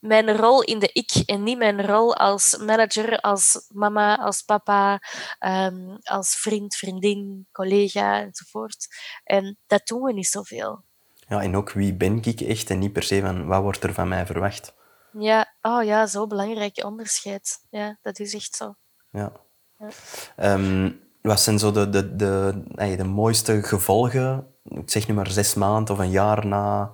mijn 0.00 0.36
rol 0.36 0.62
in 0.62 0.78
de 0.78 0.90
ik 0.92 1.10
en 1.26 1.42
niet 1.42 1.58
mijn 1.58 1.86
rol 1.86 2.16
als 2.16 2.56
manager, 2.56 3.20
als 3.20 3.66
mama, 3.68 4.16
als 4.16 4.42
papa, 4.42 5.02
um, 5.46 5.98
als 6.02 6.34
vriend, 6.34 6.76
vriendin, 6.76 7.46
collega 7.52 8.20
enzovoort. 8.20 8.86
En 9.24 9.58
dat 9.66 9.86
doen 9.86 10.02
we 10.02 10.12
niet 10.12 10.26
zoveel. 10.26 10.82
Ja, 11.28 11.42
en 11.42 11.56
ook 11.56 11.72
wie 11.72 11.94
ben 11.94 12.22
ik 12.22 12.40
echt 12.40 12.70
en 12.70 12.78
niet 12.78 12.92
per 12.92 13.02
se 13.02 13.20
van 13.20 13.46
wat 13.46 13.62
wordt 13.62 13.84
er 13.84 13.94
van 13.94 14.08
mij 14.08 14.26
verwacht. 14.26 14.74
Ja, 15.18 15.54
oh 15.62 15.84
ja, 15.84 16.06
zo 16.06 16.26
belangrijk 16.26 16.84
onderscheid. 16.84 17.66
Ja, 17.70 17.98
dat 18.02 18.18
is 18.18 18.34
echt 18.34 18.54
zo. 18.54 18.74
Ja. 19.10 19.32
ja. 19.78 20.52
Um, 20.52 21.00
wat 21.22 21.40
zijn 21.40 21.58
zo 21.58 21.72
de, 21.72 21.88
de, 21.88 22.16
de, 22.16 22.62
de, 22.68 22.96
de 22.96 23.04
mooiste 23.04 23.62
gevolgen, 23.62 24.54
ik 24.64 24.90
zeg 24.90 25.08
nu 25.08 25.14
maar 25.14 25.30
zes 25.30 25.54
maanden 25.54 25.94
of 25.94 26.00
een 26.00 26.10
jaar 26.10 26.46
na, 26.46 26.92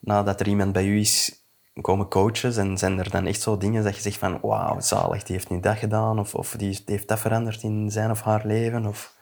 nadat 0.00 0.40
er 0.40 0.48
iemand 0.48 0.72
bij 0.72 0.86
u 0.86 1.00
is 1.00 1.43
komen 1.80 2.08
coaches 2.08 2.56
en 2.56 2.78
zijn 2.78 2.98
er 2.98 3.10
dan 3.10 3.26
echt 3.26 3.40
zo 3.40 3.56
dingen 3.56 3.84
dat 3.84 3.94
je 3.94 4.00
zegt 4.00 4.18
van 4.18 4.40
wauw, 4.40 4.80
zalig, 4.80 5.22
die 5.22 5.36
heeft 5.36 5.50
niet 5.50 5.62
dat 5.62 5.76
gedaan 5.76 6.18
of, 6.18 6.34
of 6.34 6.50
die, 6.50 6.82
heeft 6.86 7.08
dat 7.08 7.20
veranderd 7.20 7.62
in 7.62 7.90
zijn 7.90 8.10
of 8.10 8.22
haar 8.22 8.46
leven? 8.46 8.86
Of... 8.86 9.16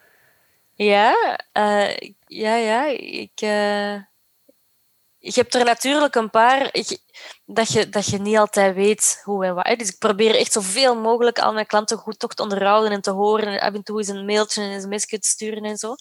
Ja, 0.74 1.38
uh, 1.58 1.96
ja, 2.26 2.56
ja. 2.56 2.86
Ik, 2.98 3.40
uh, 3.42 3.94
je 5.24 5.32
hebt 5.40 5.54
er 5.54 5.64
natuurlijk 5.64 6.14
een 6.14 6.30
paar 6.30 6.70
dat, 7.44 7.72
je, 7.72 7.88
dat 7.88 8.06
je 8.06 8.18
niet 8.18 8.36
altijd 8.36 8.74
weet 8.74 9.20
hoe 9.24 9.44
en 9.44 9.54
wat. 9.54 9.78
Dus 9.78 9.88
ik 9.88 9.98
probeer 9.98 10.34
echt 10.34 10.52
zoveel 10.52 10.96
mogelijk 10.96 11.38
al 11.38 11.52
mijn 11.52 11.66
klanten 11.66 11.98
goed 11.98 12.18
toch 12.18 12.34
te 12.34 12.42
onderhouden 12.42 12.90
en 12.90 13.00
te 13.00 13.10
horen. 13.10 13.46
En 13.46 13.60
af 13.60 13.74
en 13.74 13.82
toe 13.82 13.98
eens 13.98 14.08
een 14.08 14.24
mailtje 14.24 14.62
en 14.62 14.70
een 14.70 14.80
sms'je 14.80 15.18
te 15.18 15.28
sturen 15.28 15.62
en 15.62 15.76
zo. 15.76 15.94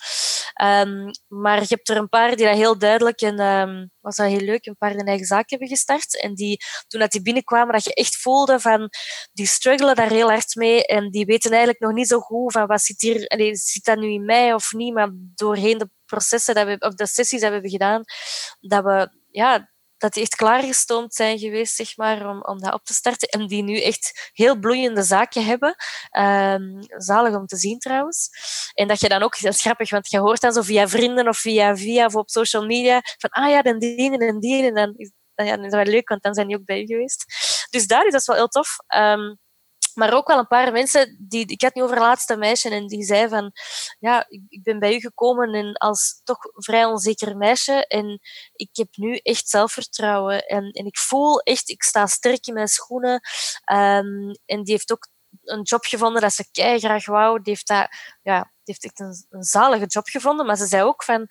Um, 0.61 1.11
maar 1.27 1.59
je 1.59 1.65
hebt 1.67 1.89
er 1.89 1.97
een 1.97 2.09
paar 2.09 2.35
die 2.35 2.45
dat 2.45 2.55
heel 2.55 2.77
duidelijk 2.77 3.21
en 3.21 3.39
um, 3.39 3.91
was 3.99 4.15
dat 4.15 4.27
heel 4.27 4.39
leuk, 4.39 4.65
een 4.65 4.77
paar 4.77 4.95
in 4.95 5.05
eigen 5.05 5.25
zaak 5.25 5.49
hebben 5.49 5.67
gestart. 5.67 6.21
En 6.21 6.33
die, 6.33 6.57
toen 6.87 6.99
dat 6.99 7.11
die 7.11 7.21
binnenkwamen, 7.21 7.73
dat 7.73 7.83
je 7.83 7.93
echt 7.93 8.17
voelde 8.17 8.59
van, 8.59 8.89
die 9.33 9.47
struggelen 9.47 9.95
daar 9.95 10.09
heel 10.09 10.29
hard 10.29 10.55
mee 10.55 10.85
en 10.85 11.09
die 11.09 11.25
weten 11.25 11.49
eigenlijk 11.49 11.79
nog 11.79 11.93
niet 11.93 12.07
zo 12.07 12.19
goed 12.19 12.51
van 12.51 12.67
wat 12.67 12.81
zit 12.81 13.01
hier, 13.01 13.27
allee, 13.27 13.55
zit 13.55 13.83
dat 13.83 13.97
nu 13.97 14.11
in 14.11 14.25
mij 14.25 14.53
of 14.53 14.71
niet, 14.71 14.93
maar 14.93 15.09
doorheen 15.13 15.77
de 15.77 15.89
processen 16.11 16.55
dat 16.55 16.65
we, 16.65 16.75
of 16.79 16.93
de 16.93 17.07
sessies 17.07 17.39
dat 17.39 17.49
we 17.49 17.53
hebben 17.53 17.71
gedaan, 17.71 18.03
dat 18.59 18.83
we, 18.83 19.09
ja, 19.29 19.69
dat 19.97 20.13
die 20.13 20.23
echt 20.23 20.35
klaargestoomd 20.35 21.13
zijn 21.13 21.39
geweest, 21.39 21.75
zeg 21.75 21.97
maar, 21.97 22.29
om, 22.29 22.43
om 22.43 22.59
dat 22.59 22.73
op 22.73 22.83
te 22.83 22.93
starten. 22.93 23.27
En 23.27 23.47
die 23.47 23.63
nu 23.63 23.81
echt 23.81 24.29
heel 24.33 24.59
bloeiende 24.59 25.03
zaken 25.03 25.45
hebben. 25.45 25.75
Um, 26.19 26.79
zalig 26.87 27.35
om 27.35 27.45
te 27.45 27.57
zien 27.57 27.79
trouwens. 27.79 28.29
En 28.73 28.87
dat 28.87 28.99
je 28.99 29.09
dan 29.09 29.23
ook, 29.23 29.41
dat 29.41 29.53
is 29.53 29.61
grappig, 29.61 29.89
want 29.89 30.09
je 30.09 30.19
hoort 30.19 30.41
dan 30.41 30.53
zo 30.53 30.61
via 30.61 30.87
vrienden 30.87 31.27
of 31.27 31.37
via 31.37 31.77
via 31.77 32.09
op 32.11 32.29
social 32.29 32.65
media 32.65 33.01
van, 33.17 33.29
ah 33.29 33.49
ja, 33.49 33.61
dan 33.61 33.79
die 33.79 34.17
en 34.17 34.39
die. 34.39 34.63
En 34.63 34.73
dan 34.73 34.93
is, 34.95 35.11
ja, 35.35 35.55
dan 35.55 35.65
is 35.65 35.71
dat 35.71 35.83
wel 35.83 35.93
leuk, 35.93 36.09
want 36.09 36.23
dan 36.23 36.33
zijn 36.33 36.47
die 36.47 36.57
ook 36.57 36.65
bij 36.65 36.79
je 36.79 36.85
geweest. 36.85 37.25
Dus 37.69 37.87
daar 37.87 38.05
is 38.05 38.11
dat 38.11 38.25
wel 38.25 38.35
heel 38.35 38.47
tof. 38.47 38.77
Um, 38.95 39.39
maar 39.93 40.13
ook 40.13 40.27
wel 40.27 40.37
een 40.37 40.47
paar 40.47 40.71
mensen 40.71 41.17
die. 41.19 41.45
Ik 41.45 41.61
had 41.61 41.75
nu 41.75 41.83
over 41.83 41.99
laatste 41.99 42.37
meisje 42.37 42.69
en 42.69 42.87
die 42.87 43.03
zei 43.03 43.27
van. 43.29 43.51
Ja, 43.99 44.25
ik 44.29 44.63
ben 44.63 44.79
bij 44.79 44.95
u 44.95 44.99
gekomen 44.99 45.53
en 45.53 45.73
als 45.73 46.21
toch 46.23 46.37
vrij 46.53 46.85
onzeker 46.85 47.37
meisje. 47.37 47.87
En 47.87 48.19
ik 48.53 48.69
heb 48.71 48.87
nu 48.91 49.15
echt 49.15 49.49
zelfvertrouwen. 49.49 50.45
En, 50.45 50.71
en 50.71 50.85
ik 50.85 50.97
voel 50.97 51.39
echt, 51.39 51.69
ik 51.69 51.83
sta 51.83 52.05
sterk 52.05 52.47
in 52.47 52.53
mijn 52.53 52.67
schoenen. 52.67 53.13
Um, 53.71 54.31
en 54.45 54.63
die 54.63 54.73
heeft 54.73 54.91
ook 54.91 55.07
een 55.43 55.61
job 55.61 55.85
gevonden 55.85 56.21
dat 56.21 56.33
ze 56.33 56.51
kei 56.51 56.79
graag 56.79 57.05
wou. 57.05 57.41
Die 57.41 57.53
heeft, 57.53 57.67
dat, 57.67 57.87
ja, 58.21 58.39
die 58.41 58.75
heeft 58.79 58.83
echt 58.83 58.99
een, 58.99 59.43
zalige 59.43 59.85
job 59.85 60.07
gevonden. 60.07 60.45
Maar 60.45 60.57
ze 60.57 60.65
zei 60.65 60.83
ook 60.83 61.03
van. 61.03 61.27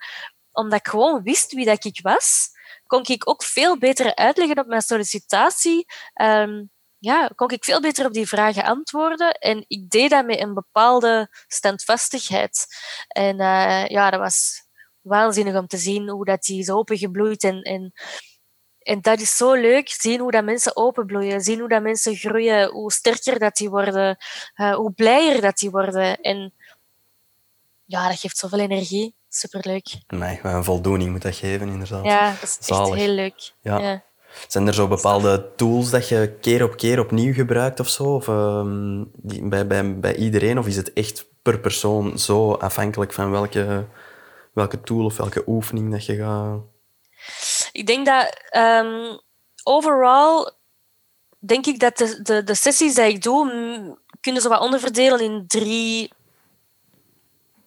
Omdat 0.51 0.79
ik 0.79 0.87
gewoon 0.87 1.23
wist 1.23 1.53
wie 1.53 1.65
dat 1.65 1.85
ik 1.85 1.99
was, 2.01 2.49
kon 2.87 3.03
ik 3.05 3.29
ook 3.29 3.43
veel 3.43 3.77
beter 3.77 4.15
uitleggen 4.15 4.59
op 4.59 4.67
mijn 4.67 4.81
sollicitatie. 4.81 5.85
Um, 6.21 6.71
ja, 7.01 7.29
kon 7.35 7.49
ik 7.49 7.63
veel 7.63 7.81
beter 7.81 8.05
op 8.05 8.13
die 8.13 8.27
vragen 8.27 8.63
antwoorden. 8.63 9.31
En 9.31 9.65
ik 9.67 9.89
deed 9.89 10.09
dat 10.09 10.25
met 10.25 10.39
een 10.39 10.53
bepaalde 10.53 11.27
standvastigheid. 11.47 12.65
En 13.07 13.39
uh, 13.39 13.87
ja, 13.87 14.09
dat 14.09 14.19
was 14.19 14.63
waanzinnig 15.01 15.55
om 15.55 15.67
te 15.67 15.77
zien 15.77 16.09
hoe 16.09 16.25
dat 16.25 16.41
die 16.41 16.59
is 16.59 16.69
opengebloeid. 16.69 17.43
En, 17.43 17.61
en, 17.61 17.93
en 18.79 19.01
dat 19.01 19.19
is 19.19 19.37
zo 19.37 19.53
leuk, 19.53 19.89
zien 19.89 20.19
hoe 20.19 20.31
dat 20.31 20.43
mensen 20.43 20.75
openbloeien. 20.75 21.41
Zien 21.41 21.59
hoe 21.59 21.69
dat 21.69 21.81
mensen 21.81 22.15
groeien, 22.15 22.69
hoe 22.69 22.91
sterker 22.91 23.39
dat 23.39 23.55
die 23.55 23.69
worden, 23.69 24.17
uh, 24.55 24.75
hoe 24.75 24.91
blijer 24.91 25.41
dat 25.41 25.57
die 25.57 25.69
worden. 25.69 26.21
En 26.21 26.53
ja, 27.85 28.07
dat 28.07 28.19
geeft 28.19 28.37
zoveel 28.37 28.59
energie. 28.59 29.15
Superleuk. 29.29 29.87
Nee, 30.07 30.39
een 30.43 30.63
voldoening 30.63 31.11
moet 31.11 31.21
dat 31.21 31.35
geven, 31.35 31.67
inderdaad. 31.67 32.05
Ja, 32.05 32.35
dat 32.39 32.59
is 32.59 32.69
echt 32.69 32.93
heel 32.93 33.13
leuk. 33.13 33.53
ja. 33.61 33.79
ja. 33.79 34.09
Zijn 34.47 34.67
er 34.67 34.73
zo 34.73 34.87
bepaalde 34.87 35.51
tools 35.55 35.89
dat 35.89 36.07
je 36.07 36.37
keer 36.41 36.63
op 36.63 36.77
keer 36.77 36.99
opnieuw 36.99 37.33
gebruikt 37.33 37.79
of 37.79 37.89
zo? 37.89 38.03
Of, 38.03 38.27
um, 38.27 39.11
die, 39.13 39.47
bij, 39.47 39.67
bij, 39.67 39.99
bij 39.99 40.15
iedereen? 40.15 40.59
Of 40.59 40.67
is 40.67 40.75
het 40.75 40.93
echt 40.93 41.25
per 41.41 41.59
persoon 41.59 42.19
zo 42.19 42.53
afhankelijk 42.53 43.13
van 43.13 43.31
welke, 43.31 43.85
welke 44.53 44.81
tool 44.81 45.05
of 45.05 45.17
welke 45.17 45.43
oefening 45.47 45.91
dat 45.91 46.05
je 46.05 46.15
gaat? 46.15 46.59
Ik 47.71 47.87
denk 47.87 48.05
dat 48.05 48.37
um, 48.57 49.19
overal 49.63 50.51
denk 51.39 51.65
ik 51.65 51.79
dat 51.79 51.97
de, 51.97 52.21
de, 52.21 52.43
de 52.43 52.55
sessies 52.55 52.95
die 52.95 53.05
ik 53.05 53.23
doe, 53.23 53.97
kunnen 54.21 54.41
ze 54.41 54.49
wat 54.49 54.61
onderverdelen 54.61 55.19
in 55.19 55.43
drie 55.47 56.13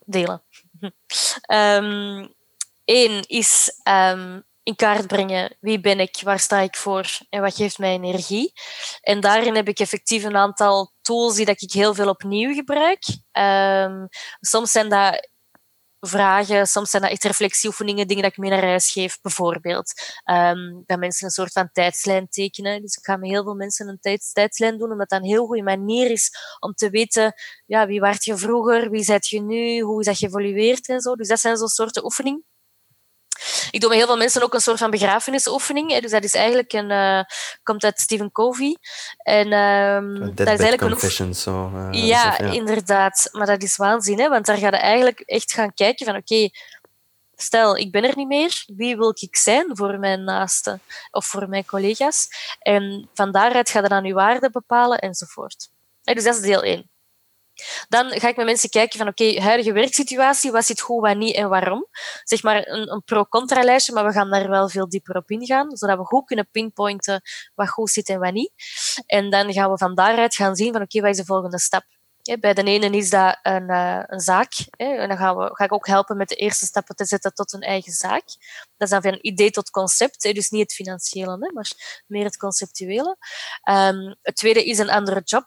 delen. 0.05 0.43
Eén 2.85 3.23
is 3.27 3.81
um, 3.89 4.45
in 4.65 4.77
kaart 4.77 5.07
brengen 5.07 5.57
wie 5.61 5.81
ben 5.81 6.01
ik, 6.01 6.21
waar 6.23 6.39
sta 6.39 6.61
ik 6.61 6.77
voor 6.77 7.19
en 7.29 7.41
wat 7.41 7.55
geeft 7.55 7.79
mij 7.79 7.95
energie. 7.95 8.53
En 9.01 9.21
daarin 9.21 9.55
heb 9.55 9.69
ik 9.69 9.79
effectief 9.79 10.25
een 10.25 10.37
aantal 10.37 10.93
tools 11.03 11.35
die 11.35 11.45
dat 11.47 11.63
ik 11.63 11.73
heel 11.73 11.95
veel 11.95 12.09
opnieuw 12.09 12.55
gebruik. 12.55 13.05
Um, 13.33 14.09
soms 14.41 14.71
zijn 14.71 14.89
dat 14.89 15.29
vragen, 16.01 16.67
soms 16.67 16.91
zijn 16.91 17.03
dat 17.03 17.11
echt 17.11 17.25
reflectieoefeningen, 17.25 18.07
dingen 18.07 18.23
dat 18.23 18.33
ik 18.33 18.39
mee 18.39 18.51
naar 18.51 18.65
huis 18.65 18.93
geef, 18.93 19.21
bijvoorbeeld. 19.21 19.93
Um, 20.31 20.83
dat 20.87 20.99
mensen 20.99 21.27
een 21.27 21.33
soort 21.33 21.53
van 21.53 21.71
tijdslijn 21.73 22.29
tekenen. 22.29 22.81
Dus 22.81 22.97
ik 22.97 23.05
ga 23.05 23.17
met 23.17 23.31
heel 23.31 23.43
veel 23.43 23.55
mensen 23.55 23.89
een 23.89 23.99
tijds, 24.01 24.33
tijdslijn 24.33 24.79
doen, 24.79 24.93
omdat 24.93 25.09
dat 25.09 25.21
een 25.21 25.27
heel 25.27 25.47
goede 25.47 25.63
manier 25.63 26.11
is 26.11 26.31
om 26.61 26.75
te 26.75 26.91
weten, 26.91 27.35
ja, 27.67 27.87
wie 27.87 28.01
waart 28.01 28.25
je 28.25 28.37
vroeger, 28.37 28.91
wie 28.91 29.03
zit 29.03 29.29
je 29.29 29.41
nu, 29.41 29.81
hoe 29.81 30.01
is 30.01 30.07
dat 30.07 30.19
geëvolueerd 30.19 30.89
en 30.89 31.01
zo. 31.01 31.15
Dus 31.15 31.29
dat 31.29 31.41
zijn 31.41 31.57
zo'n 31.57 31.69
soorten 31.69 32.05
oefeningen. 32.05 32.45
Ik 33.71 33.81
doe 33.81 33.89
met 33.89 33.99
heel 33.99 34.07
veel 34.07 34.17
mensen 34.17 34.43
ook 34.43 34.55
een 34.55 34.61
soort 34.61 34.79
van 34.79 34.91
begrafenisoefening. 34.91 35.99
Dus 35.99 36.11
dat 36.11 36.25
is 36.25 36.35
eigenlijk 36.35 36.73
een, 36.73 36.91
uh, 36.91 37.21
komt 37.63 37.85
uit 37.85 38.01
Stephen 38.01 38.33
Covey. 38.33 38.77
En 39.17 39.53
um, 39.53 40.35
dat 40.35 40.41
is 40.41 40.61
eigenlijk 40.61 40.81
een 40.83 41.35
zo. 41.35 41.71
Uh, 41.75 41.89
ja, 42.07 42.37
ja, 42.39 42.53
inderdaad. 42.53 43.29
Maar 43.33 43.47
dat 43.47 43.63
is 43.63 43.77
waanzin, 43.77 44.19
hè? 44.19 44.29
want 44.29 44.47
daar 44.47 44.57
ga 44.57 44.67
je 44.67 44.77
eigenlijk 44.77 45.21
echt 45.21 45.53
gaan 45.53 45.75
kijken 45.75 46.07
van 46.07 46.17
oké, 46.17 46.35
okay, 46.35 46.53
stel, 47.37 47.77
ik 47.77 47.93
ben 47.93 48.05
er 48.05 48.17
niet 48.17 48.29
meer. 48.29 48.65
Wie 48.67 48.97
wil 48.97 49.17
ik 49.21 49.37
zijn 49.37 49.77
voor 49.77 49.99
mijn 49.99 50.25
naasten 50.25 50.81
of 51.11 51.27
voor 51.27 51.49
mijn 51.49 51.65
collega's? 51.65 52.29
En 52.59 53.09
van 53.15 53.33
daaruit 53.33 53.71
ga 53.71 53.81
je 53.81 53.89
dan 53.89 54.05
je 54.05 54.15
waarden 54.15 54.53
bepalen 54.53 54.99
enzovoort. 54.99 55.69
Dus 56.03 56.25
dat 56.25 56.35
is 56.35 56.41
deel 56.41 56.63
1. 56.63 56.93
Dan 57.89 58.11
ga 58.11 58.29
ik 58.29 58.37
met 58.37 58.47
mensen 58.47 58.71
kijken 58.71 58.99
van 58.99 59.09
oké, 59.09 59.41
huidige 59.41 59.73
werksituatie, 59.73 60.51
wat 60.51 60.65
zit 60.65 60.81
goed, 60.81 61.01
wat 61.01 61.17
niet 61.17 61.35
en 61.35 61.49
waarom. 61.49 61.87
Zeg 62.23 62.43
maar 62.43 62.69
een, 62.69 63.03
pro-contra 63.05 63.63
lijstje, 63.63 63.93
maar 63.93 64.05
we 64.05 64.13
gaan 64.13 64.31
daar 64.31 64.49
wel 64.49 64.69
veel 64.69 64.89
dieper 64.89 65.17
op 65.17 65.31
ingaan, 65.31 65.77
zodat 65.77 65.99
we 65.99 66.05
goed 66.05 66.25
kunnen 66.27 66.49
pinpointen 66.51 67.21
wat 67.55 67.69
goed 67.69 67.91
zit 67.91 68.09
en 68.09 68.19
wat 68.19 68.33
niet. 68.33 68.53
En 69.07 69.31
dan 69.31 69.53
gaan 69.53 69.71
we 69.71 69.79
van 69.79 69.95
daaruit 69.95 70.35
gaan 70.35 70.57
zien 70.57 70.73
van 70.73 70.83
oké, 70.83 71.01
wat 71.01 71.11
is 71.11 71.17
de 71.17 71.25
volgende 71.25 71.59
stap? 71.59 71.85
Bij 72.41 72.55
de 72.55 72.63
ene 72.63 72.97
is 72.97 73.11
dat 73.11 73.39
een, 73.43 73.71
uh, 73.71 74.03
een 74.07 74.21
zaak. 74.21 74.53
En 74.77 75.09
dan 75.09 75.17
gaan 75.17 75.37
we, 75.37 75.51
ga 75.53 75.65
ik 75.65 75.73
ook 75.73 75.87
helpen 75.87 76.17
met 76.17 76.29
de 76.29 76.35
eerste 76.35 76.67
stappen 76.67 76.97
te 76.97 77.05
zetten 77.05 77.35
tot 77.35 77.53
een 77.53 77.61
eigen 77.61 77.93
zaak. 77.93 78.25
Dat 78.77 78.89
is 78.89 78.91
dan 78.91 79.03
van 79.03 79.19
idee 79.21 79.51
tot 79.51 79.71
concept. 79.71 80.23
Dus 80.23 80.51
niet 80.51 80.63
het 80.63 80.73
financiële, 80.73 81.51
maar 81.55 82.03
meer 82.07 82.25
het 82.25 82.37
conceptuele. 82.37 83.17
Um, 83.71 84.17
het 84.23 84.37
tweede 84.37 84.65
is 84.65 84.79
een 84.79 84.91
andere 84.91 85.21
job. 85.25 85.45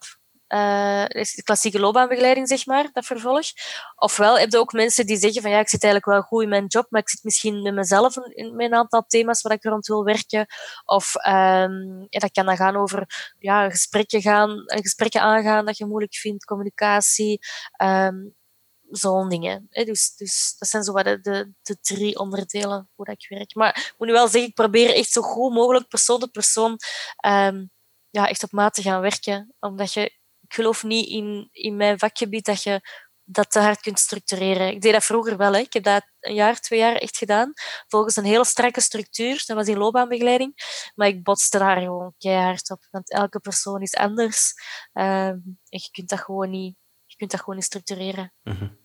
De 0.48 1.42
klassieke 1.44 1.80
loopbaanbegeleiding, 1.80 2.48
zeg 2.48 2.66
maar, 2.66 2.90
dat 2.94 3.06
vervolg. 3.06 3.46
Ofwel 3.96 4.40
heb 4.40 4.52
je 4.52 4.58
ook 4.58 4.74
mensen 4.74 5.06
die 5.06 5.18
zeggen 5.18 5.42
van 5.42 5.52
ja, 5.52 5.60
ik 5.60 5.70
zit 5.70 5.84
eigenlijk 5.84 6.14
wel 6.14 6.22
goed 6.22 6.44
in 6.44 6.50
mijn 6.50 6.66
job, 6.66 6.86
maar 6.90 7.02
ik 7.02 7.10
zit 7.10 7.24
misschien 7.24 7.62
met 7.62 7.74
mezelf 7.74 8.18
in 8.18 8.56
mijn 8.56 8.74
aantal 8.74 9.06
thema's 9.08 9.42
waar 9.42 9.54
ik 9.54 9.64
rond 9.64 9.88
wil 9.88 10.04
werken. 10.04 10.46
Of 10.86 11.16
um, 11.16 12.06
ja, 12.10 12.20
dat 12.20 12.32
kan 12.32 12.46
dan 12.46 12.58
gaan 12.58 12.76
over 12.76 13.34
ja, 13.40 13.70
gesprekken, 13.70 14.22
gaan, 14.22 14.64
gesprekken 14.66 15.22
aangaan 15.22 15.66
dat 15.66 15.78
je 15.78 15.86
moeilijk 15.86 16.16
vindt, 16.16 16.46
communicatie, 16.46 17.40
um, 17.84 18.36
zo'n 18.90 19.30
dingen. 19.30 19.68
Dus, 19.70 20.16
dus 20.16 20.56
dat 20.58 20.70
zijn 20.70 20.84
zo 20.84 20.92
wat 20.92 21.06
de, 21.06 21.54
de, 21.62 21.80
drie 21.82 22.20
onderdelen 22.20 22.90
hoe 22.96 23.06
dat 23.06 23.16
ik 23.20 23.30
werk. 23.30 23.56
Maar 23.56 23.70
ik 23.70 23.94
moet 23.98 24.08
nu 24.08 24.14
wel 24.14 24.28
zeggen, 24.28 24.50
ik 24.50 24.56
probeer 24.56 24.96
echt 24.96 25.12
zo 25.12 25.22
goed 25.22 25.54
mogelijk 25.54 25.88
persoon 25.88 26.20
tot 26.20 26.32
persoon 26.32 26.78
um, 27.26 27.72
ja, 28.10 28.28
echt 28.28 28.44
op 28.44 28.52
maat 28.52 28.74
te 28.74 28.82
gaan 28.82 29.02
werken. 29.02 29.54
Omdat 29.60 29.94
je 29.94 30.17
ik 30.48 30.54
geloof 30.54 30.84
niet 30.84 31.08
in, 31.08 31.50
in 31.52 31.76
mijn 31.76 32.00
vakgebied 32.00 32.46
dat 32.46 32.64
je 32.64 32.82
dat 33.30 33.52
te 33.52 33.60
hard 33.60 33.80
kunt 33.80 34.00
structureren. 34.00 34.68
Ik 34.68 34.82
deed 34.82 34.94
dat 34.94 35.04
vroeger 35.04 35.38
wel. 35.38 35.54
Hè. 35.54 35.60
Ik 35.60 35.74
heb 35.74 35.84
dat 35.84 36.04
een 36.20 36.34
jaar, 36.34 36.60
twee 36.60 36.80
jaar 36.80 36.96
echt 36.96 37.18
gedaan. 37.18 37.54
Volgens 37.88 38.16
een 38.16 38.24
hele 38.24 38.46
strakke 38.46 38.82
structuur. 38.82 39.44
Dat 39.46 39.58
was 39.58 39.68
in 39.68 39.78
loopbaanbegeleiding. 39.78 40.54
Maar 40.96 41.08
ik 41.08 41.24
botste 41.24 41.58
daar 41.58 41.82
gewoon 41.82 42.14
keihard 42.18 42.72
op. 42.72 42.88
Want 42.92 43.12
elke 43.12 43.40
persoon 43.40 43.82
is 43.82 43.94
anders. 43.94 44.54
Um, 44.94 45.60
en 45.70 45.80
je 45.80 45.90
kunt 45.92 46.10
dat 46.10 46.20
gewoon 46.20 46.50
niet, 46.50 46.76
je 47.06 47.16
kunt 47.16 47.32
dat 47.32 47.40
gewoon 47.40 47.56
niet 47.56 47.66
structureren. 47.66 48.34
Mm 48.44 48.54
-hmm. 48.54 48.78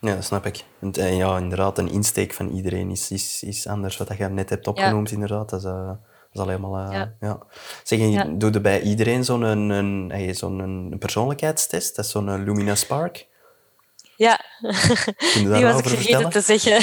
Ja, 0.00 0.14
dat 0.14 0.24
snap 0.24 0.46
ik. 0.46 0.64
En, 0.80 0.92
eh, 0.92 1.16
ja, 1.16 1.38
inderdaad, 1.38 1.78
een 1.78 1.90
insteek 1.90 2.32
van 2.32 2.50
iedereen 2.50 2.90
is, 2.90 3.10
is, 3.10 3.42
is 3.42 3.66
anders. 3.66 3.96
Wat 3.96 4.16
je 4.16 4.24
net 4.24 4.50
hebt 4.50 4.66
opgenoemd, 4.66 5.08
ja. 5.08 5.14
inderdaad. 5.14 5.50
Dat 5.50 5.60
is, 5.60 5.66
uh, 5.66 5.92
dat 6.38 6.46
is 6.46 6.52
al 6.52 6.60
helemaal... 6.60 6.86
Uh, 6.86 6.92
ja. 6.92 7.14
ja. 7.20 7.38
Zeg, 7.82 7.98
je, 7.98 8.10
ja. 8.10 8.24
doe 8.24 8.52
je 8.52 8.60
bij 8.60 8.80
iedereen 8.80 9.24
zo'n 9.24 9.42
een, 9.42 9.70
een, 9.70 10.34
zo'n 10.34 10.58
een 10.58 10.98
persoonlijkheidstest? 10.98 11.96
Dat 11.96 12.04
is 12.04 12.10
zo'n 12.10 12.44
Lumina 12.44 12.74
Spark? 12.74 13.26
Ja, 14.16 14.40
die 15.34 15.48
was 15.48 15.78
ik 15.78 15.88
vergeten 15.88 16.30
te 16.30 16.40
zeggen. 16.40 16.76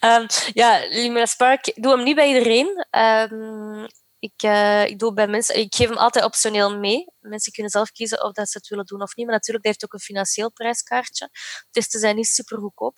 um, 0.00 0.26
ja, 0.62 0.80
Lumina 0.90 1.26
Spark, 1.26 1.72
doe 1.74 1.94
hem 1.94 2.04
niet 2.04 2.16
bij 2.16 2.28
iedereen. 2.28 2.86
Um, 3.30 3.86
ik, 4.24 4.42
uh, 4.42 4.86
ik, 4.86 4.98
doe 4.98 5.12
bij 5.12 5.26
mensen, 5.26 5.58
ik 5.58 5.74
geef 5.74 5.88
hem 5.88 5.98
altijd 5.98 6.24
optioneel 6.24 6.78
mee. 6.78 7.04
Mensen 7.20 7.52
kunnen 7.52 7.72
zelf 7.72 7.90
kiezen 7.90 8.24
of 8.24 8.32
dat 8.32 8.50
ze 8.50 8.58
het 8.58 8.68
willen 8.68 8.84
doen 8.84 9.02
of 9.02 9.16
niet. 9.16 9.26
Maar 9.26 9.34
natuurlijk, 9.34 9.64
dat 9.64 9.72
heeft 9.74 9.84
ook 9.84 9.92
een 9.92 10.06
financieel 10.06 10.52
prijskaartje. 10.52 11.30
Testen 11.70 12.00
zijn 12.00 12.16
niet 12.16 12.26
super 12.26 12.58
goedkoop. 12.58 12.96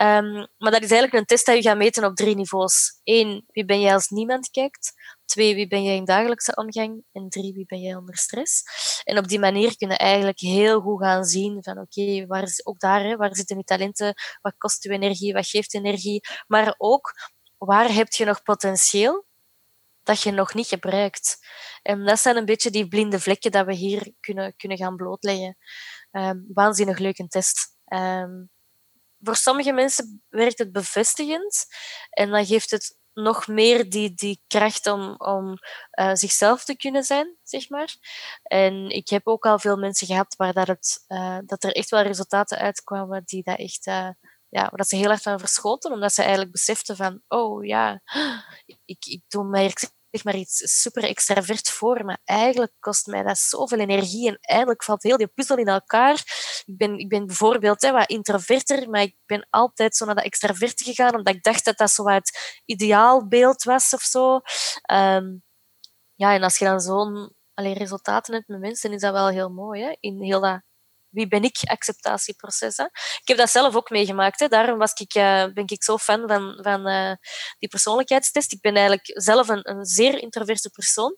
Um, 0.00 0.32
maar 0.58 0.70
dat 0.70 0.82
is 0.82 0.90
eigenlijk 0.90 1.12
een 1.12 1.24
test 1.24 1.46
dat 1.46 1.56
je 1.56 1.62
gaat 1.62 1.76
meten 1.76 2.04
op 2.04 2.16
drie 2.16 2.34
niveaus. 2.34 3.00
Eén, 3.04 3.44
wie 3.46 3.64
ben 3.64 3.80
jij 3.80 3.92
als 3.92 4.08
niemand 4.08 4.50
kijkt. 4.50 4.92
Twee, 5.24 5.54
wie 5.54 5.68
ben 5.68 5.82
jij 5.82 5.96
in 5.96 6.04
dagelijkse 6.04 6.54
omgang? 6.54 7.04
En 7.12 7.28
drie, 7.28 7.52
wie 7.52 7.66
ben 7.66 7.80
jij 7.80 7.94
onder 7.94 8.16
stress? 8.16 8.62
En 9.04 9.18
op 9.18 9.28
die 9.28 9.38
manier 9.38 9.76
kunnen 9.76 9.98
eigenlijk 9.98 10.40
heel 10.40 10.80
goed 10.80 11.02
gaan 11.02 11.24
zien 11.24 11.62
van 11.62 11.78
oké, 11.78 12.26
waar 12.26 12.42
is 12.42 12.66
ook 12.66 12.80
daar, 12.80 13.02
hè, 13.02 13.16
waar 13.16 13.36
zitten 13.36 13.56
je 13.56 13.64
talenten? 13.64 14.14
Wat 14.40 14.54
kost 14.58 14.82
je 14.82 14.90
energie? 14.90 15.32
Wat 15.32 15.46
geeft 15.46 15.74
energie? 15.74 16.20
Maar 16.46 16.74
ook, 16.78 17.12
waar 17.58 17.92
heb 17.92 18.12
je 18.12 18.24
nog 18.24 18.42
potentieel? 18.42 19.26
Dat 20.08 20.22
je 20.22 20.30
nog 20.30 20.54
niet 20.54 20.66
gebruikt. 20.66 21.38
En 21.82 22.04
dat 22.04 22.20
zijn 22.20 22.36
een 22.36 22.44
beetje 22.44 22.70
die 22.70 22.88
blinde 22.88 23.20
vlekken 23.20 23.50
dat 23.50 23.66
we 23.66 23.74
hier 23.74 24.12
kunnen, 24.20 24.56
kunnen 24.56 24.78
gaan 24.78 24.96
blootleggen. 24.96 25.56
Um, 26.10 26.46
waanzinnig 26.52 26.98
leuk 26.98 27.18
een 27.18 27.28
test. 27.28 27.76
Um, 27.94 28.50
voor 29.20 29.36
sommige 29.36 29.72
mensen 29.72 30.22
werkt 30.28 30.58
het 30.58 30.72
bevestigend 30.72 31.66
en 32.10 32.30
dan 32.30 32.46
geeft 32.46 32.70
het 32.70 32.96
nog 33.12 33.46
meer 33.46 33.90
die, 33.90 34.14
die 34.14 34.42
kracht 34.46 34.86
om, 34.86 35.14
om 35.16 35.58
uh, 36.00 36.14
zichzelf 36.14 36.64
te 36.64 36.76
kunnen 36.76 37.04
zijn, 37.04 37.36
zeg 37.42 37.68
maar. 37.68 37.96
En 38.42 38.90
ik 38.90 39.08
heb 39.08 39.26
ook 39.26 39.46
al 39.46 39.58
veel 39.58 39.76
mensen 39.76 40.06
gehad 40.06 40.34
waar 40.36 40.52
dat, 40.52 40.66
het, 40.66 41.04
uh, 41.08 41.38
dat 41.44 41.64
er 41.64 41.72
echt 41.72 41.90
wel 41.90 42.02
resultaten 42.02 42.58
uitkwamen 42.58 43.22
die 43.24 43.42
dat 43.42 43.58
echt, 43.58 43.86
uh, 43.86 44.10
ja, 44.48 44.68
dat 44.68 44.88
ze 44.88 44.96
heel 44.96 45.10
erg 45.10 45.22
van 45.22 45.38
verschoten, 45.38 45.92
omdat 45.92 46.12
ze 46.12 46.20
eigenlijk 46.20 46.52
beseften 46.52 46.96
van, 46.96 47.22
oh 47.28 47.64
ja, 47.64 48.00
ik, 48.84 49.06
ik 49.06 49.22
doe 49.28 49.44
mij 49.44 49.72
zeg 50.10 50.24
maar 50.24 50.36
iets 50.36 50.80
super 50.80 51.04
extravert 51.04 51.70
voor, 51.70 52.04
maar 52.04 52.20
eigenlijk 52.24 52.72
kost 52.80 53.06
mij 53.06 53.22
dat 53.22 53.38
zoveel 53.38 53.78
energie 53.78 54.28
en 54.28 54.38
eigenlijk 54.40 54.84
valt 54.84 55.02
heel 55.02 55.16
die 55.16 55.26
puzzel 55.26 55.56
in 55.56 55.66
elkaar. 55.66 56.14
Ik 56.66 56.76
ben, 56.76 56.98
ik 56.98 57.08
ben 57.08 57.26
bijvoorbeeld 57.26 57.82
hè, 57.82 57.92
wat 57.92 58.08
introverter, 58.08 58.90
maar 58.90 59.02
ik 59.02 59.16
ben 59.26 59.46
altijd 59.50 59.96
zo 59.96 60.04
naar 60.04 60.14
dat 60.14 60.24
extraverte 60.24 60.84
gegaan, 60.84 61.16
omdat 61.16 61.34
ik 61.34 61.42
dacht 61.42 61.64
dat 61.64 61.76
dat 61.76 61.90
zo 61.90 62.08
het 62.08 62.60
ideaalbeeld 62.64 63.62
was 63.62 63.94
of 63.94 64.02
zo. 64.02 64.40
Um, 64.92 65.42
ja, 66.14 66.34
en 66.34 66.42
als 66.42 66.58
je 66.58 66.64
dan 66.64 66.80
zo'n 66.80 67.36
resultaten 67.54 68.34
hebt 68.34 68.48
met 68.48 68.60
mensen, 68.60 68.92
is 68.92 69.00
dat 69.00 69.12
wel 69.12 69.28
heel 69.28 69.50
mooi, 69.50 69.82
hè? 69.82 69.96
in 70.00 70.22
heel 70.22 70.40
dat 70.40 70.62
wie 71.18 71.28
ben 71.28 71.42
ik 71.42 71.56
acceptatieproces. 71.64 72.78
Ik 72.78 73.28
heb 73.28 73.36
dat 73.36 73.50
zelf 73.50 73.76
ook 73.76 73.90
meegemaakt. 73.90 74.40
Hè? 74.40 74.48
Daarom 74.48 74.78
was 74.78 74.92
ik, 74.92 75.14
uh, 75.14 75.44
ben 75.54 75.66
ik 75.66 75.82
zo 75.82 75.98
fan 75.98 76.28
van, 76.28 76.58
van 76.62 76.88
uh, 76.88 77.12
die 77.58 77.68
persoonlijkheidstest. 77.68 78.52
Ik 78.52 78.60
ben 78.60 78.74
eigenlijk 78.74 79.10
zelf 79.14 79.48
een, 79.48 79.70
een 79.70 79.84
zeer 79.84 80.18
introverte 80.18 80.70
persoon. 80.70 81.16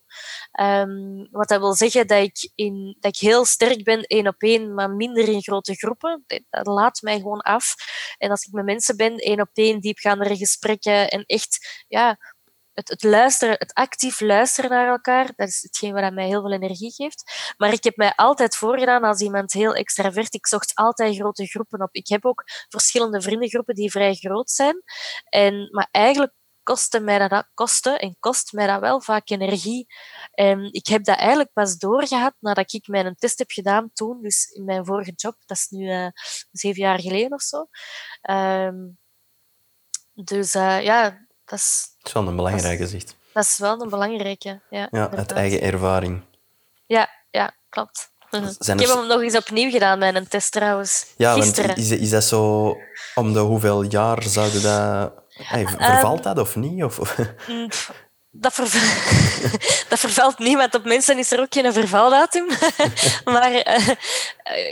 Um, 0.60 1.28
wat 1.30 1.48
dat 1.48 1.60
wil 1.60 1.74
zeggen 1.74 2.06
dat 2.06 2.22
ik, 2.22 2.50
in, 2.54 2.96
dat 3.00 3.14
ik 3.16 3.20
heel 3.20 3.44
sterk 3.44 3.84
ben 3.84 4.02
één 4.02 4.26
op 4.26 4.42
één, 4.42 4.74
maar 4.74 4.90
minder 4.90 5.28
in 5.28 5.42
grote 5.42 5.74
groepen. 5.74 6.24
Dat, 6.26 6.42
dat 6.50 6.66
laat 6.66 7.02
mij 7.02 7.16
gewoon 7.16 7.40
af. 7.40 7.74
En 8.18 8.30
als 8.30 8.44
ik 8.44 8.52
met 8.52 8.64
mensen 8.64 8.96
ben, 8.96 9.16
één 9.16 9.40
op 9.40 9.50
één, 9.52 9.80
diepgaandere 9.80 10.36
gesprekken 10.36 11.08
en 11.08 11.24
echt 11.26 11.84
ja, 11.88 12.18
het, 12.88 13.02
luisteren, 13.02 13.54
het 13.58 13.74
actief 13.74 14.20
luisteren 14.20 14.70
naar 14.70 14.88
elkaar, 14.88 15.32
dat 15.36 15.48
is 15.48 15.62
hetgeen 15.62 15.92
wat 15.92 16.12
mij 16.12 16.26
heel 16.26 16.40
veel 16.40 16.52
energie 16.52 16.92
geeft. 16.92 17.54
Maar 17.56 17.72
ik 17.72 17.84
heb 17.84 17.96
mij 17.96 18.12
altijd 18.16 18.56
voorgedaan 18.56 19.04
als 19.04 19.20
iemand 19.20 19.52
heel 19.52 19.74
extravert. 19.74 20.34
Ik 20.34 20.46
zocht 20.46 20.74
altijd 20.74 21.16
grote 21.16 21.46
groepen 21.46 21.82
op. 21.82 21.94
Ik 21.94 22.08
heb 22.08 22.24
ook 22.24 22.42
verschillende 22.68 23.20
vriendengroepen 23.20 23.74
die 23.74 23.90
vrij 23.90 24.14
groot 24.14 24.50
zijn. 24.50 24.82
En, 25.24 25.68
maar 25.70 25.88
eigenlijk 25.90 26.32
kostte 26.62 27.00
mij 27.00 27.28
dat, 27.28 27.50
kostte 27.54 27.98
en 27.98 28.16
kost 28.18 28.52
mij 28.52 28.66
dat 28.66 28.80
wel 28.80 29.00
vaak 29.00 29.30
energie. 29.30 29.86
En 30.30 30.72
ik 30.72 30.86
heb 30.86 31.04
dat 31.04 31.16
eigenlijk 31.16 31.52
pas 31.52 31.76
doorgehad 31.76 32.34
nadat 32.38 32.72
ik 32.72 32.88
mijn 32.88 33.14
test 33.14 33.38
heb 33.38 33.50
gedaan 33.50 33.90
toen, 33.92 34.22
dus 34.22 34.44
in 34.44 34.64
mijn 34.64 34.84
vorige 34.84 35.12
job. 35.14 35.34
Dat 35.46 35.56
is 35.56 35.66
nu 35.68 35.86
uh, 35.86 36.08
zeven 36.50 36.82
jaar 36.82 37.00
geleden 37.00 37.32
of 37.32 37.42
zo. 37.42 37.66
Um, 38.30 38.98
dus 40.12 40.54
uh, 40.54 40.82
ja, 40.82 41.26
dat 41.50 41.58
is, 41.58 41.88
dat 41.98 42.06
is 42.06 42.12
wel 42.12 42.26
een 42.26 42.36
belangrijke 42.36 42.86
zicht. 42.86 43.16
Dat 43.32 43.44
is 43.44 43.58
wel 43.58 43.80
een 43.80 43.88
belangrijke, 43.88 44.60
ja. 44.70 44.88
Ja, 44.90 45.10
uit 45.10 45.32
eigen 45.32 45.60
ervaring. 45.60 46.22
Ja, 46.86 47.08
ja 47.30 47.54
klopt. 47.68 48.10
Mhm. 48.30 48.46
Ik 48.46 48.80
heb 48.80 48.88
hem 48.88 49.06
nog 49.06 49.22
eens 49.22 49.36
opnieuw 49.36 49.70
gedaan 49.70 49.98
met 49.98 50.14
een 50.14 50.28
test 50.28 50.52
trouwens. 50.52 51.06
Ja, 51.16 51.34
Gisteren. 51.34 51.66
want 51.66 51.78
is, 51.78 51.90
is 51.90 52.10
dat 52.10 52.24
zo... 52.24 52.76
Om 53.14 53.32
de 53.32 53.38
hoeveel 53.38 53.82
jaar 53.82 54.22
zouden 54.22 54.62
dat... 54.62 55.12
Hey, 55.28 55.66
vervalt 55.66 56.16
um, 56.16 56.22
dat 56.22 56.38
of 56.38 56.56
niet? 56.56 56.84
Of? 56.84 57.00
Mm, 57.46 57.68
dat, 58.30 58.56
dat 59.88 59.98
vervalt 59.98 60.38
niet, 60.38 60.56
want 60.56 60.74
op 60.74 60.84
mensen 60.84 61.18
is 61.18 61.32
er 61.32 61.40
ook 61.40 61.54
geen 61.54 61.72
vervaldatum. 61.72 62.46
maar 63.24 63.52
uh, 63.52 63.88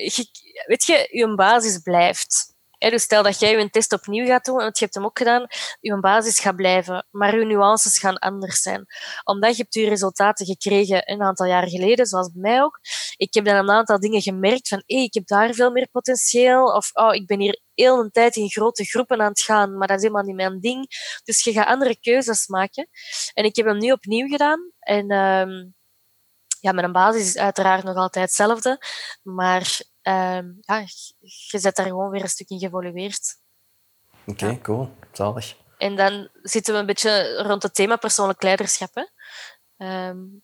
je, 0.07 0.27
weet 0.67 0.85
je, 0.85 1.09
je 1.11 1.35
basis 1.35 1.79
blijft 1.79 2.55
dus 2.79 3.03
stel 3.03 3.23
dat 3.23 3.41
jij 3.41 3.59
je 3.59 3.71
test 3.71 3.93
opnieuw 3.93 4.27
gaat 4.27 4.45
doen, 4.45 4.57
want 4.57 4.79
je 4.79 4.85
hebt 4.85 4.97
hem 4.97 5.05
ook 5.05 5.19
gedaan, 5.19 5.47
je 5.81 6.01
basis 6.01 6.39
gaat 6.39 6.57
blijven, 6.57 7.07
maar 7.11 7.39
je 7.39 7.45
nuances 7.45 7.99
gaan 7.99 8.19
anders 8.19 8.63
zijn. 8.63 8.87
Omdat 9.25 9.57
je 9.57 9.63
hebt 9.63 9.75
je 9.75 9.89
resultaten 9.89 10.47
gekregen 10.47 11.11
een 11.11 11.23
aantal 11.23 11.47
jaar 11.47 11.69
geleden, 11.69 12.07
zoals 12.07 12.33
bij 12.33 12.43
mij 12.43 12.63
ook. 12.63 12.79
Ik 13.17 13.35
heb 13.35 13.45
dan 13.45 13.57
een 13.57 13.71
aantal 13.71 14.01
dingen 14.01 14.23
gemerkt 14.23 14.69
van, 14.69 14.83
ik 14.87 15.15
heb 15.15 15.27
daar 15.27 15.55
veel 15.55 15.71
meer 15.71 15.89
potentieel, 15.93 16.65
of 16.65 16.91
oh, 16.93 17.15
ik 17.15 17.27
ben 17.27 17.41
hier 17.41 17.61
heel 17.75 17.99
een 17.99 18.11
tijd 18.11 18.37
in 18.37 18.51
grote 18.51 18.85
groepen 18.85 19.21
aan 19.21 19.29
het 19.29 19.41
gaan, 19.41 19.77
maar 19.79 19.89
dat 19.89 19.97
is 19.97 20.03
helemaal 20.03 20.25
niet 20.25 20.35
mijn 20.35 20.61
ding. 20.61 20.87
Dus 21.25 21.45
je 21.45 21.53
gaat 21.53 21.67
andere 21.67 22.01
keuzes 22.01 22.47
maken. 22.47 22.89
En 23.35 23.45
ik 23.45 23.57
heb 23.57 23.67
hem 23.67 23.79
nu 23.79 23.93
opnieuw 23.93 24.29
gedaan. 24.29 24.73
En 24.79 25.13
um, 25.13 25.75
ja, 26.61 26.73
mijn 26.73 26.93
basis 26.93 27.23
is 27.23 27.37
uiteraard 27.37 27.85
nog 27.85 27.97
altijd 27.97 28.25
hetzelfde, 28.25 28.79
maar 29.23 29.81
um, 30.09 30.59
ja, 30.61 30.79
je 31.51 31.59
zet 31.59 31.77
daar 31.77 31.87
gewoon 31.87 32.11
weer 32.11 32.23
een 32.23 32.29
stuk 32.29 32.49
in 32.49 32.59
geëvolueerd. 32.59 33.37
Oké, 34.27 34.45
okay, 34.45 34.61
cool. 34.61 34.91
Zalig. 35.13 35.57
En 35.79 35.97
dan 35.97 36.29
zitten 36.43 36.75
we 36.75 36.81
een 36.81 36.87
beetje 36.87 37.43
rond 37.43 37.63
het 37.63 37.75
thema 37.75 37.97
persoonlijk 37.97 38.43
leiderschap. 38.43 38.91
Hè. 38.95 39.05
Um, 40.09 40.43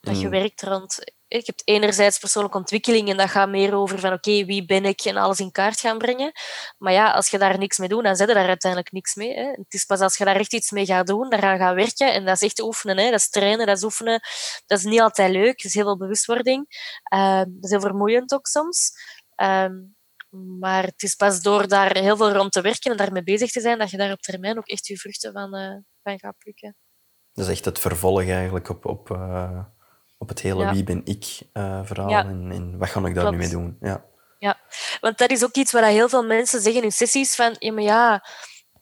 Dat 0.00 0.20
je 0.20 0.28
werkt 0.28 0.62
rond 0.62 0.98
je 1.38 1.46
hebt 1.46 1.62
enerzijds 1.68 2.18
persoonlijke 2.18 2.58
ontwikkeling 2.58 3.08
en 3.08 3.16
dat 3.16 3.30
gaat 3.30 3.48
meer 3.48 3.74
over 3.74 3.98
van 3.98 4.12
oké, 4.12 4.44
wie 4.44 4.64
ben 4.64 4.84
ik 4.84 5.00
en 5.00 5.16
alles 5.16 5.40
in 5.40 5.52
kaart 5.52 5.80
gaan 5.80 5.98
brengen. 5.98 6.32
Maar 6.78 6.92
ja, 6.92 7.12
als 7.12 7.28
je 7.28 7.38
daar 7.38 7.58
niks 7.58 7.78
mee 7.78 7.88
doet, 7.88 8.04
dan 8.04 8.16
zet 8.16 8.28
je 8.28 8.34
daar 8.34 8.48
uiteindelijk 8.48 8.92
niks 8.92 9.14
mee. 9.14 9.34
Hè. 9.34 9.44
Het 9.44 9.74
is 9.74 9.84
pas 9.84 10.00
als 10.00 10.16
je 10.16 10.24
daar 10.24 10.36
echt 10.36 10.52
iets 10.52 10.70
mee 10.70 10.86
gaat 10.86 11.06
doen, 11.06 11.30
daaraan 11.30 11.58
gaat 11.58 11.74
werken 11.74 12.12
en 12.12 12.24
dat 12.24 12.34
is 12.34 12.42
echt 12.42 12.60
oefenen. 12.60 12.98
Hè. 12.98 13.10
Dat 13.10 13.18
is 13.18 13.30
trainen, 13.30 13.66
dat 13.66 13.76
is 13.76 13.82
oefenen. 13.82 14.20
Dat 14.66 14.78
is 14.78 14.84
niet 14.84 15.00
altijd 15.00 15.30
leuk, 15.30 15.56
dat 15.56 15.64
is 15.64 15.74
heel 15.74 15.84
veel 15.84 15.98
bewustwording. 15.98 16.66
Uh, 17.14 17.38
dat 17.38 17.64
is 17.64 17.70
heel 17.70 17.80
vermoeiend 17.80 18.34
ook 18.34 18.46
soms. 18.46 18.92
Uh, 19.42 19.66
maar 20.58 20.84
het 20.84 21.02
is 21.02 21.14
pas 21.14 21.40
door 21.40 21.68
daar 21.68 21.96
heel 21.96 22.16
veel 22.16 22.32
rond 22.32 22.52
te 22.52 22.60
werken 22.60 22.90
en 22.90 22.96
daarmee 22.96 23.22
bezig 23.22 23.50
te 23.50 23.60
zijn, 23.60 23.78
dat 23.78 23.90
je 23.90 23.96
daar 23.96 24.12
op 24.12 24.20
termijn 24.20 24.58
ook 24.58 24.66
echt 24.66 24.86
je 24.86 24.96
vruchten 24.96 25.32
van, 25.32 25.56
uh, 25.56 25.76
van 26.02 26.18
gaat 26.18 26.38
plukken. 26.38 26.76
Dat 27.32 27.44
is 27.44 27.50
echt 27.50 27.64
het 27.64 27.78
vervolg 27.78 28.28
eigenlijk 28.28 28.68
op, 28.68 28.84
op 28.84 29.10
uh, 29.10 29.64
op 30.24 30.30
het 30.30 30.40
hele 30.40 30.72
wie 30.72 30.84
ben 30.84 31.00
ik 31.04 31.24
uh, 31.52 31.80
verhaal 31.84 32.10
en, 32.10 32.50
en, 32.52 32.78
wat 32.78 32.88
ga 32.88 33.06
ik 33.06 33.14
daar 33.14 33.30
nu 33.30 33.36
mee 33.36 33.48
doen. 33.48 33.76
Ja. 33.80 34.04
ja, 34.38 34.60
want 35.00 35.18
dat 35.18 35.30
is 35.30 35.44
ook 35.44 35.54
iets 35.54 35.72
wat 35.72 35.84
heel 35.84 36.08
veel 36.08 36.24
mensen 36.24 36.60
zeggen 36.60 36.82
in 36.82 36.92
sessies 36.92 37.34
van 37.34 37.56
ja, 37.58 37.72
maar 37.72 37.82
ja, 37.82 38.24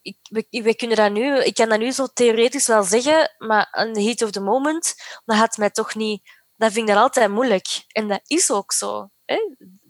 ik, 0.02 0.16
we, 0.62 0.74
kunnen 0.76 0.96
dat 0.96 1.12
nu, 1.12 1.42
ik 1.42 1.54
kan 1.54 1.68
dat 1.68 1.78
nu 1.78 1.90
zo 1.90 2.06
theoretisch 2.06 2.66
wel 2.66 2.82
zeggen, 2.82 3.34
maar 3.38 3.84
in 3.86 3.92
the 3.92 4.02
heat 4.02 4.22
of 4.22 4.30
the 4.30 4.40
moment, 4.40 4.94
dan 5.24 5.36
gaat 5.36 5.56
mij 5.56 5.70
toch 5.70 5.94
niet... 5.94 6.40
Dat 6.56 6.72
vind 6.72 6.88
ik 6.88 6.94
dat 6.94 7.02
altijd 7.02 7.30
moeilijk. 7.30 7.84
En 7.88 8.08
dat 8.08 8.20
is 8.24 8.50
ook 8.50 8.72
zo. 8.72 9.08
Hè? 9.24 9.36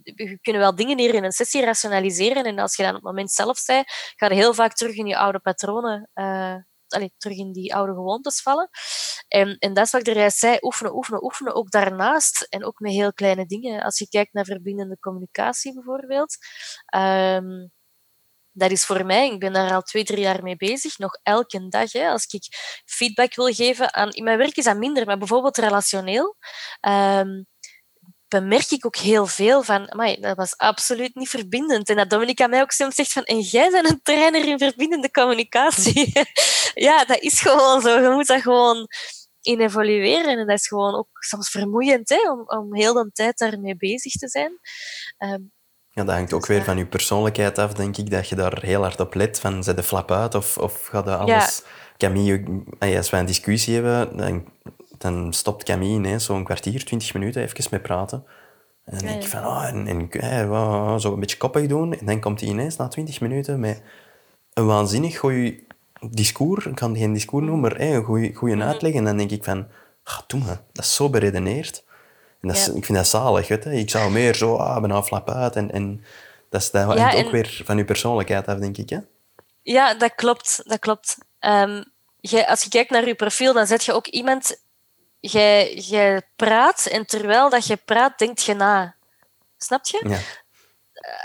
We 0.02 0.38
kunnen 0.40 0.62
wel 0.62 0.74
dingen 0.74 0.98
hier 0.98 1.14
in 1.14 1.24
een 1.24 1.32
sessie 1.32 1.64
rationaliseren 1.64 2.44
en 2.44 2.58
als 2.58 2.76
je 2.76 2.82
dan 2.82 2.90
op 2.90 2.96
het 2.96 3.04
moment 3.04 3.30
zelf 3.30 3.58
zei, 3.58 3.82
ga 4.16 4.26
je 4.26 4.34
heel 4.34 4.54
vaak 4.54 4.72
terug 4.72 4.94
in 4.94 5.06
je 5.06 5.18
oude 5.18 5.38
patronen 5.38 6.10
uh, 6.14 6.54
allee, 6.92 7.12
terug 7.16 7.36
in 7.36 7.52
die 7.52 7.74
oude 7.74 7.92
gewoontes 7.92 8.42
vallen. 8.42 8.68
En, 9.28 9.56
en 9.58 9.74
dat 9.74 9.84
is 9.84 9.90
wat 9.90 10.00
ik 10.00 10.14
eruit 10.14 10.34
zei, 10.34 10.58
oefenen, 10.60 10.94
oefenen, 10.94 11.24
oefenen, 11.24 11.54
ook 11.54 11.70
daarnaast. 11.70 12.46
En 12.48 12.64
ook 12.64 12.78
met 12.80 12.92
heel 12.92 13.12
kleine 13.12 13.46
dingen. 13.46 13.82
Als 13.82 13.98
je 13.98 14.08
kijkt 14.08 14.32
naar 14.32 14.44
verbindende 14.44 14.98
communicatie 14.98 15.74
bijvoorbeeld. 15.74 16.36
Um, 16.96 17.70
dat 18.54 18.70
is 18.70 18.84
voor 18.84 19.06
mij, 19.06 19.30
ik 19.30 19.38
ben 19.38 19.52
daar 19.52 19.72
al 19.72 19.82
twee, 19.82 20.04
drie 20.04 20.20
jaar 20.20 20.42
mee 20.42 20.56
bezig, 20.56 20.98
nog 20.98 21.18
elke 21.22 21.68
dag. 21.68 21.92
Hè, 21.92 22.08
als 22.08 22.26
ik 22.26 22.42
feedback 22.84 23.34
wil 23.34 23.52
geven 23.52 23.94
aan... 23.94 24.10
In 24.10 24.24
mijn 24.24 24.38
werk 24.38 24.56
is 24.56 24.64
dat 24.64 24.76
minder, 24.76 25.06
maar 25.06 25.18
bijvoorbeeld 25.18 25.56
relationeel. 25.56 26.36
Um, 26.88 27.46
bemerk 28.40 28.70
ik 28.70 28.86
ook 28.86 28.96
heel 28.96 29.26
veel 29.26 29.62
van, 29.62 29.92
amai, 29.92 30.20
dat 30.20 30.36
was 30.36 30.56
absoluut 30.56 31.14
niet 31.14 31.28
verbindend. 31.28 31.88
En 31.88 31.96
dat 31.96 32.10
Dominica 32.10 32.46
mij 32.46 32.60
ook 32.60 32.70
soms 32.70 32.94
zegt 32.94 33.12
van, 33.12 33.24
en 33.24 33.40
jij 33.40 33.70
bent 33.70 33.90
een 33.90 34.02
trainer 34.02 34.48
in 34.48 34.58
verbindende 34.58 35.10
communicatie. 35.10 36.12
ja, 36.88 37.04
dat 37.04 37.20
is 37.20 37.40
gewoon 37.40 37.80
zo. 37.80 38.00
Je 38.00 38.08
moet 38.08 38.26
dat 38.26 38.40
gewoon 38.40 38.86
in 39.40 39.60
evolueren. 39.60 40.38
En 40.38 40.46
dat 40.46 40.58
is 40.58 40.68
gewoon 40.68 40.94
ook 40.94 41.08
soms 41.12 41.50
vermoeiend 41.50 42.08
hè, 42.08 42.30
om, 42.30 42.42
om 42.46 42.74
heel 42.74 42.94
de 42.94 43.10
tijd 43.12 43.38
daarmee 43.38 43.76
bezig 43.76 44.12
te 44.12 44.28
zijn. 44.28 44.58
Um, 45.18 45.52
ja, 45.90 46.04
dat 46.04 46.14
hangt 46.14 46.32
ook 46.32 46.46
weer 46.46 46.64
van 46.64 46.78
je 46.78 46.86
persoonlijkheid 46.86 47.58
af, 47.58 47.74
denk 47.74 47.96
ik, 47.96 48.10
dat 48.10 48.28
je 48.28 48.34
daar 48.34 48.62
heel 48.62 48.82
hard 48.82 49.00
op 49.00 49.14
let. 49.14 49.40
Van, 49.40 49.64
zet 49.64 49.76
de 49.76 49.82
flap 49.82 50.10
uit 50.10 50.34
of, 50.34 50.58
of 50.58 50.86
gaat 50.86 51.04
dat 51.04 51.18
alles... 51.18 51.62
Ja. 51.64 51.80
Camille, 51.96 52.64
als 52.78 53.10
wij 53.10 53.20
een 53.20 53.26
discussie 53.26 53.74
hebben, 53.74 54.16
dan 54.16 54.52
dan 55.02 55.32
stopt 55.32 55.64
Camille 55.64 55.94
ineens 55.94 56.24
zo'n 56.24 56.44
kwartier, 56.44 56.84
twintig 56.84 57.14
minuten 57.14 57.42
even 57.42 57.64
met 57.70 57.82
praten. 57.82 58.24
En 58.84 58.98
dan 58.98 59.06
denk 59.06 59.22
ik 59.22 59.28
van, 59.28 59.46
oh, 59.46 59.64
en, 59.64 60.10
en 60.10 61.00
zo 61.00 61.12
een 61.12 61.20
beetje 61.20 61.36
koppig 61.36 61.66
doen. 61.66 61.98
En 61.98 62.06
dan 62.06 62.20
komt 62.20 62.40
hij 62.40 62.48
ineens 62.48 62.76
na 62.76 62.88
twintig 62.88 63.20
minuten 63.20 63.60
met 63.60 63.82
een 64.54 64.66
waanzinnig 64.66 65.18
goeie 65.18 65.66
discours. 66.10 66.66
Ik 66.66 66.74
kan 66.74 66.96
geen 66.96 67.12
discours 67.12 67.44
noemen, 67.44 67.70
maar 67.70 67.80
een 67.80 68.04
goede, 68.04 68.34
goede 68.34 68.54
mhm. 68.54 68.66
uitleg. 68.66 68.94
En 68.94 69.04
dan 69.04 69.16
denk 69.16 69.30
ik 69.30 69.44
van, 69.44 69.66
ga 70.04 70.22
doe 70.26 70.40
me, 70.40 70.56
dat 70.72 70.84
is 70.84 70.94
zo 70.94 71.10
beredeneerd. 71.10 71.84
En 72.40 72.48
dat 72.48 72.56
is, 72.56 72.68
ik 72.68 72.84
vind 72.84 72.98
dat 72.98 73.06
zalig, 73.06 73.48
weet 73.48 73.64
je. 73.64 73.74
Ik 73.74 73.90
zou 73.90 74.10
meer 74.10 74.34
zo, 74.34 74.56
ah, 74.56 74.82
ben 74.82 75.04
flap 75.04 75.30
uit. 75.30 75.56
En, 75.56 75.70
en 75.70 76.04
dat, 76.48 76.60
is, 76.60 76.70
dat 76.70 76.84
hangt 76.84 77.16
ook 77.16 77.30
weer 77.30 77.60
van 77.64 77.76
je 77.76 77.84
persoonlijkheid 77.84 78.46
af, 78.46 78.58
denk 78.58 78.76
ik, 78.76 78.90
hè? 78.90 78.98
Ja, 79.62 79.94
dat 79.94 80.14
klopt. 80.14 80.62
Dat 80.64 80.78
klopt. 80.78 81.18
Um, 81.40 81.84
als 82.46 82.62
je 82.62 82.68
kijkt 82.68 82.90
naar 82.90 83.06
je 83.06 83.14
profiel, 83.14 83.52
dan 83.52 83.66
zet 83.66 83.84
je 83.84 83.92
ook 83.92 84.06
iemand 84.06 84.62
jij, 85.30 85.74
jij 85.74 86.22
praat 86.36 86.86
en 86.86 87.06
terwijl 87.06 87.50
dat 87.50 87.66
je 87.66 87.76
praat, 87.76 88.18
denkt 88.18 88.42
je 88.42 88.54
na. 88.54 88.96
Snap 89.56 89.86
je? 89.86 90.04
Ja. 90.08 90.18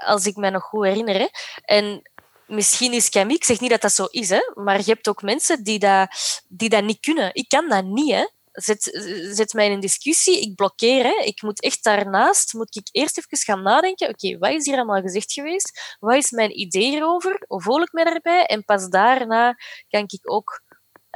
Als 0.06 0.26
ik 0.26 0.36
me 0.36 0.50
nog 0.50 0.64
goed 0.64 0.86
herinner. 0.86 1.20
Hè. 1.20 1.28
En 1.62 2.10
misschien 2.45 2.93
is 2.93 3.10
Camille, 3.10 3.38
ik 3.38 3.43
zeg 3.43 3.60
niet 3.60 3.70
dat 3.70 3.82
dat 3.82 3.93
zo 3.93 4.06
is, 4.06 4.30
hè, 4.30 4.52
maar 4.54 4.78
je 4.78 4.91
hebt 4.91 5.08
ook 5.08 5.22
mensen 5.22 5.64
die 5.64 5.80
dat, 5.80 6.16
die 6.48 6.70
dat 6.70 6.84
niet 6.84 7.00
kunnen. 7.00 7.30
Ik 7.34 7.50
kan 7.50 7.70
dat 7.70 7.84
niet. 7.84 8.14
Hè. 8.14 8.28
Zet, 8.52 8.84
zet 9.32 9.54
mij 9.54 9.66
in 9.66 9.72
een 9.72 9.80
discussie, 9.80 10.41
ik 10.41 10.56
blokkeer. 10.56 11.04
Hè. 11.04 11.24
Ik 11.24 11.41
moet 11.41 11.62
echt 11.62 11.84
daarnaast, 11.84 12.54
moet 12.54 12.76
ik 12.76 12.89
eerst 12.91 13.18
even 13.18 13.38
gaan 13.38 13.62
nadenken, 13.62 14.10
oké, 14.10 14.38
wat 14.38 14.50
is 14.50 14.66
hier 14.66 14.76
allemaal 14.76 15.02
gezegd 15.02 15.34
geweest? 15.34 15.95
Wat 16.00 16.16
is 16.16 16.32
mijn 16.32 16.60
idee 16.60 16.89
hierover? 16.89 17.43
Hoe 17.48 17.62
voel 17.62 17.82
ik 17.82 17.91
me 17.91 18.04
daarbij? 18.04 18.45
En 18.45 18.66
pas 18.66 18.88
daarna 18.89 19.56
kan 19.89 20.04
ik 20.08 20.32
ook 20.32 20.62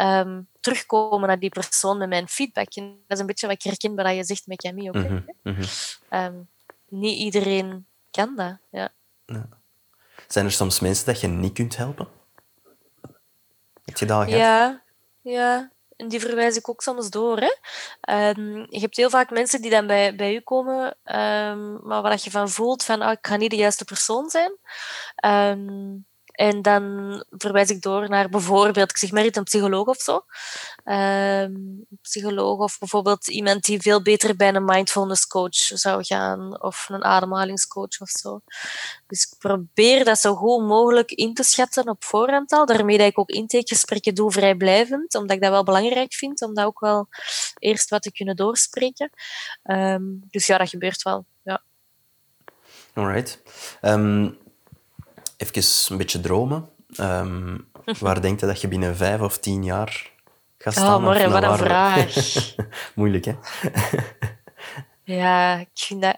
um, 0.02 0.48
terugkomen 0.60 1.28
naar 1.28 1.40
die 1.40 1.50
persoon 1.50 1.98
met 1.98 2.10
mijn 2.10 2.28
feedback. 2.28 2.74
En 2.74 2.84
dat 2.84 3.18
is 3.18 3.20
een 3.20 3.26
beetje 3.26 3.48
wat 3.48 3.56
ik 3.56 3.62
herken 3.62 3.96
bij 3.96 4.06
dat 4.06 4.16
je 4.16 4.24
zegt 4.24 4.48
met 4.48 4.62
Camille 4.62 4.90
ook. 4.90 5.10
Mm 5.10 5.26
-hmm. 5.44 5.64
um, 6.10 6.48
niet 6.88 7.18
iedereen 7.18 7.86
kan 8.12 8.36
dat. 8.36 8.58
Ja. 8.72 8.90
ja. 9.26 9.48
Zijn 10.28 10.46
er 10.46 10.52
soms 10.52 10.80
mensen 10.80 11.06
dat 11.06 11.22
je 11.22 11.28
niet 11.28 11.54
kunt 11.54 11.78
helpen? 11.78 12.08
Heb 13.84 13.98
je 13.98 14.06
dat 14.06 14.24
gehad? 14.24 14.40
Ja, 14.40 14.82
ja. 15.22 15.72
En 15.96 16.08
die 16.08 16.20
verwijs 16.20 16.58
ik 16.58 16.70
ook 16.70 16.82
soms 16.82 17.10
door. 17.10 17.38
Hè. 17.38 17.54
Um, 18.30 18.68
je 18.70 18.80
hebt 18.80 18.98
heel 18.98 19.10
vaak 19.10 19.30
mensen 19.30 19.62
die 19.62 19.72
dan 19.72 19.88
bij, 19.88 20.16
bij 20.16 20.36
u 20.36 20.40
komen, 20.40 20.86
um, 20.86 21.80
maar 21.84 22.02
waar 22.02 22.20
je 22.22 22.32
van 22.32 22.50
voelt 22.50 22.84
van 22.84 23.04
oh, 23.04 23.12
ik 23.12 23.28
ga 23.28 23.36
niet 23.36 23.50
de 23.50 23.56
juiste 23.56 23.86
persoon 23.86 24.30
zijn. 24.30 24.58
Um, 25.26 26.06
en 26.42 26.62
dan 26.62 27.24
verwijs 27.30 27.70
ik 27.70 27.82
door 27.82 28.10
naar 28.10 28.30
bijvoorbeeld, 28.30 28.90
ik 28.90 28.98
zeg 28.98 29.12
maar 29.12 29.26
een 29.32 29.44
psycholoog 29.44 29.88
of 29.88 29.98
zo. 29.98 30.26
Um, 30.86 31.86
psycholoog 32.02 32.60
of 32.60 32.78
bijvoorbeeld 32.80 33.28
iemand 33.28 33.64
die 33.64 33.82
veel 33.82 34.02
beter 34.02 34.36
bij 34.36 34.54
een 34.54 34.66
mindfulness 34.66 35.28
coach 35.28 35.56
zou 35.56 36.04
gaan 36.04 36.62
of 36.62 36.90
een 36.90 37.04
ademhalingscoach 37.04 38.00
of 38.00 38.10
zo. 38.10 38.42
Dus 39.08 39.24
ik 39.24 39.38
probeer 39.40 40.06
dat 40.06 40.20
zo 40.20 40.36
goed 40.36 40.66
mogelijk 40.66 41.12
in 41.12 41.34
te 41.34 41.44
schatten 41.44 41.90
op 41.90 42.04
voorhand 42.04 42.52
al. 42.52 42.66
Daarmee 42.66 42.98
dat 42.98 43.08
ik 43.08 43.20
ook 43.20 43.30
intakegesprekken 43.30 44.16
doe 44.16 44.32
vrijblijvend, 44.32 45.16
omdat 45.16 45.36
ik 45.36 45.42
dat 45.42 45.52
wel 45.52 45.64
belangrijk 45.64 46.14
vind, 46.14 46.42
om 46.42 46.54
dat 46.54 46.66
ook 46.66 46.80
wel 46.80 47.08
eerst 47.60 47.90
wat 47.90 48.02
te 48.02 48.12
kunnen 48.12 48.36
doorspreken. 48.36 49.10
Um, 49.64 50.22
dus 50.30 50.48
ja, 50.48 50.58
dat 50.58 50.70
gebeurt 50.70 51.02
wel. 51.02 51.26
Ja. 51.44 51.64
Alright. 52.94 53.42
Um, 53.82 54.40
even 55.42 55.92
een 55.92 55.98
beetje 55.98 56.20
dromen. 56.20 56.70
Um, 57.00 57.68
waar 58.00 58.22
denk 58.22 58.40
je 58.40 58.46
dat 58.46 58.62
je 58.62 58.68
binnen 58.68 58.96
vijf 58.96 59.22
of 59.22 59.38
tien 59.38 59.64
jaar 59.64 60.12
gaat 60.58 60.74
staan? 60.74 60.96
Oh, 60.96 61.04
maar 61.04 61.30
wat 61.30 61.44
een 61.44 61.58
vraag. 61.58 62.16
Moeilijk, 62.96 63.26
hè? 63.26 63.34
ja, 65.04 65.56
ik 65.58 65.70
vind 65.74 66.02
dat... 66.02 66.18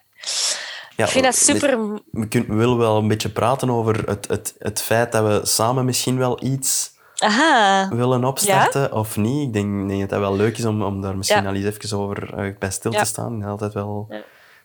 Ja, 0.96 1.06
ik 1.06 1.12
vind 1.12 1.24
dat 1.24 1.36
super... 1.36 1.78
We, 2.12 2.28
kunnen, 2.28 2.58
willen 2.58 2.78
wel 2.78 2.98
een 2.98 3.08
beetje 3.08 3.30
praten 3.30 3.70
over 3.70 4.08
het, 4.10 4.28
het, 4.28 4.56
het 4.58 4.82
feit 4.82 5.12
dat 5.12 5.24
we 5.24 5.48
samen 5.48 5.86
misschien 5.86 6.18
wel 6.18 6.44
iets 6.44 6.92
Aha. 7.18 7.90
willen 7.90 8.24
opstarten 8.24 8.92
of 8.92 9.18
niet. 9.18 9.48
Ik 9.48 9.54
denk, 9.54 9.88
denk, 9.88 10.02
dat 10.02 10.10
het 10.10 10.20
wel 10.20 10.36
leuk 10.36 10.58
is 10.58 10.66
om, 10.66 10.84
om 10.84 11.02
daar 11.02 11.18
misschien 11.18 11.48
al 11.48 11.54
eens 11.54 11.66
even 11.66 11.98
over 11.98 12.46
uh, 12.46 12.58
bij 12.60 12.72
stil 12.72 12.92
te 12.92 13.06
staan. 13.06 13.44
Altijd 13.44 13.74
wel... 13.74 14.08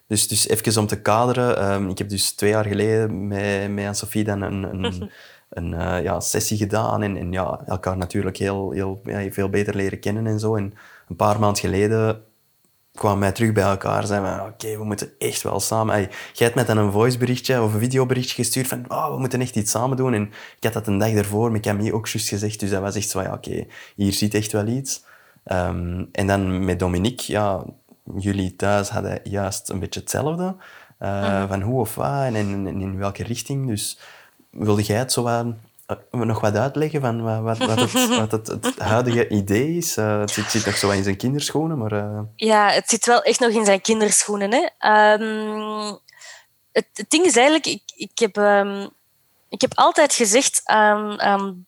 Dus, 0.08 0.28
dus 0.28 0.48
even 0.48 0.80
om 0.80 0.86
te 0.86 1.00
kaderen. 1.00 1.72
Um, 1.72 1.88
ik 1.88 1.98
heb 1.98 2.08
dus 2.08 2.30
twee 2.30 2.50
jaar 2.50 2.64
geleden 2.64 3.26
met, 3.28 3.70
met 3.70 3.84
Anne-Sophie 3.84 4.24
dan 4.24 4.42
een, 4.42 4.62
een, 4.62 5.10
een 5.48 5.72
uh, 5.72 6.02
ja, 6.02 6.20
sessie 6.20 6.56
gedaan. 6.56 7.02
En, 7.02 7.16
en 7.16 7.32
ja, 7.32 7.60
elkaar 7.66 7.96
natuurlijk 7.96 8.36
heel, 8.36 8.70
heel 8.70 9.00
ja, 9.04 9.30
veel 9.30 9.48
beter 9.48 9.76
leren 9.76 10.00
kennen 10.00 10.26
en 10.26 10.38
zo. 10.38 10.56
En 10.56 10.74
een 11.08 11.16
paar 11.16 11.38
maanden 11.38 11.60
geleden 11.60 12.22
kwamen 12.94 13.20
wij 13.20 13.32
terug 13.32 13.52
bij 13.52 13.64
elkaar. 13.64 14.06
Zeiden 14.06 14.36
we, 14.36 14.42
oké, 14.42 14.78
we 14.78 14.84
moeten 14.84 15.10
echt 15.18 15.42
wel 15.42 15.60
samen... 15.60 15.94
Hey, 15.94 16.08
jij 16.32 16.46
hebt 16.46 16.54
met 16.54 16.66
dan 16.66 16.78
een 16.78 16.92
voiceberichtje 16.92 17.62
of 17.62 17.74
een 17.74 17.80
videoberichtje 17.80 18.34
gestuurd 18.34 18.66
van 18.66 18.84
oh, 18.88 19.10
we 19.10 19.18
moeten 19.18 19.40
echt 19.40 19.56
iets 19.56 19.70
samen 19.70 19.96
doen. 19.96 20.14
En 20.14 20.22
ik 20.56 20.64
had 20.64 20.72
dat 20.72 20.86
een 20.86 20.98
dag 20.98 21.12
daarvoor 21.12 21.52
met 21.52 21.62
Camille 21.62 21.94
ook 21.94 22.08
juist 22.08 22.28
gezegd. 22.28 22.60
Dus 22.60 22.70
dat 22.70 22.80
was 22.80 22.96
echt 22.96 23.08
zo, 23.08 23.22
ja, 23.22 23.32
oké, 23.32 23.66
hier 23.94 24.12
zit 24.12 24.34
echt 24.34 24.52
wel 24.52 24.66
iets. 24.66 25.04
Um, 25.52 26.08
en 26.12 26.26
dan 26.26 26.64
met 26.64 26.78
Dominique, 26.78 27.32
ja, 27.32 27.64
jullie 28.16 28.56
thuis 28.56 28.88
hadden 28.88 29.20
juist 29.22 29.68
een 29.68 29.78
beetje 29.78 30.00
hetzelfde. 30.00 30.56
Uh, 31.00 31.48
Van 31.48 31.62
hoe 31.62 31.80
of 31.80 31.94
wat 31.94 32.22
en 32.22 32.34
in, 32.34 32.66
in, 32.66 32.98
welke 32.98 33.22
richting. 33.22 33.66
Dus 33.68 33.98
wilde 34.50 34.82
jij 34.82 34.98
het 34.98 35.12
zo 35.12 35.22
wat, 35.22 35.46
uh, 36.12 36.20
nog 36.20 36.40
wat 36.40 36.56
uitleggen 36.56 37.00
van 37.00 37.22
wat, 37.22 37.58
wat, 37.58 37.78
het, 37.78 38.08
wat 38.18 38.32
het, 38.32 38.46
het, 38.46 38.78
huidige 38.78 39.28
idee 39.28 39.76
is? 39.76 39.96
Uh, 39.96 40.20
het 40.20 40.30
zit, 40.30 40.50
zit, 40.50 40.66
nog 40.66 40.76
zo 40.76 40.90
in 40.90 41.02
zijn 41.02 41.16
kinderschoenen, 41.16 41.78
maar... 41.78 42.24
Ja, 42.36 42.70
het 42.70 42.88
zit 42.88 43.06
wel 43.06 43.22
echt 43.22 43.40
nog 43.40 43.50
in 43.50 43.64
zijn 43.64 43.80
kinderschoenen. 43.80 44.50
Hè. 44.52 45.12
Um, 45.12 45.98
het, 46.72 46.88
het, 46.92 47.10
ding 47.10 47.24
is 47.24 47.36
eigenlijk, 47.36 47.66
ik, 47.66 47.82
ik, 47.94 48.18
heb, 48.18 48.36
um, 48.36 48.88
ik 49.48 49.60
heb 49.60 49.72
altijd 49.74 50.14
gezegd 50.14 50.60
aan, 50.64 51.20
aan, 51.20 51.66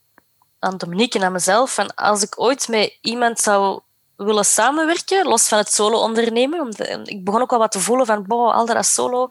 aan 0.58 0.76
Dominique 0.76 1.18
en 1.18 1.24
aan 1.24 1.32
mezelf, 1.32 1.74
van 1.74 1.94
als 1.94 2.22
ik 2.22 2.40
ooit 2.40 2.68
met 2.68 2.98
iemand 3.00 3.38
zou 3.38 3.80
willen 4.24 4.44
samenwerken, 4.44 5.26
los 5.26 5.48
van 5.48 5.58
het 5.58 5.72
solo-ondernemen. 5.72 6.72
Ik 7.04 7.24
begon 7.24 7.40
ook 7.40 7.52
al 7.52 7.58
wat 7.58 7.72
te 7.72 7.80
voelen 7.80 8.06
van, 8.06 8.26
boh, 8.26 8.54
al 8.54 8.66
dat 8.66 8.86
solo. 8.86 9.28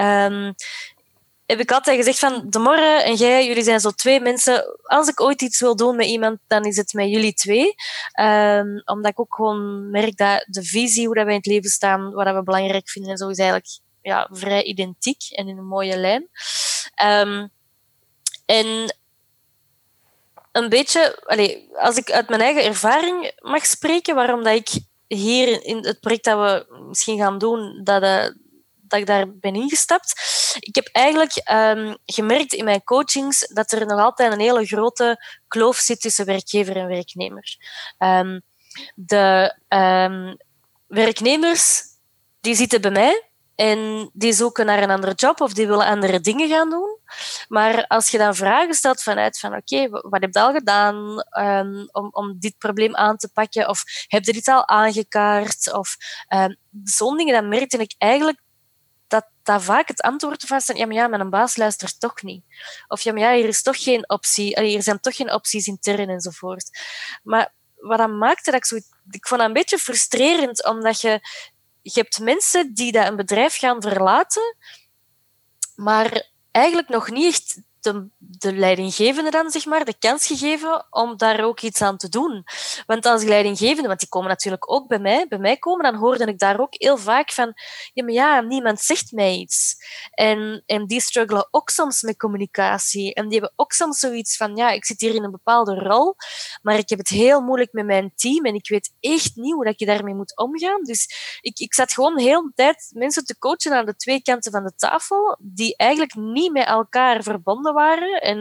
Um, 0.00 0.54
heb 1.46 1.60
ik 1.60 1.72
altijd 1.72 1.96
gezegd 1.96 2.18
van, 2.18 2.42
de 2.46 2.58
morgen 2.58 3.04
en 3.04 3.14
jij, 3.14 3.46
jullie 3.46 3.62
zijn 3.62 3.80
zo 3.80 3.90
twee 3.90 4.20
mensen. 4.20 4.78
Als 4.82 5.08
ik 5.08 5.20
ooit 5.20 5.42
iets 5.42 5.60
wil 5.60 5.76
doen 5.76 5.96
met 5.96 6.06
iemand, 6.06 6.38
dan 6.46 6.64
is 6.64 6.76
het 6.76 6.92
met 6.92 7.08
jullie 7.08 7.34
twee. 7.34 7.74
Um, 8.20 8.82
omdat 8.84 9.10
ik 9.10 9.20
ook 9.20 9.34
gewoon 9.34 9.90
merk 9.90 10.16
dat 10.16 10.44
de 10.46 10.62
visie, 10.62 11.06
hoe 11.06 11.14
dat 11.14 11.24
wij 11.24 11.32
in 11.32 11.38
het 11.38 11.48
leven 11.48 11.70
staan, 11.70 12.12
wat 12.12 12.34
we 12.34 12.42
belangrijk 12.42 12.88
vinden 12.88 13.10
en 13.10 13.16
zo, 13.16 13.28
is 13.28 13.38
eigenlijk 13.38 13.68
ja, 14.02 14.28
vrij 14.30 14.62
identiek 14.62 15.22
en 15.30 15.48
in 15.48 15.58
een 15.58 15.66
mooie 15.66 15.96
lijn. 15.96 16.28
Um, 17.04 17.50
en 18.46 18.96
een 20.52 20.68
beetje, 20.68 21.22
als 21.74 21.96
ik 21.96 22.10
uit 22.10 22.28
mijn 22.28 22.40
eigen 22.40 22.64
ervaring 22.64 23.32
mag 23.38 23.66
spreken, 23.66 24.14
waarom 24.14 24.42
dat 24.42 24.54
ik 24.54 24.68
hier 25.06 25.64
in 25.64 25.86
het 25.86 26.00
project 26.00 26.24
dat 26.24 26.38
we 26.38 26.76
misschien 26.88 27.18
gaan 27.18 27.38
doen, 27.38 27.80
dat, 27.84 28.02
uh, 28.02 28.26
dat 28.74 29.00
ik 29.00 29.06
daar 29.06 29.36
ben 29.36 29.54
ingestapt. 29.54 30.12
Ik 30.58 30.74
heb 30.74 30.88
eigenlijk 30.92 31.32
um, 31.52 31.96
gemerkt 32.04 32.52
in 32.52 32.64
mijn 32.64 32.84
coachings 32.84 33.48
dat 33.48 33.72
er 33.72 33.86
nog 33.86 34.00
altijd 34.00 34.32
een 34.32 34.40
hele 34.40 34.66
grote 34.66 35.24
kloof 35.48 35.76
zit 35.76 36.00
tussen 36.00 36.26
werkgever 36.26 36.76
en 36.76 36.88
werknemer. 36.88 37.56
Um, 37.98 38.42
de 38.94 39.56
um, 39.68 40.36
werknemers 40.86 41.82
die 42.40 42.54
zitten 42.54 42.80
bij 42.80 42.90
mij 42.90 43.22
en 43.54 44.10
die 44.12 44.32
zoeken 44.32 44.66
naar 44.66 44.82
een 44.82 44.90
andere 44.90 45.14
job 45.14 45.40
of 45.40 45.52
die 45.52 45.66
willen 45.66 45.86
andere 45.86 46.20
dingen 46.20 46.48
gaan 46.48 46.70
doen. 46.70 46.98
Maar 47.48 47.86
als 47.86 48.08
je 48.08 48.18
dan 48.18 48.34
vragen 48.34 48.74
stelt 48.74 49.02
vanuit 49.02 49.38
van 49.38 49.56
oké, 49.56 49.88
wat 49.88 50.20
heb 50.20 50.34
je 50.34 50.40
al 50.40 50.52
gedaan 50.52 51.24
um, 51.38 51.88
om, 51.92 52.08
om 52.10 52.38
dit 52.38 52.58
probleem 52.58 52.96
aan 52.96 53.16
te 53.16 53.28
pakken? 53.32 53.68
Of 53.68 53.82
heb 54.06 54.24
je 54.24 54.32
dit 54.32 54.48
al 54.48 54.68
aangekaart? 54.68 55.72
Of 55.72 55.96
um, 56.28 56.56
zo'n 56.84 57.16
dingen, 57.16 57.34
dan 57.34 57.48
merkte 57.48 57.76
ik 57.76 57.94
eigenlijk 57.98 58.40
dat, 59.06 59.26
dat 59.42 59.62
vaak 59.62 59.88
het 59.88 60.00
antwoord 60.00 60.48
was 60.48 60.66
ja, 60.66 60.86
maar 60.86 60.96
ja, 60.96 61.06
mijn 61.06 61.30
baas 61.30 61.56
luistert 61.56 62.00
toch 62.00 62.22
niet. 62.22 62.44
Of 62.88 63.00
ja, 63.00 63.12
maar 63.12 63.22
ja, 63.22 63.34
hier 63.34 63.48
is 63.48 63.62
toch 63.62 63.82
geen 63.82 64.10
optie. 64.10 64.56
Allee, 64.56 64.76
er 64.76 64.82
zijn 64.82 65.00
toch 65.00 65.16
geen 65.16 65.32
opties 65.32 65.66
intern 65.66 66.08
enzovoort. 66.08 66.70
Maar 67.22 67.52
wat 67.76 67.98
dat 67.98 68.10
maakte 68.10 68.50
dat 68.50 68.60
ik 68.60 68.66
zo... 68.66 68.76
Ik 69.10 69.26
vond 69.26 69.40
dat 69.40 69.48
een 69.48 69.54
beetje 69.54 69.78
frustrerend, 69.78 70.64
omdat 70.64 71.00
je 71.00 71.20
je 71.82 72.00
hebt 72.00 72.18
mensen 72.18 72.74
die 72.74 72.92
dat 72.92 73.06
een 73.06 73.16
bedrijf 73.16 73.56
gaan 73.56 73.82
verlaten, 73.82 74.56
maar 75.74 76.30
eigenlijk 76.52 76.88
nog 76.88 77.10
niet 77.10 77.62
de, 77.82 78.08
de 78.18 78.52
leidinggevende 78.52 79.30
dan, 79.30 79.50
zeg 79.50 79.64
maar, 79.64 79.84
de 79.84 79.98
kans 79.98 80.26
gegeven 80.26 80.86
om 80.90 81.16
daar 81.16 81.44
ook 81.44 81.60
iets 81.60 81.82
aan 81.82 81.96
te 81.96 82.08
doen. 82.08 82.44
Want 82.86 83.06
als 83.06 83.22
leidinggevende, 83.22 83.88
want 83.88 84.00
die 84.00 84.08
komen 84.08 84.28
natuurlijk 84.28 84.72
ook 84.72 84.88
bij 84.88 84.98
mij, 84.98 85.28
bij 85.28 85.38
mij 85.38 85.56
komen, 85.56 85.84
dan 85.84 86.00
hoorde 86.00 86.24
ik 86.24 86.38
daar 86.38 86.60
ook 86.60 86.74
heel 86.74 86.96
vaak 86.96 87.32
van, 87.32 87.52
ja, 87.92 88.04
maar 88.04 88.12
ja, 88.12 88.40
niemand 88.40 88.80
zegt 88.80 89.12
mij 89.12 89.34
iets. 89.34 89.76
En, 90.10 90.62
en 90.66 90.86
die 90.86 91.00
struggelen 91.00 91.48
ook 91.50 91.70
soms 91.70 92.02
met 92.02 92.16
communicatie. 92.16 93.14
En 93.14 93.28
die 93.28 93.38
hebben 93.38 93.52
ook 93.56 93.72
soms 93.72 93.98
zoiets 93.98 94.36
van, 94.36 94.56
ja, 94.56 94.70
ik 94.70 94.84
zit 94.84 95.00
hier 95.00 95.14
in 95.14 95.24
een 95.24 95.30
bepaalde 95.30 95.74
rol, 95.74 96.14
maar 96.62 96.78
ik 96.78 96.88
heb 96.88 96.98
het 96.98 97.08
heel 97.08 97.40
moeilijk 97.40 97.72
met 97.72 97.86
mijn 97.86 98.12
team 98.14 98.44
en 98.44 98.54
ik 98.54 98.68
weet 98.68 98.92
echt 99.00 99.36
niet 99.36 99.52
hoe 99.52 99.64
dat 99.64 99.78
je 99.78 99.86
daarmee 99.86 100.14
moet 100.14 100.36
omgaan. 100.36 100.82
Dus 100.82 101.38
ik, 101.40 101.58
ik 101.58 101.74
zat 101.74 101.92
gewoon 101.92 102.14
de 102.14 102.22
hele 102.22 102.52
tijd 102.54 102.90
mensen 102.94 103.24
te 103.24 103.38
coachen 103.38 103.72
aan 103.72 103.86
de 103.86 103.96
twee 103.96 104.22
kanten 104.22 104.52
van 104.52 104.64
de 104.64 104.74
tafel, 104.76 105.36
die 105.40 105.76
eigenlijk 105.76 106.14
niet 106.14 106.52
met 106.52 106.66
elkaar 106.66 107.22
verbonden 107.22 107.71
waren. 107.72 108.20
En 108.20 108.38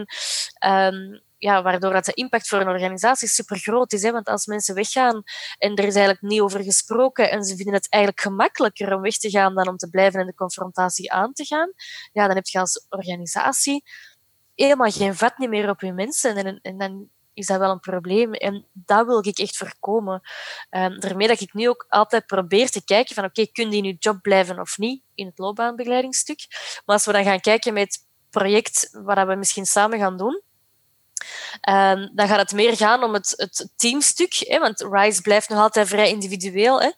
um, 0.72 1.22
ja, 1.38 1.62
waardoor 1.62 1.94
dat 1.94 2.06
de 2.06 2.14
impact 2.14 2.48
voor 2.48 2.60
een 2.60 2.68
organisatie 2.68 3.28
super 3.28 3.58
groot 3.58 3.94
is. 3.94 4.02
Hè? 4.02 4.12
Want 4.12 4.28
als 4.28 4.46
mensen 4.46 4.76
weggaan 4.76 5.24
en 5.58 5.76
er 5.76 5.86
is 5.86 5.96
eigenlijk 5.96 6.22
niet 6.22 6.42
over 6.42 6.64
gesproken 6.64 7.32
en 7.32 7.44
ze 7.44 7.56
vinden 7.56 7.74
het 7.74 7.90
eigenlijk 7.90 8.24
gemakkelijker 8.24 8.96
om 8.96 9.02
weg 9.02 9.18
te 9.18 9.30
gaan 9.30 9.56
dan 9.56 9.68
om 9.68 9.78
te 9.78 9.90
blijven 9.90 10.20
en 10.20 10.26
de 10.26 10.34
confrontatie 10.34 11.12
aan 11.12 11.34
te 11.34 11.46
gaan, 11.46 11.74
ja, 12.12 12.28
dan 12.28 12.36
heb 12.36 12.46
je 12.46 12.60
als 12.60 12.86
organisatie 12.90 13.84
helemaal 14.56 14.92
geen 14.92 15.16
vat 15.16 15.38
meer 15.38 15.70
op 15.70 15.82
je 15.82 15.94
mensen. 15.94 16.36
En, 16.36 16.60
en 16.62 16.78
dan 16.78 17.10
is 17.34 17.46
dat 17.46 17.60
wel 17.60 17.72
een 17.72 17.80
probleem. 17.80 18.34
En 18.34 18.66
dat 18.74 19.06
wil 19.06 19.28
ik 19.28 19.38
echt 19.38 19.58
voorkomen. 19.58 20.22
Um, 20.70 21.00
daarmee 21.00 21.28
dat 21.28 21.42
ik 21.42 21.54
nu 21.54 21.70
ook 21.70 21.86
altijd 21.90 22.26
probeer 22.26 22.70
te 22.70 22.84
kijken 22.84 23.16
van 23.16 23.24
oké, 23.24 23.40
okay, 23.40 23.52
kun 23.54 23.72
je 23.72 23.78
in 23.78 23.84
je 23.84 23.96
job 24.00 24.22
blijven 24.22 24.60
of 24.60 24.78
niet 24.78 25.04
in 25.16 25.26
het 25.26 25.38
loopbaanbegeleidingsstuk. 25.38 26.40
Maar 26.86 26.96
als 26.96 27.06
we 27.06 27.12
dan 27.12 27.24
gaan 27.24 27.40
kijken 27.40 27.74
met 27.74 28.10
project 28.32 28.90
waar 28.92 29.28
we 29.28 29.36
misschien 29.36 29.66
samen 29.66 30.00
gaan 30.00 30.18
doen. 30.18 30.42
Um, 31.70 32.12
dan 32.16 32.28
gaat 32.28 32.40
het 32.40 32.52
meer 32.52 32.78
gaan 32.78 33.04
om 33.04 33.14
het, 33.14 33.34
het 33.36 33.70
teamstuk, 33.76 34.34
hè, 34.34 34.60
want 34.60 34.88
RISE 34.92 35.22
blijft 35.22 35.50
nog 35.50 35.60
altijd 35.60 35.88
vrij 35.88 36.10
individueel. 36.10 36.82
Hè, 36.82 36.90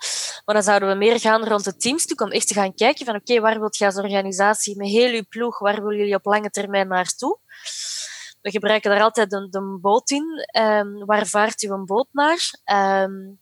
maar 0.46 0.56
dan 0.56 0.64
zouden 0.64 0.90
we 0.90 0.96
meer 0.96 1.20
gaan 1.20 1.44
rond 1.44 1.66
het 1.66 1.82
teamstuk 1.82 2.22
om 2.22 2.32
echt 2.32 2.48
te 2.48 2.54
gaan 2.54 2.74
kijken 2.74 3.06
van 3.06 3.16
oké, 3.16 3.40
waar 3.40 3.60
wilt 3.60 3.78
je 3.78 3.86
als 3.86 3.98
organisatie 3.98 4.78
met 4.78 4.88
heel 4.88 5.10
je 5.10 5.24
ploeg, 5.24 5.60
waar 5.60 5.82
willen 5.82 5.98
jullie 5.98 6.16
op 6.16 6.26
lange 6.26 6.50
termijn 6.50 6.88
naartoe? 6.88 7.40
We 8.42 8.52
gebruiken 8.52 8.90
daar 8.90 9.02
altijd 9.02 9.34
een, 9.34 9.48
een 9.52 9.82
boot 9.82 10.10
in. 10.10 10.48
Um, 10.62 11.06
waar 11.06 11.26
vaart 11.26 11.64
u 11.64 11.70
een 11.70 11.86
boot 11.86 12.08
naar? 12.12 12.40
Um, 13.04 13.40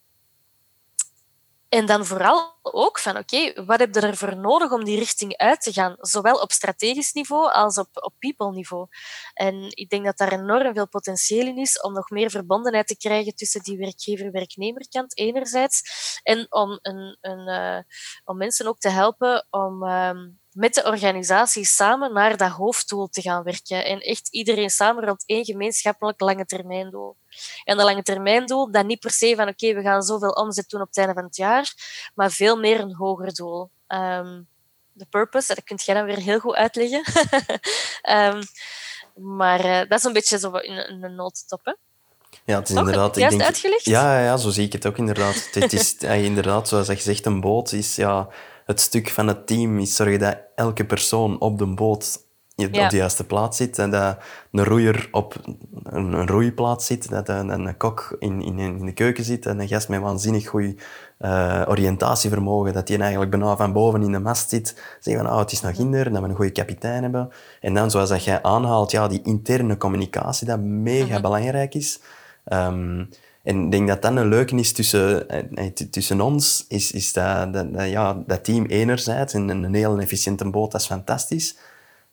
en 1.72 1.86
dan 1.86 2.05
vooral 2.05 2.59
ook 2.61 2.99
van, 2.99 3.17
oké, 3.17 3.63
wat 3.65 3.80
heb 3.80 3.95
je 3.95 4.01
ervoor 4.01 4.38
nodig 4.38 4.72
om 4.72 4.84
die 4.84 4.99
richting 4.99 5.38
uit 5.38 5.61
te 5.61 5.74
gaan? 5.74 5.95
Zowel 5.99 6.41
op 6.41 6.51
strategisch 6.51 7.11
niveau 7.11 7.51
als 7.51 7.78
op, 7.78 7.88
op 7.91 8.13
people 8.19 8.51
niveau. 8.51 8.88
En 9.34 9.65
ik 9.69 9.89
denk 9.89 10.05
dat 10.05 10.17
daar 10.17 10.32
enorm 10.32 10.74
veel 10.74 10.88
potentieel 10.88 11.47
in 11.47 11.57
is 11.57 11.82
om 11.82 11.93
nog 11.93 12.09
meer 12.09 12.30
verbondenheid 12.30 12.88
te 12.88 12.97
krijgen 12.97 13.36
tussen 13.36 13.61
die 13.61 13.78
werkgever-werknemerkant 13.78 15.17
enerzijds 15.17 15.82
en 16.24 16.45
om, 16.49 16.80
een, 16.82 17.17
een, 17.22 17.47
uh, 17.47 17.80
om 18.24 18.38
mensen 18.38 18.67
ook 18.67 18.80
te 18.80 18.89
helpen 18.89 19.47
om 19.49 19.84
um, 19.84 20.41
met 20.54 20.74
de 20.74 20.84
organisatie 20.84 21.66
samen 21.66 22.14
naar 22.14 22.38
dat 22.38 22.49
hoofddoel 22.49 23.08
te 23.08 23.22
gaan 23.22 23.43
werken. 23.43 23.86
En 23.86 23.99
echt 23.99 24.28
iedereen 24.28 24.70
samen 24.70 25.04
rond 25.04 25.24
één 25.26 25.45
gemeenschappelijk 25.45 26.20
lange 26.20 26.45
termijn 26.45 26.89
doel. 26.89 27.16
En 27.64 27.78
dat 27.78 27.86
lange 27.86 28.04
termijn 28.04 28.45
doel, 28.45 28.72
dat 28.72 28.86
niet 28.86 28.99
per 28.99 29.12
se 29.12 29.34
van 29.36 29.47
oké, 29.47 29.66
okay, 29.66 29.76
we 29.76 29.89
gaan 29.89 30.02
zoveel 30.02 30.32
omzet 30.32 30.70
doen 30.70 30.82
op 30.82 30.88
het 30.88 30.97
einde 30.97 31.14
van 31.14 31.24
het 31.24 31.36
jaar, 31.36 31.74
maar 32.16 32.32
veel 32.32 32.58
meer 32.60 32.80
een 32.80 32.95
hoger 32.95 33.34
doel. 33.34 33.70
Um, 33.88 34.47
de 34.93 35.06
purpose, 35.10 35.56
dat 35.56 35.64
kun 35.64 35.80
jij 35.86 35.95
dan 35.95 36.06
weer 36.06 36.18
heel 36.18 36.39
goed 36.39 36.56
uitleggen. 36.56 37.04
um, 38.10 38.41
maar 39.38 39.66
uh, 39.66 39.80
dat 39.89 39.99
is 39.99 40.04
een 40.04 40.14
beetje 40.14 40.39
zo 40.39 40.52
in, 40.52 40.89
in 40.89 41.04
een 41.04 41.16
noodstop. 41.16 41.60
Hè? 41.64 41.74
Ja, 42.45 42.60
het 42.60 42.70
is 42.70 42.76
Toch? 42.76 42.86
inderdaad... 42.86 43.16
Juist 43.16 43.34
ik 43.34 43.39
denk, 43.39 43.49
uitgelegd? 43.49 43.86
Ja, 43.86 44.24
ja, 44.24 44.38
zo 44.38 44.49
zie 44.49 44.66
ik 44.66 44.74
het 44.74 44.86
ook 44.86 44.97
inderdaad. 44.97 45.47
het 45.52 45.74
is 45.74 45.95
inderdaad, 46.30 46.68
zoals 46.68 46.88
je 46.88 46.95
zegt, 46.95 47.26
een 47.26 47.41
boot 47.41 47.72
is 47.72 47.95
ja, 47.95 48.30
het 48.72 48.80
stuk 48.80 49.09
van 49.09 49.28
het 49.28 49.47
team 49.47 49.80
is 49.80 49.95
zorgen 49.95 50.19
dat 50.19 50.38
elke 50.55 50.86
persoon 50.86 51.39
op 51.39 51.57
de 51.57 51.65
boot 51.65 52.19
ja. 52.55 52.84
op 52.84 52.89
de 52.89 52.97
juiste 52.97 53.26
plaats 53.26 53.57
zit. 53.57 53.80
En 53.80 53.89
dat 53.89 54.17
een 54.51 54.63
roeier 54.63 55.07
op 55.11 55.36
een, 55.84 56.13
een 56.13 56.28
roeiplaats 56.28 56.86
zit. 56.86 57.09
Dat 57.09 57.30
een, 57.30 57.49
een 57.49 57.78
kok 57.78 58.15
in, 58.19 58.41
in, 58.41 58.59
in, 58.59 58.86
de 58.86 58.93
keuken 58.93 59.24
zit. 59.24 59.45
En 59.45 59.59
een 59.59 59.67
gast 59.67 59.89
met 59.89 60.01
waanzinnig 60.01 60.47
goed 60.47 60.76
uh, 61.19 61.63
oriëntatievermogen. 61.67 62.74
Dat 62.74 62.88
die 62.88 62.97
eigenlijk 62.97 63.32
bijna 63.32 63.55
van 63.55 63.74
boven 63.74 64.03
in 64.03 64.11
de 64.11 64.19
mast 64.19 64.49
zit. 64.49 64.97
Zeggen 64.99 65.24
van, 65.24 65.34
oh, 65.34 65.39
het 65.39 65.51
is 65.51 65.61
nog 65.61 65.78
hinder. 65.78 66.11
Dat 66.11 66.22
we 66.22 66.28
een 66.28 66.36
goede 66.36 66.51
kapitein 66.51 67.01
hebben. 67.01 67.30
En 67.59 67.74
dan, 67.74 67.91
zoals 67.91 68.09
dat 68.09 68.24
jij 68.24 68.41
aanhaalt, 68.41 68.91
ja, 68.91 69.07
die 69.07 69.22
interne 69.24 69.78
communicatie, 69.78 70.47
dat 70.47 70.59
mega 70.59 71.13
mhm. 71.13 71.22
belangrijk 71.22 71.74
is. 71.74 72.01
Um, 72.45 73.09
en 73.44 73.66
ik 73.66 73.72
denk 73.72 73.88
dat 73.88 74.02
dat 74.02 74.16
een 74.16 74.28
leuke 74.28 74.56
is 74.56 74.72
tussen, 74.72 75.30
eh, 75.30 75.68
tussen 75.68 76.22
ons, 76.22 76.66
is, 76.68 76.92
is 76.92 77.14
dat, 77.14 77.54
dat, 77.54 77.74
dat, 77.74 77.89
ja, 77.89 78.24
dat 78.28 78.44
team 78.44 78.66
enerzijds, 78.66 79.34
en 79.34 79.50
een 79.50 79.74
heel 79.74 80.00
efficiënte 80.00 80.50
boot, 80.50 80.72
dat 80.72 80.82
is 80.82 80.88
fantastisch. 80.88 81.58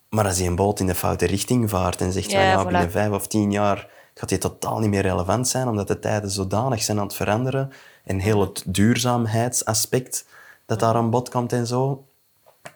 Maar 0.08 0.24
als 0.24 0.38
je 0.38 0.44
een 0.44 0.56
boot 0.56 0.80
in 0.80 0.86
de 0.86 0.94
foute 0.94 1.26
richting 1.26 1.70
vaart 1.70 2.00
en 2.00 2.12
zegt, 2.12 2.30
ja, 2.30 2.42
ja, 2.42 2.64
binnen 2.64 2.90
vijf 2.90 3.10
of 3.10 3.26
tien 3.26 3.50
jaar 3.50 3.88
gaat 4.14 4.28
die 4.28 4.38
totaal 4.38 4.78
niet 4.78 4.90
meer 4.90 5.02
relevant 5.02 5.48
zijn, 5.48 5.68
omdat 5.68 5.88
de 5.88 5.98
tijden 5.98 6.30
zodanig 6.30 6.82
zijn 6.82 6.98
aan 6.98 7.06
het 7.06 7.14
veranderen 7.14 7.70
en 8.04 8.18
heel 8.18 8.40
het 8.40 8.62
duurzaamheidsaspect 8.66 10.26
dat 10.66 10.80
daar 10.80 10.94
aan 10.94 11.10
bod 11.10 11.28
komt 11.28 11.52
en 11.52 11.66
zo. 11.66 12.04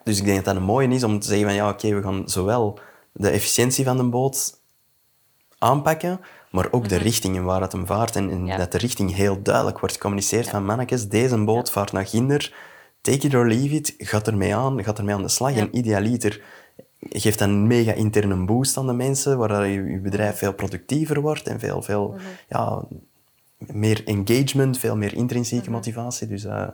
Dus 0.03 0.17
ik 0.17 0.25
denk 0.25 0.35
dat 0.35 0.45
dat 0.45 0.55
een 0.55 0.63
mooie 0.63 0.87
is 0.87 1.03
om 1.03 1.19
te 1.19 1.27
zeggen 1.27 1.45
van, 1.45 1.55
ja, 1.55 1.69
oké, 1.69 1.95
we 1.95 2.01
gaan 2.01 2.29
zowel 2.29 2.79
de 3.11 3.29
efficiëntie 3.29 3.85
van 3.85 3.97
de 3.97 4.03
boot 4.03 4.59
aanpakken, 5.57 6.19
maar 6.53 6.67
ook 6.71 6.89
de 6.89 6.95
mhm. 6.95 7.03
richting 7.03 7.35
in 7.35 7.43
waar 7.43 7.61
het 7.61 7.71
hem 7.71 7.85
vaart. 7.85 8.15
En, 8.15 8.29
en 8.29 8.57
dat 8.57 8.71
de 8.71 8.77
richting 8.77 9.15
heel 9.15 9.41
duidelijk 9.41 9.79
wordt 9.79 9.93
gecommuniceerd 9.95 10.49
van 10.49 10.65
mannetjes, 10.65 11.09
deze 11.09 11.43
boot 11.43 11.71
vaart 11.71 11.91
naar 11.91 12.05
Ginder, 12.05 12.55
take 13.01 13.27
it 13.27 13.33
or 13.33 13.47
leave 13.47 13.75
it, 13.75 13.93
gaat 13.97 14.27
ermee 14.27 14.55
aan, 14.55 14.83
gaat 14.83 14.97
ermee 14.97 15.15
aan 15.15 15.21
de 15.21 15.27
slag. 15.27 15.55
En 15.55 15.77
idealiter 15.77 16.41
geeft 16.99 17.41
een 17.41 17.67
mega 17.67 17.91
interne 17.91 18.45
boost 18.45 18.77
aan 18.77 18.87
de 18.87 18.93
mensen, 18.93 19.37
waardoor 19.37 19.65
je, 19.65 19.83
je 19.83 19.99
bedrijf 19.99 20.37
veel 20.37 20.53
productiever 20.53 21.21
wordt 21.21 21.47
en 21.47 21.59
veel, 21.59 21.81
veel 21.81 22.07
mhm. 22.07 22.21
ja, 22.49 22.85
meer 23.57 24.01
engagement, 24.05 24.77
veel 24.77 24.95
meer 24.95 25.13
intrinsieke 25.13 25.63
mhm. 25.63 25.73
motivatie. 25.73 26.27
Dus 26.27 26.45
uh, 26.45 26.67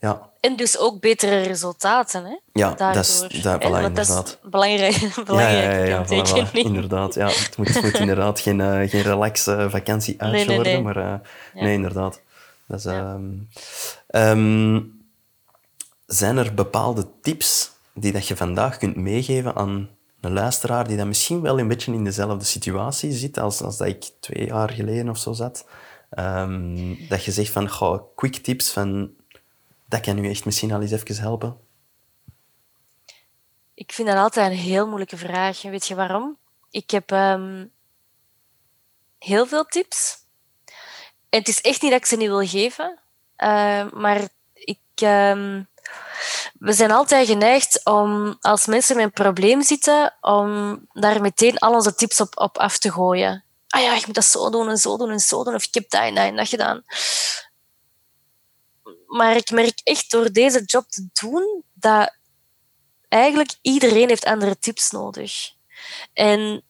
ja. 0.00 0.30
En 0.40 0.56
dus 0.56 0.78
ook 0.78 1.00
betere 1.00 1.40
resultaten, 1.40 2.24
hè? 2.24 2.36
Ja, 2.52 2.74
dat 2.74 2.96
is, 2.96 3.18
dat, 3.42 3.64
voilà. 3.64 3.92
Dat 3.92 3.98
is 3.98 4.36
belangrijk, 4.42 5.10
belangrijk 5.24 5.64
ja, 5.64 5.84
ja, 5.84 6.04
ja, 6.08 6.24
voilà, 6.24 6.52
inderdaad. 6.52 7.14
Ja, 7.14 7.26
het, 7.26 7.56
moet, 7.56 7.74
het 7.74 7.82
moet 7.82 7.98
inderdaad 8.06 8.40
geen, 8.40 8.58
uh, 8.58 8.88
geen 8.88 9.02
relax 9.02 9.46
uh, 9.46 9.70
vakantie 9.70 10.22
uitje 10.22 10.46
nee, 10.46 10.58
nee, 10.58 10.74
nee. 10.74 10.82
maar 10.82 10.96
uh, 10.96 11.14
nee, 11.54 11.72
inderdaad. 11.72 12.20
Dat 12.66 12.78
is, 12.78 12.84
ehm, 12.84 13.22
ehm, 14.06 14.80
zijn 16.06 16.36
er 16.36 16.54
bepaalde 16.54 17.06
tips 17.22 17.70
die 17.94 18.12
dat 18.12 18.28
je 18.28 18.36
vandaag 18.36 18.76
kunt 18.76 18.96
meegeven 18.96 19.54
aan 19.54 19.88
een 20.20 20.32
luisteraar 20.32 20.88
die 20.88 20.96
dan 20.96 21.08
misschien 21.08 21.40
wel 21.40 21.58
een 21.58 21.68
beetje 21.68 21.92
in 21.92 22.04
dezelfde 22.04 22.44
situatie 22.44 23.12
zit 23.12 23.38
als, 23.38 23.62
als 23.62 23.76
dat 23.76 23.88
ik 23.88 24.10
twee 24.20 24.46
jaar 24.46 24.70
geleden 24.70 25.08
of 25.08 25.18
zo 25.18 25.32
zat? 25.32 25.66
Ehm, 26.10 26.94
dat 27.08 27.24
je 27.24 27.32
zegt 27.32 27.50
van, 27.50 27.68
goh, 27.68 28.02
quick 28.14 28.36
tips 28.36 28.70
van, 28.70 29.10
dat 29.88 30.00
kan 30.00 30.18
u 30.18 30.28
echt 30.28 30.44
misschien 30.44 30.72
al 30.72 30.80
eens 30.80 30.90
even 30.90 31.20
helpen? 31.20 31.60
Ik 33.74 33.92
vind 33.92 34.08
dat 34.08 34.16
altijd 34.16 34.50
een 34.50 34.58
heel 34.58 34.86
moeilijke 34.86 35.16
vraag. 35.16 35.62
weet 35.62 35.86
je 35.86 35.94
waarom? 35.94 36.36
Ik 36.70 36.90
heb 36.90 37.10
heel 39.18 39.46
veel 39.46 39.64
tips. 39.64 40.16
En 41.28 41.38
het 41.38 41.48
is 41.48 41.60
echt 41.60 41.82
niet 41.82 41.90
dat 41.90 42.00
ik 42.00 42.06
ze 42.06 42.16
niet 42.16 42.28
wil 42.28 42.46
geven, 42.46 42.98
uh, 43.38 43.90
maar 43.90 44.28
ik, 44.54 44.80
um, 45.02 45.68
we 46.58 46.72
zijn 46.72 46.90
altijd 46.90 47.26
geneigd 47.26 47.84
om, 47.84 48.36
als 48.40 48.66
mensen 48.66 48.96
met 48.96 49.04
een 49.04 49.12
probleem 49.12 49.62
zitten, 49.62 50.14
om 50.20 50.78
daar 50.92 51.20
meteen 51.20 51.58
al 51.58 51.74
onze 51.74 51.94
tips 51.94 52.20
op, 52.20 52.38
op 52.40 52.58
af 52.58 52.78
te 52.78 52.92
gooien. 52.92 53.44
Ah 53.68 53.82
ja, 53.82 53.94
ik 53.94 54.06
moet 54.06 54.14
dat 54.14 54.24
zo 54.24 54.50
doen 54.50 54.68
en 54.68 54.76
zo 54.76 54.96
doen 54.96 55.10
en 55.10 55.20
zo 55.20 55.44
doen, 55.44 55.54
of 55.54 55.64
ik 55.64 55.74
heb 55.74 55.90
dat 55.90 56.00
en 56.00 56.14
dat 56.14 56.24
en 56.24 56.36
dat 56.36 56.48
gedaan. 56.48 56.82
Maar 59.08 59.36
ik 59.36 59.50
merk 59.50 59.80
echt 59.84 60.10
door 60.10 60.32
deze 60.32 60.62
job 60.64 60.88
te 60.88 61.08
doen 61.20 61.62
dat 61.72 62.16
eigenlijk 63.08 63.54
iedereen 63.62 64.08
heeft 64.08 64.24
andere 64.24 64.58
tips 64.58 64.90
nodig. 64.90 65.32
En 66.12 66.62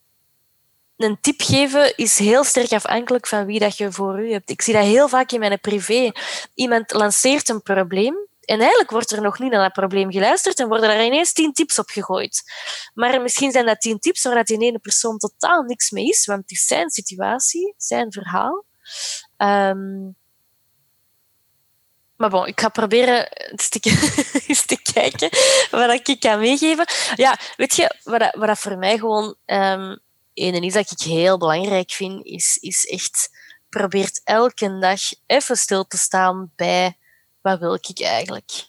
een 0.96 1.18
tip 1.20 1.40
geven 1.40 1.96
is 1.96 2.18
heel 2.18 2.44
sterk 2.44 2.72
afhankelijk 2.72 3.26
van 3.26 3.46
wie 3.46 3.58
dat 3.58 3.76
je 3.76 3.92
voor 3.92 4.20
u 4.20 4.32
hebt. 4.32 4.50
Ik 4.50 4.62
zie 4.62 4.74
dat 4.74 4.84
heel 4.84 5.08
vaak 5.08 5.32
in 5.32 5.38
mijn 5.38 5.60
privé. 5.60 6.12
Iemand 6.54 6.92
lanceert 6.92 7.48
een 7.48 7.62
probleem 7.62 8.28
en 8.48 8.60
eigenlijk 8.60 8.90
wordt 8.90 9.10
er 9.10 9.22
nog 9.22 9.38
niet 9.38 9.50
naar 9.50 9.62
dat 9.62 9.72
probleem 9.72 10.12
geluisterd 10.12 10.60
en 10.60 10.68
worden 10.68 10.90
er 10.90 11.04
ineens 11.04 11.32
tien 11.32 11.52
tips 11.52 11.78
op 11.78 11.88
gegooid. 11.88 12.42
Maar 12.94 13.22
misschien 13.22 13.52
zijn 13.52 13.66
dat 13.66 13.80
tien 13.80 13.98
tips 13.98 14.22
waar 14.22 14.44
die 14.44 14.60
ene 14.60 14.78
persoon 14.78 15.18
totaal 15.18 15.62
niks 15.62 15.90
mee 15.90 16.08
is, 16.08 16.26
want 16.26 16.40
het 16.40 16.50
is 16.50 16.66
zijn 16.66 16.90
situatie, 16.90 17.74
zijn 17.76 18.12
verhaal. 18.12 18.64
Um, 19.36 20.16
maar 22.18 22.30
bon, 22.30 22.46
ik 22.46 22.60
ga 22.60 22.68
proberen 22.68 23.28
eens 23.52 23.68
te, 23.68 23.80
te 24.66 24.82
kijken 24.92 25.28
wat 25.70 26.08
ik 26.08 26.20
kan 26.20 26.38
meegeven. 26.38 26.86
Ja, 27.14 27.38
weet 27.56 27.76
je, 27.76 27.94
wat 28.02 28.20
dat, 28.20 28.34
wat 28.34 28.58
voor 28.58 28.78
mij 28.78 28.98
gewoon 28.98 29.34
um, 29.46 29.98
ene 30.34 30.60
is 30.60 30.72
dat 30.72 30.90
ik 30.90 31.00
heel 31.00 31.38
belangrijk 31.38 31.90
vind, 31.90 32.24
is, 32.24 32.56
is 32.56 32.86
echt 32.86 33.30
probeert 33.68 34.20
elke 34.24 34.78
dag 34.78 35.00
even 35.26 35.56
stil 35.56 35.86
te 35.86 35.98
staan 35.98 36.52
bij 36.56 36.96
wat 37.40 37.58
wil 37.58 37.74
ik 37.74 38.00
eigenlijk? 38.00 38.66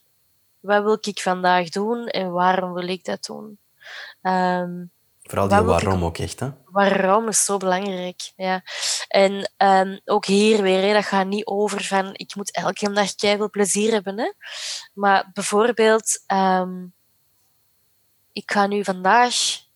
Wat 0.59 0.83
wil 0.83 0.97
ik 1.01 1.19
vandaag 1.19 1.69
doen 1.69 2.07
en 2.07 2.31
waarom 2.31 2.73
wil 2.73 2.87
ik 2.87 3.05
dat 3.05 3.25
doen? 3.25 3.57
Um, 4.21 4.91
Vooral 5.29 5.47
die 5.47 5.59
waarom 5.59 6.03
ook 6.03 6.17
echt, 6.17 6.39
hè? 6.39 6.49
Waarom 6.65 7.27
is 7.27 7.45
zo 7.45 7.57
belangrijk, 7.57 8.31
ja. 8.35 8.63
En 9.07 9.51
um, 9.57 9.99
ook 10.05 10.25
hier 10.25 10.61
weer, 10.61 10.81
hè, 10.81 10.93
dat 10.93 11.05
gaat 11.05 11.27
niet 11.27 11.45
over 11.45 11.83
van 11.83 12.09
ik 12.13 12.35
moet 12.35 12.51
elke 12.51 12.91
dag 12.91 13.13
veel 13.17 13.49
plezier 13.49 13.91
hebben, 13.91 14.19
hè. 14.19 14.31
Maar 14.93 15.29
bijvoorbeeld, 15.33 16.23
um, 16.27 16.93
ik 18.31 18.51
ga 18.51 18.67
nu 18.67 18.83
vandaag 18.83 19.33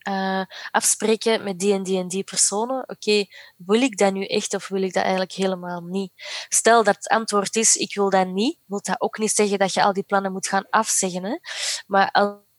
uh, 0.07 0.41
afspreken 0.71 1.43
met 1.43 1.59
die 1.59 1.73
en 1.73 1.83
die 1.83 1.99
en 1.99 2.07
die 2.07 2.23
personen. 2.23 2.81
Oké, 2.81 2.91
okay, 2.91 3.29
wil 3.57 3.81
ik 3.81 3.97
dat 3.97 4.13
nu 4.13 4.25
echt 4.25 4.53
of 4.53 4.67
wil 4.67 4.81
ik 4.81 4.93
dat 4.93 5.03
eigenlijk 5.03 5.31
helemaal 5.31 5.81
niet? 5.81 6.11
Stel 6.49 6.83
dat 6.83 6.95
het 6.95 7.07
antwoord 7.07 7.55
is, 7.55 7.75
ik 7.75 7.95
wil 7.95 8.09
dat 8.09 8.27
niet, 8.27 8.59
wil 8.65 8.81
dat 8.81 9.01
ook 9.01 9.17
niet 9.17 9.31
zeggen 9.31 9.59
dat 9.59 9.73
je 9.73 9.83
al 9.83 9.93
die 9.93 10.03
plannen 10.03 10.31
moet 10.31 10.47
gaan 10.47 10.67
afzeggen. 10.69 11.23
Hè? 11.23 11.37
Maar 11.87 12.09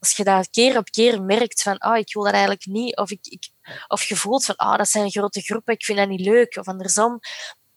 als 0.04 0.16
je 0.16 0.24
dat 0.24 0.50
keer 0.50 0.76
op 0.76 0.90
keer 0.90 1.22
merkt 1.22 1.62
van, 1.62 1.78
ah, 1.78 1.98
ik 1.98 2.12
wil 2.12 2.22
dat 2.22 2.32
eigenlijk 2.32 2.66
niet, 2.66 2.96
of, 2.96 3.10
ik, 3.10 3.26
ik, 3.26 3.48
of 3.88 4.04
je 4.04 4.16
voelt 4.16 4.44
van, 4.44 4.56
ah, 4.56 4.76
dat 4.78 4.88
zijn 4.88 5.10
grote 5.10 5.40
groepen, 5.40 5.74
ik 5.74 5.84
vind 5.84 5.98
dat 5.98 6.08
niet 6.08 6.20
leuk, 6.20 6.56
of 6.56 6.68
andersom, 6.68 7.18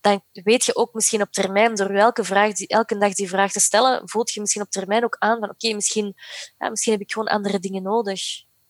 dan 0.01 0.23
weet 0.32 0.65
je 0.65 0.75
ook 0.75 0.93
misschien 0.93 1.21
op 1.21 1.32
termijn, 1.32 1.75
door 1.75 1.89
elke, 1.89 2.23
vraag 2.23 2.53
die, 2.53 2.67
elke 2.67 2.97
dag 2.97 3.13
die 3.13 3.30
vraag 3.30 3.51
te 3.51 3.59
stellen, 3.59 4.09
voelt 4.09 4.32
je 4.32 4.39
misschien 4.39 4.61
op 4.61 4.69
termijn 4.69 5.03
ook 5.03 5.15
aan 5.19 5.39
van, 5.39 5.49
oké, 5.49 5.73
misschien, 5.73 6.15
ja, 6.57 6.69
misschien 6.69 6.91
heb 6.91 7.01
ik 7.01 7.11
gewoon 7.11 7.28
andere 7.28 7.59
dingen 7.59 7.84
nodig. 7.84 8.21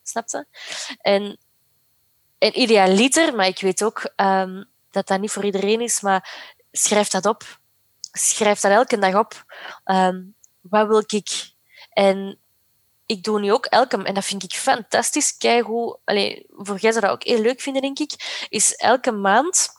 Snap 0.03 0.29
je? 0.29 0.45
En, 1.01 1.39
idealiter, 2.39 3.35
maar 3.35 3.47
ik 3.47 3.59
weet 3.59 3.83
ook 3.83 4.13
um, 4.15 4.69
dat 4.91 5.07
dat 5.07 5.19
niet 5.19 5.31
voor 5.31 5.45
iedereen 5.45 5.81
is, 5.81 6.01
maar 6.01 6.49
schrijf 6.71 7.09
dat 7.09 7.25
op. 7.25 7.59
Schrijf 8.11 8.59
dat 8.59 8.71
elke 8.71 8.97
dag 8.97 9.15
op. 9.15 9.45
Um, 9.85 10.35
wat 10.61 10.87
wil 10.87 11.03
ik? 11.07 11.29
En 11.89 12.39
ik 13.07 13.23
doe 13.23 13.39
nu 13.39 13.51
ook 13.51 13.65
elke, 13.65 14.03
en 14.03 14.13
dat 14.13 14.25
vind 14.25 14.43
ik 14.43 14.53
fantastisch, 14.53 15.37
kijk 15.37 15.65
hoe, 15.65 15.99
voor 16.47 16.79
jij 16.79 16.91
zou 16.91 16.99
dat 17.05 17.09
ook 17.09 17.23
heel 17.23 17.41
leuk 17.41 17.61
vinden, 17.61 17.81
denk 17.81 17.99
ik, 17.99 18.45
is 18.49 18.75
elke 18.75 19.11
maand 19.11 19.69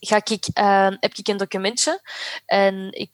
ga 0.00 0.16
ik, 0.24 0.48
uh, 0.58 0.90
heb 1.00 1.14
ik 1.14 1.28
een 1.28 1.36
documentje 1.36 2.00
en 2.46 2.92
ik 2.92 3.10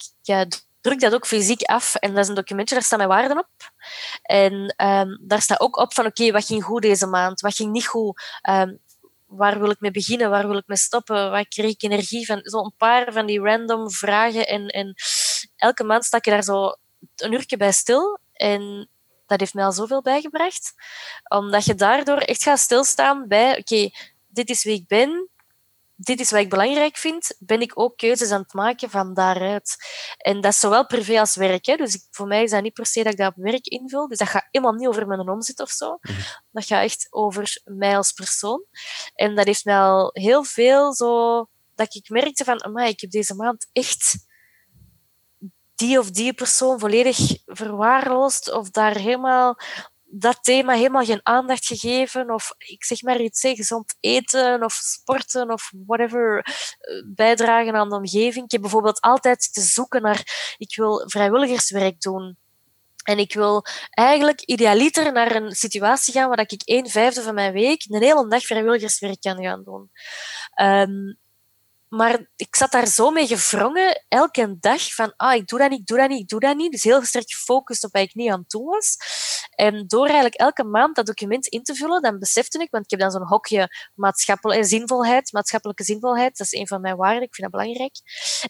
druk 0.80 1.00
dat 1.00 1.14
ook 1.14 1.26
fysiek 1.26 1.62
af. 1.62 1.94
En 1.94 2.14
dat 2.14 2.22
is 2.22 2.28
een 2.28 2.34
documentje, 2.34 2.74
daar 2.74 2.84
staan 2.84 2.98
mijn 2.98 3.10
waarden 3.10 3.38
op. 3.38 3.48
En 4.22 4.52
um, 4.84 5.18
daar 5.20 5.42
staat 5.42 5.60
ook 5.60 5.76
op 5.76 5.94
van, 5.94 6.06
oké, 6.06 6.30
wat 6.30 6.44
ging 6.44 6.64
goed 6.64 6.82
deze 6.82 7.06
maand? 7.06 7.40
Wat 7.40 7.54
ging 7.54 7.72
niet 7.72 7.86
goed? 7.86 8.22
Um, 8.48 8.78
waar 9.26 9.60
wil 9.60 9.70
ik 9.70 9.80
mee 9.80 9.90
beginnen? 9.90 10.30
Waar 10.30 10.48
wil 10.48 10.56
ik 10.56 10.66
mee 10.66 10.76
stoppen? 10.76 11.30
Waar 11.30 11.48
kreeg 11.48 11.70
ik 11.70 11.82
energie 11.82 12.26
van? 12.26 12.40
Zo 12.42 12.58
een 12.58 12.74
paar 12.76 13.12
van 13.12 13.26
die 13.26 13.40
random 13.40 13.90
vragen. 13.90 14.46
En, 14.46 14.66
en 14.66 14.94
elke 15.56 15.84
maand 15.84 16.04
sta 16.04 16.16
ik 16.16 16.24
daar 16.24 16.42
zo 16.42 16.76
een 17.16 17.32
uurtje 17.32 17.56
bij 17.56 17.72
stil. 17.72 18.18
En 18.32 18.90
dat 19.30 19.40
heeft 19.40 19.54
mij 19.54 19.64
al 19.64 19.72
zoveel 19.72 20.02
bijgebracht. 20.02 20.72
Omdat 21.28 21.64
je 21.64 21.74
daardoor 21.74 22.18
echt 22.18 22.42
gaat 22.42 22.58
stilstaan 22.58 23.28
bij, 23.28 23.58
oké, 23.58 23.90
dit 24.28 24.50
is 24.50 24.64
wie 24.64 24.74
ik 24.74 24.86
ben 24.86 25.30
dit 26.02 26.20
is 26.20 26.30
wat 26.30 26.40
ik 26.40 26.50
belangrijk 26.50 26.96
vind, 26.96 27.34
ben 27.38 27.60
ik 27.60 27.72
ook 27.74 27.96
keuzes 27.96 28.30
aan 28.30 28.40
het 28.40 28.52
maken 28.52 28.90
van 28.90 29.14
daaruit. 29.14 29.76
En 30.16 30.40
dat 30.40 30.52
is 30.52 30.60
zowel 30.60 30.86
privé 30.86 31.20
als 31.20 31.36
werk. 31.36 31.66
Hè. 31.66 31.76
Dus 31.76 31.94
ik, 31.94 32.02
voor 32.10 32.26
mij 32.26 32.42
is 32.42 32.50
dat 32.50 32.62
niet 32.62 32.72
per 32.72 32.86
se 32.86 33.02
dat 33.02 33.12
ik 33.12 33.18
dat 33.18 33.36
op 33.36 33.42
werk 33.42 33.66
invul. 33.66 34.08
Dus 34.08 34.18
dat 34.18 34.28
gaat 34.28 34.48
helemaal 34.50 34.74
niet 34.74 34.88
over 34.88 35.06
mijn 35.06 35.28
omzet 35.28 35.60
of 35.60 35.70
zo. 35.70 35.98
Mhm. 36.00 36.20
Dat 36.52 36.64
gaat 36.64 36.82
echt 36.82 37.06
over 37.10 37.60
mij 37.64 37.96
als 37.96 38.12
persoon. 38.12 38.64
En 39.14 39.34
dat 39.34 39.46
heeft 39.46 39.64
mij 39.64 39.78
al 39.78 40.10
heel 40.12 40.44
veel 40.44 40.94
zo... 40.94 41.46
Dat 41.74 41.94
ik 41.94 42.08
merkte 42.08 42.44
van, 42.44 42.64
amai, 42.64 42.88
ik 42.88 43.00
heb 43.00 43.10
deze 43.10 43.34
maand 43.34 43.66
echt 43.72 44.26
die 45.80 45.98
of 45.98 46.10
die 46.10 46.32
persoon 46.32 46.78
volledig 46.78 47.18
verwaarloosd 47.46 48.52
of 48.52 48.70
daar 48.70 48.96
helemaal 48.96 49.58
dat 50.12 50.38
thema 50.44 50.72
helemaal 50.72 51.04
geen 51.04 51.20
aandacht 51.22 51.66
gegeven. 51.66 52.30
Of 52.30 52.54
ik 52.58 52.84
zeg 52.84 53.02
maar 53.02 53.20
iets, 53.20 53.40
zeg, 53.40 53.56
gezond 53.56 53.94
eten 54.00 54.64
of 54.64 54.72
sporten 54.72 55.50
of 55.50 55.72
whatever. 55.86 56.38
Eh, 56.38 57.02
bijdragen 57.06 57.74
aan 57.74 57.88
de 57.88 57.96
omgeving. 57.96 58.44
Ik 58.44 58.50
heb 58.50 58.60
bijvoorbeeld 58.60 59.00
altijd 59.00 59.52
te 59.52 59.60
zoeken 59.60 60.02
naar, 60.02 60.54
ik 60.58 60.76
wil 60.76 61.02
vrijwilligerswerk 61.06 62.00
doen. 62.00 62.38
En 63.04 63.18
ik 63.18 63.34
wil 63.34 63.64
eigenlijk 63.90 64.40
idealiter 64.40 65.12
naar 65.12 65.34
een 65.36 65.52
situatie 65.52 66.12
gaan 66.12 66.28
waar 66.28 66.40
ik 66.40 66.62
één 66.64 66.88
vijfde 66.88 67.22
van 67.22 67.34
mijn 67.34 67.52
week 67.52 67.84
een 67.88 68.02
hele 68.02 68.28
dag 68.28 68.42
vrijwilligerswerk 68.42 69.20
kan 69.20 69.42
gaan 69.42 69.64
doen. 69.64 69.90
Um, 70.62 71.18
maar 71.90 72.30
ik 72.36 72.56
zat 72.56 72.70
daar 72.70 72.86
zo 72.86 73.10
mee 73.10 73.26
gevrongen, 73.26 74.04
elke 74.08 74.56
dag, 74.60 74.94
van 74.94 75.12
ah, 75.16 75.34
ik 75.34 75.46
doe 75.46 75.58
dat 75.58 75.70
niet, 75.70 75.80
ik 75.80 75.86
doe 75.86 75.98
dat 75.98 76.08
niet, 76.08 76.20
ik 76.20 76.28
doe 76.28 76.40
dat 76.40 76.56
niet. 76.56 76.72
Dus 76.72 76.82
heel 76.82 77.04
sterk 77.04 77.30
gefocust 77.30 77.84
op 77.84 77.92
wat 77.92 78.02
ik 78.02 78.14
niet 78.14 78.30
aan 78.30 78.40
het 78.40 78.50
doen 78.50 78.64
was. 78.64 78.96
En 79.54 79.86
door 79.86 80.04
eigenlijk 80.04 80.34
elke 80.34 80.64
maand 80.64 80.96
dat 80.96 81.06
document 81.06 81.46
in 81.46 81.62
te 81.62 81.74
vullen, 81.74 82.02
dan 82.02 82.18
besefte 82.18 82.58
ik, 82.58 82.70
want 82.70 82.84
ik 82.84 82.90
heb 82.90 83.00
dan 83.00 83.10
zo'n 83.10 83.26
hokje 83.26 83.68
maatschappelijke 83.94 84.64
zinvolheid, 84.64 85.32
maatschappelijke 85.32 85.84
zinvolheid, 85.84 86.36
dat 86.36 86.46
is 86.46 86.60
een 86.60 86.66
van 86.66 86.80
mijn 86.80 86.96
waarden, 86.96 87.22
ik 87.22 87.34
vind 87.34 87.50
dat 87.50 87.60
belangrijk. 87.60 87.96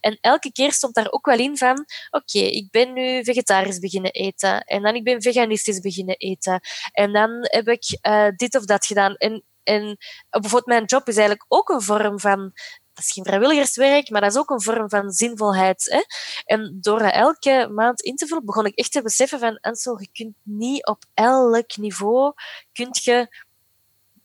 En 0.01 0.18
elke 0.20 0.53
keer 0.53 0.72
stond 0.72 0.95
daar 0.95 1.11
ook 1.11 1.26
wel 1.26 1.38
in 1.38 1.57
van, 1.57 1.86
oké, 2.11 2.38
ik 2.38 2.70
ben 2.70 2.93
nu 2.93 3.24
vegetarisch 3.24 3.78
beginnen 3.78 4.11
eten, 4.11 4.64
en 4.64 4.82
dan 4.82 4.95
ik 4.95 5.05
ben 5.05 5.22
veganistisch 5.22 5.80
beginnen 5.80 6.16
eten, 6.16 6.61
en 6.93 7.12
dan 7.12 7.30
heb 7.41 7.68
ik 7.68 7.99
uh, 8.09 8.28
dit 8.36 8.57
of 8.57 8.64
dat 8.64 8.86
gedaan. 8.86 9.14
En 9.14 9.45
en 9.62 9.97
bijvoorbeeld 10.30 10.66
mijn 10.66 10.84
job 10.84 11.09
is 11.09 11.16
eigenlijk 11.16 11.45
ook 11.49 11.68
een 11.68 11.82
vorm 11.82 12.20
van 12.20 12.53
dat 13.01 13.09
is 13.09 13.14
geen 13.14 13.24
vrijwilligerswerk, 13.24 14.11
maar 14.11 14.20
dat 14.20 14.30
is 14.30 14.38
ook 14.38 14.51
een 14.51 14.61
vorm 14.61 14.88
van 14.88 15.11
zinvolheid. 15.11 15.84
Hè? 15.90 16.03
En 16.44 16.78
door 16.80 16.98
dat 16.98 17.12
elke 17.12 17.68
maand 17.72 18.01
in 18.01 18.16
te 18.16 18.26
vullen, 18.26 18.44
begon 18.44 18.66
ik 18.66 18.74
echt 18.74 18.92
te 18.92 19.03
beseffen 19.03 19.38
van, 19.38 19.59
Ansel, 19.61 20.01
je 20.01 20.09
kunt 20.12 20.34
niet 20.42 20.86
op 20.86 21.05
elk 21.14 21.76
niveau, 21.76 22.32
kunt 22.72 23.05
je 23.05 23.44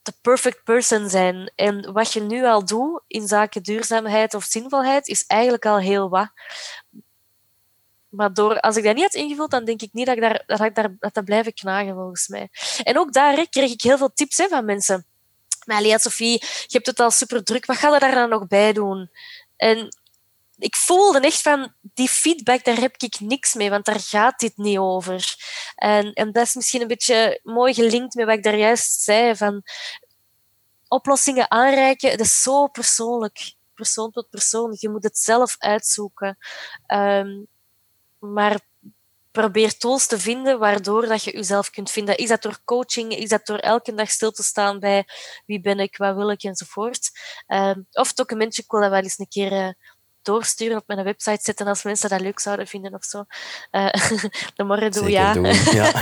de 0.01 0.13
perfect 0.21 0.63
person 0.63 1.09
zijn. 1.09 1.51
En 1.55 1.93
wat 1.93 2.13
je 2.13 2.21
nu 2.21 2.45
al 2.45 2.65
doet 2.65 3.01
in 3.07 3.27
zaken 3.27 3.63
duurzaamheid 3.63 4.33
of 4.33 4.43
zinvolheid, 4.43 5.07
is 5.07 5.25
eigenlijk 5.25 5.65
al 5.65 5.79
heel 5.79 6.09
wat. 6.09 6.29
Maar 8.09 8.33
door, 8.33 8.59
als 8.59 8.77
ik 8.77 8.83
dat 8.83 8.95
niet 8.95 9.03
had 9.03 9.13
ingevuld, 9.13 9.51
dan 9.51 9.65
denk 9.65 9.81
ik 9.81 9.93
niet 9.93 10.05
dat 10.05 10.15
ik 10.15 10.21
daar, 10.21 10.43
dat, 10.45 10.61
ik 10.61 10.75
daar, 10.75 10.95
dat, 10.99 11.13
dat 11.13 11.25
blijven 11.25 11.53
knagen, 11.53 11.93
volgens 11.93 12.27
mij. 12.27 12.49
En 12.83 12.97
ook 12.97 13.13
daar 13.13 13.49
kreeg 13.49 13.71
ik 13.71 13.81
heel 13.81 13.97
veel 13.97 14.13
tips 14.13 14.37
hè, 14.37 14.47
van 14.47 14.65
mensen. 14.65 15.05
Maar 15.65 15.81
Lia 15.81 15.97
Sophie, 15.97 16.39
je 16.41 16.67
hebt 16.67 16.85
het 16.85 16.99
al 16.99 17.11
super 17.11 17.43
druk. 17.43 17.65
Wat 17.65 17.77
ga 17.77 17.93
je 17.93 17.99
daar 17.99 18.15
dan 18.15 18.29
nog 18.29 18.47
bij 18.47 18.73
doen? 18.73 19.09
En 19.55 19.97
ik 20.57 20.75
voelde 20.75 21.19
echt 21.19 21.41
van, 21.41 21.73
die 21.81 22.09
feedback, 22.09 22.63
daar 22.63 22.79
heb 22.79 22.95
ik 22.97 23.19
niks 23.19 23.53
mee, 23.53 23.69
want 23.69 23.85
daar 23.85 23.99
gaat 23.99 24.39
dit 24.39 24.57
niet 24.57 24.77
over. 24.77 25.35
En, 25.75 26.13
en 26.13 26.31
dat 26.31 26.43
is 26.43 26.55
misschien 26.55 26.81
een 26.81 26.87
beetje 26.87 27.39
mooi 27.43 27.73
gelinkt 27.73 28.15
met 28.15 28.25
wat 28.25 28.35
ik 28.35 28.43
daar 28.43 28.57
juist 28.57 29.01
zei, 29.01 29.35
van 29.35 29.63
oplossingen 30.87 31.51
aanreiken, 31.51 32.09
dat 32.09 32.25
is 32.25 32.41
zo 32.41 32.67
persoonlijk. 32.67 33.53
Persoon 33.73 34.11
tot 34.11 34.29
persoon. 34.29 34.75
Je 34.79 34.89
moet 34.89 35.03
het 35.03 35.17
zelf 35.17 35.55
uitzoeken. 35.57 36.37
Ehm, 36.85 37.43
maar 38.19 38.59
probeer 39.35 39.77
tools 39.77 40.07
te 40.07 40.19
vinden 40.19 40.59
waardoor 40.59 41.07
dat 41.07 41.23
je 41.23 41.31
jezelf 41.31 41.69
kunt 41.69 41.91
vinden. 41.91 42.17
Is 42.17 42.29
dat 42.29 42.41
door 42.41 42.59
coaching? 42.65 43.15
Is 43.15 43.29
dat 43.29 43.45
door 43.45 43.57
elke 43.57 43.93
dag 43.93 44.09
stil 44.09 44.31
te 44.31 44.43
staan 44.43 44.79
bij 44.79 45.05
wie 45.45 45.61
ben 45.61 45.79
ik, 45.79 45.97
wat 45.97 46.15
wil 46.15 46.29
ik 46.29 46.43
enzovoort? 46.43 47.11
Um, 47.47 47.87
of 47.91 48.13
documentje, 48.13 48.61
ik 48.61 48.71
wil 48.71 48.81
dat 48.81 48.89
wel 48.89 49.01
eens 49.01 49.19
een 49.19 49.27
keer 49.27 49.51
uh, 49.51 49.69
doorsturen 50.25 50.77
op 50.77 50.83
mijn 50.87 51.03
website 51.03 51.39
zetten 51.41 51.67
als 51.67 51.83
mensen 51.83 52.09
dat 52.09 52.21
leuk 52.21 52.39
zouden 52.39 52.67
vinden 52.67 52.93
of 52.93 53.03
zo. 53.03 53.25
Uh, 53.71 53.91
de 54.55 54.63
morgen 54.63 54.91
doe 54.91 55.09
ja. 55.09 55.33
Doen, 55.33 55.45
ja. 55.71 55.91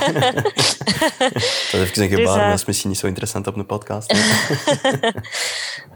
dat 1.71 1.73
is 1.73 1.73
even 1.73 2.03
een 2.03 2.09
gebaar, 2.09 2.37
dus, 2.37 2.45
uh, 2.45 2.53
is 2.53 2.65
misschien 2.65 2.89
niet 2.89 2.99
zo 2.99 3.07
interessant 3.07 3.47
op 3.47 3.55
een 3.55 3.65
podcast. 3.65 4.09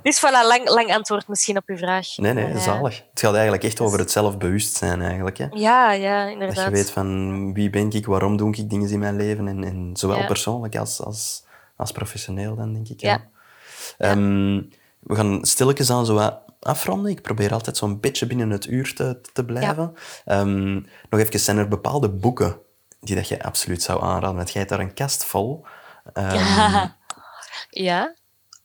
dus 0.04 0.20
voilà, 0.20 0.48
lang, 0.48 0.70
lang 0.70 0.94
antwoord 0.94 1.28
misschien 1.28 1.58
op 1.58 1.64
uw 1.66 1.78
vraag. 1.78 2.18
Nee, 2.18 2.34
nee, 2.34 2.60
zalig. 2.60 3.04
Het 3.10 3.20
gaat 3.20 3.34
eigenlijk 3.34 3.64
echt 3.64 3.80
over 3.80 4.00
het 4.00 4.12
zelfbewustzijn 4.12 5.02
eigenlijk. 5.02 5.38
Hè? 5.38 5.48
Ja, 5.52 5.92
ja, 5.92 6.26
inderdaad. 6.26 6.56
Dat 6.56 6.66
je 6.66 6.72
weet 6.72 6.92
van 6.92 7.54
wie 7.54 7.70
ben 7.70 7.92
ik, 7.92 8.06
waarom 8.06 8.38
doe 8.38 8.56
ik 8.56 8.70
dingen 8.70 8.90
in 8.90 9.00
mijn 9.00 9.16
leven 9.16 9.48
en, 9.48 9.64
en 9.64 9.90
zowel 9.94 10.26
persoonlijk 10.26 10.76
als, 10.76 11.02
als, 11.02 11.44
als 11.76 11.92
professioneel 11.92 12.56
dan, 12.56 12.74
denk 12.74 12.88
ik. 12.88 13.02
Ja. 13.02 13.30
ja. 13.98 14.12
Um, 14.12 14.70
we 15.00 15.16
gaan 15.16 15.46
stilletjes 15.46 15.90
aan 15.90 16.06
zo 16.06 16.42
afronden. 16.60 17.12
Ik 17.12 17.22
probeer 17.22 17.54
altijd 17.54 17.78
zo'n 17.78 18.00
beetje 18.00 18.28
binnen 18.28 18.50
het 18.50 18.66
uur 18.66 18.96
te, 18.96 19.22
te 19.34 19.46
blijven. 19.46 19.94
Ja. 20.26 20.40
Um, 20.40 20.88
nog 21.10 21.20
even, 21.20 21.40
zijn 21.40 21.58
er 21.58 21.68
bepaalde 21.68 22.10
boeken 22.10 22.60
die 23.00 23.16
dat 23.16 23.28
je 23.28 23.44
absoluut 23.44 23.84
zou 23.84 24.04
aanraden? 24.04 24.36
Want 24.36 24.52
jij 24.52 24.62
hebt 24.62 24.70
daar 24.70 24.80
een 24.80 24.94
kast 24.94 25.26
vol. 25.26 25.66
Um, 26.14 26.24
ja. 26.24 26.98
ja. 27.70 28.16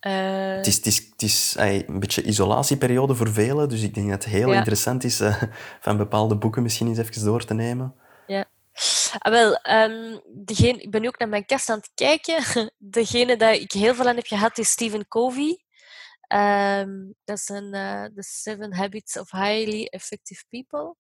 Uh... 0.00 0.56
Het 0.56 0.66
is, 0.66 0.76
het 0.76 0.86
is, 0.86 0.96
het 1.10 1.22
is 1.22 1.54
een 1.58 2.00
beetje 2.00 2.22
isolatieperiode 2.22 3.14
voor 3.14 3.32
velen, 3.32 3.68
dus 3.68 3.82
ik 3.82 3.94
denk 3.94 4.10
dat 4.10 4.24
het 4.24 4.32
heel 4.32 4.50
ja. 4.50 4.56
interessant 4.56 5.04
is 5.04 5.20
uh, 5.20 5.42
van 5.80 5.96
bepaalde 5.96 6.36
boeken 6.36 6.62
misschien 6.62 6.88
eens 6.88 6.98
even 6.98 7.24
door 7.24 7.44
te 7.44 7.54
nemen. 7.54 7.94
Ja. 8.26 8.44
Ah, 9.18 9.32
wel, 9.32 9.58
um, 9.70 10.20
degene, 10.44 10.78
ik 10.78 10.90
ben 10.90 11.00
nu 11.00 11.06
ook 11.06 11.18
naar 11.18 11.28
mijn 11.28 11.46
kast 11.46 11.68
aan 11.68 11.76
het 11.76 11.90
kijken. 11.94 12.42
Degene 12.78 13.36
dat 13.36 13.54
ik 13.54 13.72
heel 13.72 13.94
veel 13.94 14.08
aan 14.08 14.16
heb 14.16 14.26
gehad 14.26 14.58
is 14.58 14.70
Stephen 14.70 15.08
Covey. 15.08 15.62
Um, 16.34 17.14
dat 17.24 17.38
is 17.38 17.48
een, 17.48 17.70
The 18.14 18.22
Seven 18.22 18.74
Habits 18.74 19.16
of 19.18 19.30
Highly 19.30 19.84
Effective 19.84 20.44
People. 20.48 20.94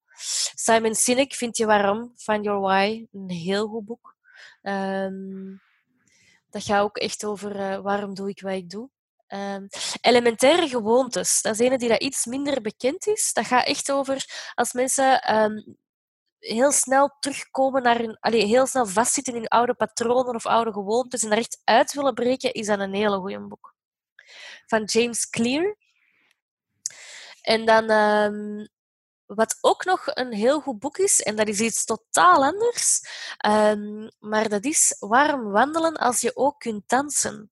Simon 0.54 0.94
Sinek, 0.94 1.34
Vind 1.34 1.56
je 1.56 1.66
waarom? 1.66 2.12
Find 2.16 2.44
Your 2.44 2.60
Why. 2.60 3.06
Een 3.12 3.30
heel 3.30 3.66
goed 3.66 3.84
boek. 3.84 4.16
Um, 4.62 5.60
dat 6.50 6.62
gaat 6.62 6.82
ook 6.82 6.96
echt 6.96 7.24
over 7.24 7.56
uh, 7.56 7.78
waarom 7.78 8.14
doe 8.14 8.28
ik 8.28 8.40
wat 8.40 8.52
ik 8.52 8.70
doe. 8.70 8.90
Um, 9.28 9.68
elementaire 10.00 10.68
gewoontes. 10.68 11.42
Dat 11.42 11.60
is 11.60 11.66
een 11.66 11.78
die 11.78 11.88
dat 11.88 12.02
iets 12.02 12.26
minder 12.26 12.60
bekend 12.60 13.06
is. 13.06 13.32
Dat 13.32 13.46
gaat 13.46 13.66
echt 13.66 13.92
over 13.92 14.24
als 14.54 14.72
mensen 14.72 15.20
heel 16.38 16.72
snel 16.72 17.16
terugkomen 17.20 17.82
naar 17.82 17.98
hun... 17.98 18.16
Allez, 18.20 18.44
heel 18.44 18.66
snel 18.66 18.86
vastzitten 18.86 19.34
in 19.34 19.48
oude 19.48 19.74
patronen 19.74 20.34
of 20.34 20.46
oude 20.46 20.72
gewoontes 20.72 21.22
en 21.22 21.28
daar 21.28 21.38
echt 21.38 21.60
uit 21.64 21.92
willen 21.92 22.14
breken, 22.14 22.52
is 22.52 22.66
dat 22.66 22.78
een 22.78 22.94
hele 22.94 23.18
goede 23.18 23.40
boek 23.40 23.71
van 24.66 24.84
James 24.84 25.30
Clear. 25.30 25.76
En 27.42 27.66
dan, 27.66 27.90
um, 27.90 28.68
wat 29.26 29.58
ook 29.60 29.84
nog 29.84 30.06
een 30.06 30.32
heel 30.32 30.60
goed 30.60 30.78
boek 30.78 30.98
is, 30.98 31.20
en 31.20 31.36
dat 31.36 31.48
is 31.48 31.60
iets 31.60 31.84
totaal 31.84 32.44
anders, 32.44 33.00
um, 33.46 34.10
maar 34.18 34.48
dat 34.48 34.64
is 34.64 34.96
Waarom 34.98 35.50
wandelen 35.50 35.96
als 35.96 36.20
je 36.20 36.36
ook 36.36 36.58
kunt 36.58 36.88
dansen? 36.88 37.51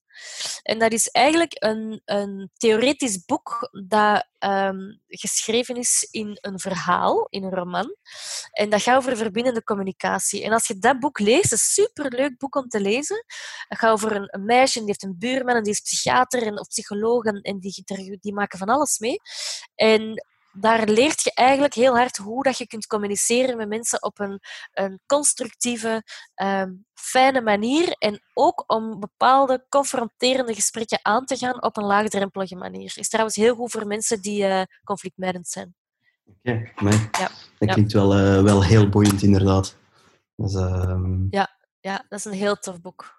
En 0.62 0.78
dat 0.78 0.92
is 0.92 1.08
eigenlijk 1.08 1.52
een, 1.58 2.02
een 2.04 2.50
theoretisch 2.56 3.24
boek 3.24 3.70
dat 3.86 4.28
um, 4.38 5.00
geschreven 5.06 5.76
is 5.76 6.08
in 6.10 6.38
een 6.40 6.58
verhaal, 6.58 7.26
in 7.30 7.44
een 7.44 7.54
roman. 7.54 7.96
En 8.50 8.70
dat 8.70 8.82
gaat 8.82 8.96
over 8.96 9.16
verbindende 9.16 9.64
communicatie. 9.64 10.44
En 10.44 10.52
als 10.52 10.66
je 10.66 10.78
dat 10.78 10.98
boek 10.98 11.18
leest, 11.18 11.52
een 11.52 11.58
superleuk 11.58 12.38
boek 12.38 12.54
om 12.54 12.68
te 12.68 12.80
lezen. 12.80 13.24
Het 13.68 13.78
gaat 13.78 13.92
over 13.92 14.16
een, 14.16 14.28
een 14.30 14.44
meisje, 14.44 14.78
die 14.78 14.86
heeft 14.86 15.02
een 15.02 15.18
buurman 15.18 15.56
en 15.56 15.62
die 15.62 15.72
is 15.72 15.80
psychiater 15.80 16.42
en, 16.42 16.58
of 16.58 16.68
psycholoog 16.68 17.24
en, 17.24 17.40
en 17.40 17.58
die, 17.58 17.84
die 18.20 18.34
maken 18.34 18.58
van 18.58 18.68
alles 18.68 18.98
mee. 18.98 19.16
En 19.74 20.24
daar 20.52 20.88
leert 20.88 21.22
je 21.22 21.32
eigenlijk 21.34 21.74
heel 21.74 21.96
hard 21.96 22.16
hoe 22.16 22.42
dat 22.42 22.58
je 22.58 22.66
kunt 22.66 22.86
communiceren 22.86 23.56
met 23.56 23.68
mensen 23.68 24.02
op 24.02 24.18
een, 24.18 24.40
een 24.72 25.00
constructieve, 25.06 26.02
um, 26.42 26.86
fijne 26.94 27.40
manier. 27.40 27.92
En 27.98 28.22
ook 28.34 28.64
om 28.66 29.00
bepaalde 29.00 29.66
confronterende 29.68 30.54
gesprekken 30.54 30.98
aan 31.02 31.24
te 31.24 31.36
gaan 31.36 31.62
op 31.62 31.76
een 31.76 31.84
laagdrempelige 31.84 32.56
manier. 32.56 32.92
Is 32.94 33.08
trouwens 33.08 33.36
heel 33.36 33.54
goed 33.54 33.70
voor 33.70 33.86
mensen 33.86 34.20
die 34.20 34.42
uh, 34.42 34.62
conflictmijdend 34.84 35.48
zijn. 35.48 35.74
Oké, 36.24 36.72
okay, 36.76 37.10
ja. 37.10 37.30
dat 37.58 37.70
klinkt 37.70 37.92
wel, 37.92 38.18
uh, 38.18 38.42
wel 38.42 38.64
heel 38.64 38.88
boeiend 38.88 39.22
inderdaad. 39.22 39.76
Dus, 40.36 40.54
um... 40.54 41.26
ja, 41.30 41.58
ja, 41.80 42.04
dat 42.08 42.18
is 42.18 42.24
een 42.24 42.32
heel 42.32 42.56
tof 42.56 42.80
boek. 42.80 43.18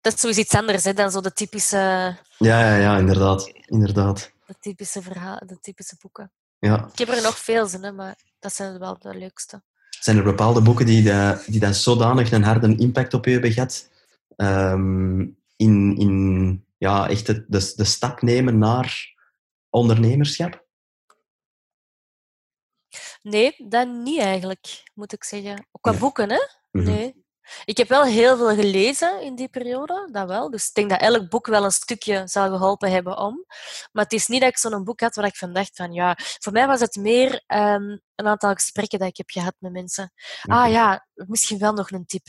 Dat 0.00 0.14
is 0.14 0.20
sowieso 0.20 0.40
iets 0.40 0.54
anders 0.54 0.84
hè, 0.84 0.92
dan 0.92 1.10
zo 1.10 1.20
de 1.20 1.32
typische... 1.32 1.76
Ja, 1.76 2.60
ja, 2.60 2.76
ja 2.76 2.98
inderdaad. 2.98 3.52
inderdaad 3.66 4.33
de 4.46 4.54
typische 4.60 5.02
verhalen, 5.02 5.46
de 5.46 5.58
typische 5.60 5.96
boeken. 6.00 6.32
Ja. 6.58 6.88
Ik 6.92 6.98
heb 6.98 7.08
er 7.08 7.22
nog 7.22 7.38
veel 7.38 7.66
zin, 7.66 7.94
maar 7.94 8.16
dat 8.38 8.52
zijn 8.52 8.78
wel 8.78 8.98
de 8.98 9.14
leukste. 9.14 9.62
Zijn 10.00 10.16
er 10.16 10.24
bepaalde 10.24 10.62
boeken 10.62 10.86
die, 10.86 11.02
de, 11.02 11.44
die 11.46 11.60
dan 11.60 11.74
zodanig 11.74 12.32
een 12.32 12.42
harde 12.42 12.76
impact 12.76 13.14
op 13.14 13.24
je 13.24 13.30
hebben 13.30 13.52
gehad? 13.52 13.90
Um, 14.36 15.38
in, 15.56 15.96
in 15.96 16.64
ja, 16.78 17.08
echt 17.08 17.26
de, 17.26 17.44
de, 17.48 17.72
de 17.76 17.84
stap 17.84 18.22
nemen 18.22 18.58
naar 18.58 19.14
ondernemerschap? 19.70 20.64
Nee, 23.22 23.54
dat 23.68 23.88
niet 23.88 24.20
eigenlijk, 24.20 24.82
moet 24.94 25.12
ik 25.12 25.24
zeggen. 25.24 25.66
Qua 25.80 25.98
boeken, 25.98 26.30
hè? 26.30 26.46
Mhm. 26.70 26.84
Nee. 26.84 27.23
Ik 27.64 27.76
heb 27.76 27.88
wel 27.88 28.04
heel 28.04 28.36
veel 28.36 28.54
gelezen 28.54 29.22
in 29.22 29.34
die 29.34 29.48
periode, 29.48 30.08
dat 30.12 30.28
wel. 30.28 30.50
Dus 30.50 30.68
ik 30.68 30.74
denk 30.74 30.90
dat 30.90 31.00
elk 31.00 31.28
boek 31.28 31.46
wel 31.46 31.64
een 31.64 31.70
stukje 31.70 32.22
zou 32.24 32.50
geholpen 32.50 32.90
hebben 32.90 33.18
om. 33.18 33.44
Maar 33.92 34.04
het 34.04 34.12
is 34.12 34.26
niet 34.26 34.40
dat 34.40 34.50
ik 34.50 34.58
zo'n 34.58 34.84
boek 34.84 35.00
had 35.00 35.14
waar 35.14 35.24
ik 35.26 35.36
van 35.36 35.52
dacht 35.52 35.76
van 35.76 35.92
ja... 35.92 36.18
Voor 36.38 36.52
mij 36.52 36.66
was 36.66 36.80
het 36.80 36.96
meer 36.96 37.32
um, 37.32 38.00
een 38.14 38.26
aantal 38.26 38.52
gesprekken 38.54 38.98
dat 38.98 39.08
ik 39.08 39.16
heb 39.16 39.30
gehad 39.30 39.54
met 39.58 39.72
mensen. 39.72 40.12
Ah 40.42 40.70
ja, 40.70 41.06
misschien 41.14 41.58
wel 41.58 41.72
nog 41.72 41.90
een 41.90 42.06
tip. 42.06 42.26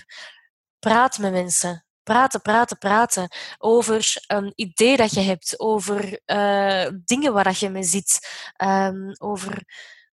Praat 0.80 1.18
met 1.18 1.32
mensen. 1.32 1.86
Praten, 2.04 2.42
praten, 2.42 2.78
praten. 2.78 3.28
Over 3.58 4.24
een 4.28 4.52
idee 4.56 4.98
dat 4.98 5.14
je 5.14 5.22
hebt. 5.22 5.60
Over 5.60 6.22
uh, 6.26 6.90
dingen 7.06 7.34
waar 7.34 7.56
je 7.60 7.70
mee 7.70 7.84
zit. 7.84 8.28
Um, 8.64 9.16
over 9.18 9.64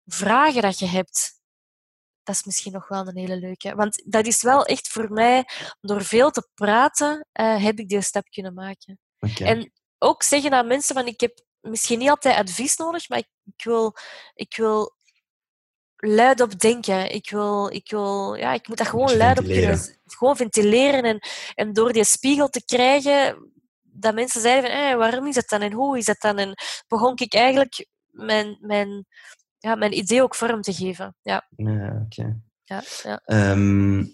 vragen 0.06 0.62
dat 0.62 0.78
je 0.78 0.86
hebt 0.86 1.40
dat 2.22 2.34
is 2.34 2.44
misschien 2.44 2.72
nog 2.72 2.88
wel 2.88 3.06
een 3.06 3.16
hele 3.16 3.36
leuke. 3.36 3.74
Want 3.74 4.02
dat 4.04 4.26
is 4.26 4.42
wel 4.42 4.64
echt 4.64 4.88
voor 4.88 5.12
mij, 5.12 5.44
door 5.80 6.04
veel 6.04 6.30
te 6.30 6.48
praten, 6.54 7.26
uh, 7.40 7.64
heb 7.64 7.78
ik 7.78 7.88
die 7.88 8.00
stap 8.00 8.30
kunnen 8.30 8.54
maken. 8.54 8.98
Okay. 9.18 9.48
En 9.48 9.72
ook 9.98 10.22
zeggen 10.22 10.52
aan 10.52 10.66
mensen 10.66 10.94
van, 10.94 11.06
ik 11.06 11.20
heb 11.20 11.44
misschien 11.60 11.98
niet 11.98 12.08
altijd 12.08 12.36
advies 12.36 12.76
nodig, 12.76 13.08
maar 13.08 13.18
ik, 13.18 13.28
ik 13.44 13.64
wil, 13.64 13.96
ik 14.34 14.56
wil 14.56 14.96
luid 15.96 16.40
op 16.40 16.58
denken. 16.60 17.10
Ik, 17.10 17.30
wil, 17.30 17.68
ik, 17.72 17.90
wil, 17.90 18.34
ja, 18.34 18.52
ik 18.52 18.68
moet 18.68 18.76
dat 18.76 18.88
gewoon 18.88 19.16
luid 19.16 19.38
op 19.38 19.44
kunnen. 19.44 20.00
Gewoon 20.04 20.36
ventileren 20.36 21.02
en, 21.02 21.18
en 21.54 21.72
door 21.72 21.92
die 21.92 22.04
spiegel 22.04 22.48
te 22.48 22.64
krijgen, 22.64 23.52
dat 23.82 24.14
mensen 24.14 24.40
zeiden 24.40 24.70
van, 24.70 24.80
hey, 24.80 24.96
waarom 24.96 25.26
is 25.26 25.34
dat 25.34 25.48
dan 25.48 25.60
en 25.60 25.72
hoe 25.72 25.98
is 25.98 26.04
dat 26.04 26.20
dan? 26.20 26.38
En 26.38 26.54
begon 26.88 27.12
ik 27.16 27.34
eigenlijk 27.34 27.86
mijn, 28.10 28.58
mijn 28.60 29.06
ja, 29.62 29.74
mijn 29.74 29.96
idee 29.96 30.22
ook 30.22 30.34
vorm 30.34 30.60
te 30.60 30.72
geven. 30.72 31.16
Ja, 31.22 31.48
ja 31.56 32.02
oké. 32.04 32.40
Ja, 32.64 32.82
ja. 33.02 33.50
Um, 33.50 34.12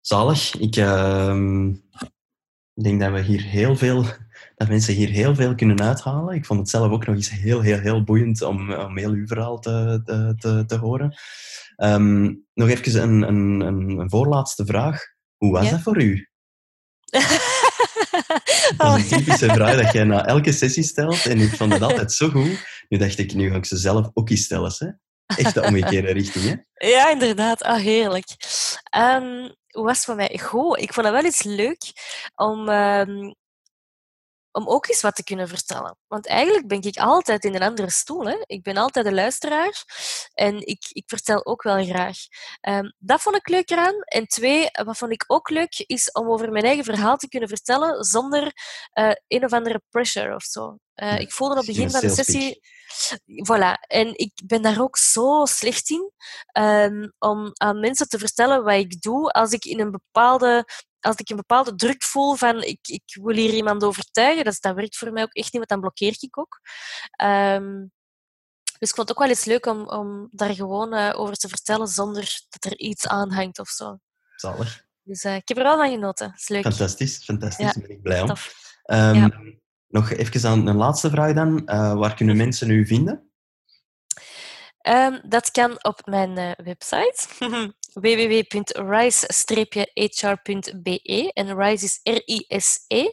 zalig. 0.00 0.56
Ik 0.56 0.76
uh, 0.76 1.70
denk 2.74 3.00
dat 3.00 3.12
we 3.12 3.20
hier 3.20 3.42
heel 3.42 3.76
veel, 3.76 4.04
dat 4.56 4.68
mensen 4.68 4.94
hier 4.94 5.08
heel 5.08 5.34
veel 5.34 5.54
kunnen 5.54 5.80
uithalen. 5.80 6.34
Ik 6.34 6.46
vond 6.46 6.60
het 6.60 6.68
zelf 6.68 6.92
ook 6.92 7.06
nog 7.06 7.14
eens 7.14 7.30
heel, 7.30 7.60
heel, 7.60 7.78
heel 7.78 8.04
boeiend 8.04 8.42
om, 8.42 8.72
om 8.72 8.98
heel 8.98 9.10
uw 9.10 9.26
verhaal 9.26 9.58
te, 9.58 10.00
te, 10.04 10.34
te, 10.38 10.64
te 10.66 10.76
horen. 10.76 11.16
Um, 11.76 12.44
nog 12.54 12.68
even 12.68 13.02
een, 13.02 13.22
een, 13.22 13.98
een, 13.98 14.10
voorlaatste 14.10 14.66
vraag. 14.66 15.00
Hoe 15.36 15.52
was 15.52 15.64
ja? 15.64 15.70
dat 15.70 15.80
voor 15.80 16.02
u? 16.02 16.28
Dat 18.76 18.98
is 18.98 19.10
een 19.10 19.18
typische 19.18 19.48
vraag 19.48 19.82
dat 19.82 19.92
jij 19.92 20.04
na 20.04 20.26
elke 20.26 20.52
sessie 20.52 20.82
stelt. 20.82 21.26
En 21.26 21.40
ik 21.40 21.56
vond 21.56 21.72
het 21.72 21.82
altijd 21.90 22.12
zo 22.12 22.28
goed. 22.28 22.66
Nu 22.88 22.98
dacht 22.98 23.18
ik, 23.18 23.34
nu 23.34 23.50
ga 23.50 23.56
ik 23.56 23.66
ze 23.66 23.76
zelf 23.76 24.10
ook 24.12 24.30
eens 24.30 24.44
stellen. 24.44 24.72
Hè? 24.78 24.88
Echt 25.36 25.54
de 25.54 25.62
omgekeerde 25.62 26.12
richting, 26.12 26.44
hè? 26.44 26.86
Ja, 26.88 27.10
inderdaad. 27.10 27.62
Ah, 27.62 27.80
heerlijk. 27.80 28.26
Um, 28.96 29.54
hoe 29.70 29.84
was 29.84 29.96
het 29.96 30.04
voor 30.04 30.14
mij? 30.14 30.38
Goed. 30.42 30.80
Ik 30.80 30.92
vond 30.92 31.06
het 31.06 31.14
wel 31.14 31.24
iets 31.24 31.42
leuk 31.42 31.92
om... 32.34 32.68
Um, 32.68 33.34
om 34.56 34.68
ook 34.68 34.88
eens 34.88 35.00
wat 35.00 35.14
te 35.14 35.24
kunnen 35.24 35.48
vertellen. 35.48 35.98
Want 36.06 36.26
eigenlijk 36.26 36.66
ben 36.66 36.82
ik 36.82 36.96
altijd 36.96 37.44
in 37.44 37.54
een 37.54 37.62
andere 37.62 37.90
stoel. 37.90 38.26
Hè. 38.26 38.36
Ik 38.46 38.62
ben 38.62 38.76
altijd 38.76 39.06
een 39.06 39.14
luisteraar 39.14 39.84
en 40.34 40.66
ik, 40.66 40.86
ik 40.88 41.04
vertel 41.06 41.46
ook 41.46 41.62
wel 41.62 41.84
graag. 41.84 42.16
Um, 42.68 42.94
dat 42.98 43.20
vond 43.20 43.36
ik 43.36 43.48
leuk 43.48 43.70
eraan. 43.70 44.02
En 44.04 44.26
twee, 44.26 44.68
wat 44.84 44.96
vond 44.96 45.12
ik 45.12 45.24
ook 45.26 45.50
leuk, 45.50 45.84
is 45.86 46.12
om 46.12 46.30
over 46.30 46.52
mijn 46.52 46.64
eigen 46.64 46.84
verhaal 46.84 47.16
te 47.16 47.28
kunnen 47.28 47.48
vertellen 47.48 48.04
zonder 48.04 48.52
uh, 48.94 49.10
een 49.26 49.44
of 49.44 49.52
andere 49.52 49.82
pressure 49.90 50.34
of 50.34 50.42
zo. 50.42 50.78
Uh, 50.94 51.18
ik 51.18 51.32
voelde 51.32 51.54
op 51.54 51.66
het 51.66 51.66
begin 51.66 51.90
van 51.90 52.00
de 52.00 52.10
sessie... 52.10 52.60
Voilà. 53.50 53.72
En 53.86 54.18
ik 54.18 54.32
ben 54.44 54.62
daar 54.62 54.80
ook 54.80 54.96
zo 54.96 55.44
slecht 55.44 55.90
in 55.90 56.12
um, 56.52 57.12
om 57.18 57.50
aan 57.54 57.80
mensen 57.80 58.08
te 58.08 58.18
vertellen 58.18 58.64
wat 58.64 58.74
ik 58.74 59.00
doe 59.00 59.30
als 59.30 59.52
ik 59.52 59.64
in 59.64 59.80
een 59.80 59.90
bepaalde 59.90 60.64
als 61.06 61.16
ik 61.16 61.30
een 61.30 61.36
bepaalde 61.36 61.74
druk 61.74 62.02
voel 62.02 62.34
van 62.34 62.62
ik, 62.62 62.78
ik 62.82 63.18
wil 63.22 63.34
hier 63.34 63.54
iemand 63.54 63.84
overtuigen, 63.84 64.44
dat, 64.44 64.56
dat 64.60 64.74
werkt 64.74 64.96
voor 64.96 65.12
mij 65.12 65.22
ook 65.22 65.34
echt 65.34 65.52
niet, 65.52 65.52
want 65.52 65.68
dan 65.68 65.80
blokkeer 65.80 66.16
ik 66.20 66.38
ook. 66.38 66.60
Um, 67.22 67.90
dus 68.78 68.88
ik 68.88 68.94
vond 68.94 69.08
het 69.08 69.10
ook 69.10 69.22
wel 69.22 69.28
eens 69.28 69.44
leuk 69.44 69.66
om, 69.66 69.88
om 69.88 70.28
daar 70.30 70.54
gewoon 70.54 70.94
uh, 70.94 71.12
over 71.16 71.34
te 71.34 71.48
vertellen 71.48 71.88
zonder 71.88 72.40
dat 72.48 72.72
er 72.72 72.78
iets 72.78 73.06
aan 73.06 73.32
hangt 73.32 73.58
of 73.58 73.68
zo. 73.68 73.98
Zalig. 74.36 74.84
Dus 75.02 75.24
uh, 75.24 75.34
ik 75.34 75.48
heb 75.48 75.56
er 75.56 75.62
wel 75.62 75.76
van 75.76 75.90
genoten. 75.90 76.32
is 76.36 76.48
leuk. 76.48 76.62
Fantastisch, 76.62 77.24
fantastisch. 77.24 77.74
Ja, 77.74 77.80
ben 77.80 77.90
ik 77.90 78.02
blij 78.02 78.22
om. 78.22 78.30
Um, 78.30 79.14
ja. 79.14 79.30
Nog 79.88 80.10
even 80.10 80.50
aan 80.50 80.66
een 80.66 80.76
laatste 80.76 81.10
vraag 81.10 81.34
dan. 81.34 81.62
Uh, 81.66 81.94
waar 81.94 82.14
kunnen 82.14 82.36
mensen 82.36 82.70
u 82.70 82.86
vinden? 82.86 83.30
Um, 84.88 85.20
dat 85.28 85.50
kan 85.50 85.84
op 85.84 86.06
mijn 86.06 86.54
website 86.62 87.26
www.rise-hr.be 88.00 89.30
en 91.32 91.58
Rise 91.58 91.84
is 91.84 92.00
R-I-S-E. 92.02 93.10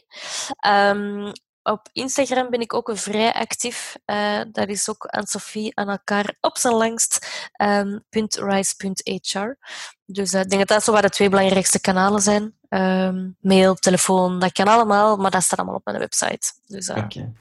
Um, 0.67 1.31
op 1.63 1.89
Instagram 1.91 2.49
ben 2.49 2.59
ik 2.59 2.73
ook 2.73 2.91
vrij 2.93 3.34
actief. 3.34 3.95
Uh, 4.05 4.41
dat 4.51 4.67
is 4.67 4.89
ook 4.89 5.05
aan 5.05 5.27
Sophie 5.27 5.71
aan 5.75 5.89
elkaar 5.89 6.36
op 6.41 6.57
zijn 6.57 6.73
langst. 6.73 7.27
Um, 7.61 8.03
.rise.hr. 8.39 9.57
Dus 10.05 10.34
uh, 10.34 10.41
ik 10.41 10.49
denk 10.49 10.67
dat 10.67 10.67
dat 10.67 10.84
zo 10.84 10.91
wat 10.91 11.01
de 11.01 11.09
twee 11.09 11.29
belangrijkste 11.29 11.81
kanalen 11.81 12.21
zijn. 12.21 12.57
Um, 12.69 13.38
mail, 13.39 13.75
telefoon, 13.75 14.39
dat 14.39 14.51
kan 14.51 14.67
allemaal, 14.67 15.17
maar 15.17 15.31
dat 15.31 15.43
staat 15.43 15.59
allemaal 15.59 15.77
op 15.77 15.86
mijn 15.86 15.99
website. 15.99 16.51
Dus, 16.65 16.89
uh, 16.89 16.97
okay, 16.97 17.31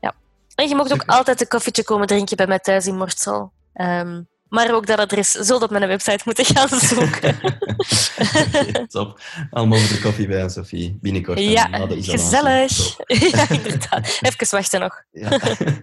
ja. 0.00 0.14
En 0.54 0.68
je 0.68 0.74
mag 0.74 0.92
ook 0.92 1.04
altijd 1.06 1.40
een 1.40 1.48
koffietje 1.48 1.84
komen 1.84 2.06
drinken 2.06 2.36
bij 2.36 2.46
mij 2.46 2.58
thuis 2.58 2.86
in 2.86 2.96
Mortsel. 2.96 3.52
Um, 3.74 4.28
maar 4.50 4.74
ook 4.74 4.86
dat 4.86 4.98
adres 4.98 5.30
zult 5.30 5.62
op 5.62 5.70
mijn 5.70 5.86
website 5.86 6.20
moeten 6.24 6.44
gaan 6.44 6.68
zoeken. 6.90 7.36
okay, 8.46 8.86
top. 8.86 9.20
Allemaal 9.50 9.78
over 9.78 9.94
de 9.94 10.00
koffie 10.00 10.26
bij 10.26 10.48
Sophie. 10.48 10.98
Binnenkort. 11.00 11.38
Ja, 11.38 11.68
gezellig. 11.88 12.96
ja, 13.32 13.48
inderdaad. 13.50 14.18
Even 14.20 14.46
wachten 14.50 14.80
nog. 14.80 15.02
ja. 15.10 15.38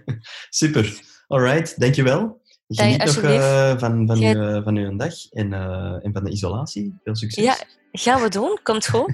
Super. 0.50 1.00
Alright, 1.26 1.80
dankjewel. 1.80 2.40
Geniet 2.68 3.04
nog 3.04 3.16
uh, 3.16 3.78
van, 3.78 4.06
van, 4.06 4.18
Jij... 4.18 4.36
uw, 4.36 4.62
van 4.62 4.76
uw 4.76 4.96
dag 4.96 5.14
en, 5.30 5.52
uh, 5.52 6.04
en 6.04 6.10
van 6.12 6.24
de 6.24 6.30
isolatie. 6.30 6.98
Veel 7.04 7.16
succes. 7.16 7.44
Ja, 7.44 7.56
gaan 7.92 8.22
we 8.22 8.28
doen. 8.28 8.58
Komt 8.62 8.88
goed. 8.88 9.12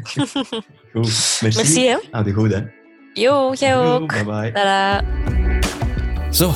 goed. 0.93 1.39
Merci. 1.41 1.41
Merci 1.41 1.87
hè. 1.87 1.97
Houd 2.11 2.31
goed, 2.33 2.53
hè. 2.53 2.63
Jo, 3.13 3.53
jij 3.53 3.77
ook. 3.77 4.13
Bye 4.13 4.25
bye. 4.25 4.53
Tada. 4.53 5.05
Zo, 6.31 6.53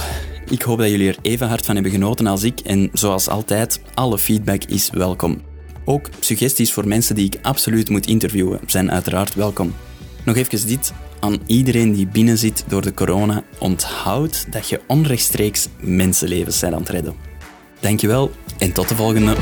ik 0.51 0.63
hoop 0.63 0.79
dat 0.79 0.91
jullie 0.91 1.09
er 1.09 1.19
even 1.23 1.49
hard 1.49 1.65
van 1.65 1.75
hebben 1.75 1.93
genoten 1.93 2.27
als 2.27 2.43
ik 2.43 2.61
en 2.61 2.91
zoals 2.93 3.29
altijd, 3.29 3.81
alle 3.95 4.19
feedback 4.19 4.65
is 4.65 4.91
welkom. 4.91 5.41
Ook 5.85 6.09
suggesties 6.21 6.73
voor 6.73 6.89
mensen 6.89 7.15
die 7.15 7.27
ik 7.27 7.39
absoluut 7.43 7.89
moet 7.89 8.07
interviewen 8.07 8.61
zijn 8.67 8.91
uiteraard 8.91 9.35
welkom. 9.35 9.75
Nog 10.25 10.37
even 10.37 10.67
dit 10.67 10.93
aan 11.21 11.39
iedereen 11.47 11.93
die 11.93 12.07
binnen 12.07 12.39
zit 12.39 12.65
door 12.69 12.83
de 12.83 12.95
corona. 12.95 13.43
Onthoud 13.59 14.53
dat 14.53 14.69
je 14.69 14.81
onrechtstreeks 14.87 15.69
mensenlevens 15.81 16.59
zijn 16.59 16.75
aan 16.75 16.81
het 16.81 16.89
redden. 16.89 17.15
Dankjewel 17.81 18.31
en 18.59 18.73
tot 18.73 18.89
de 18.89 18.97
volgende. 18.97 19.37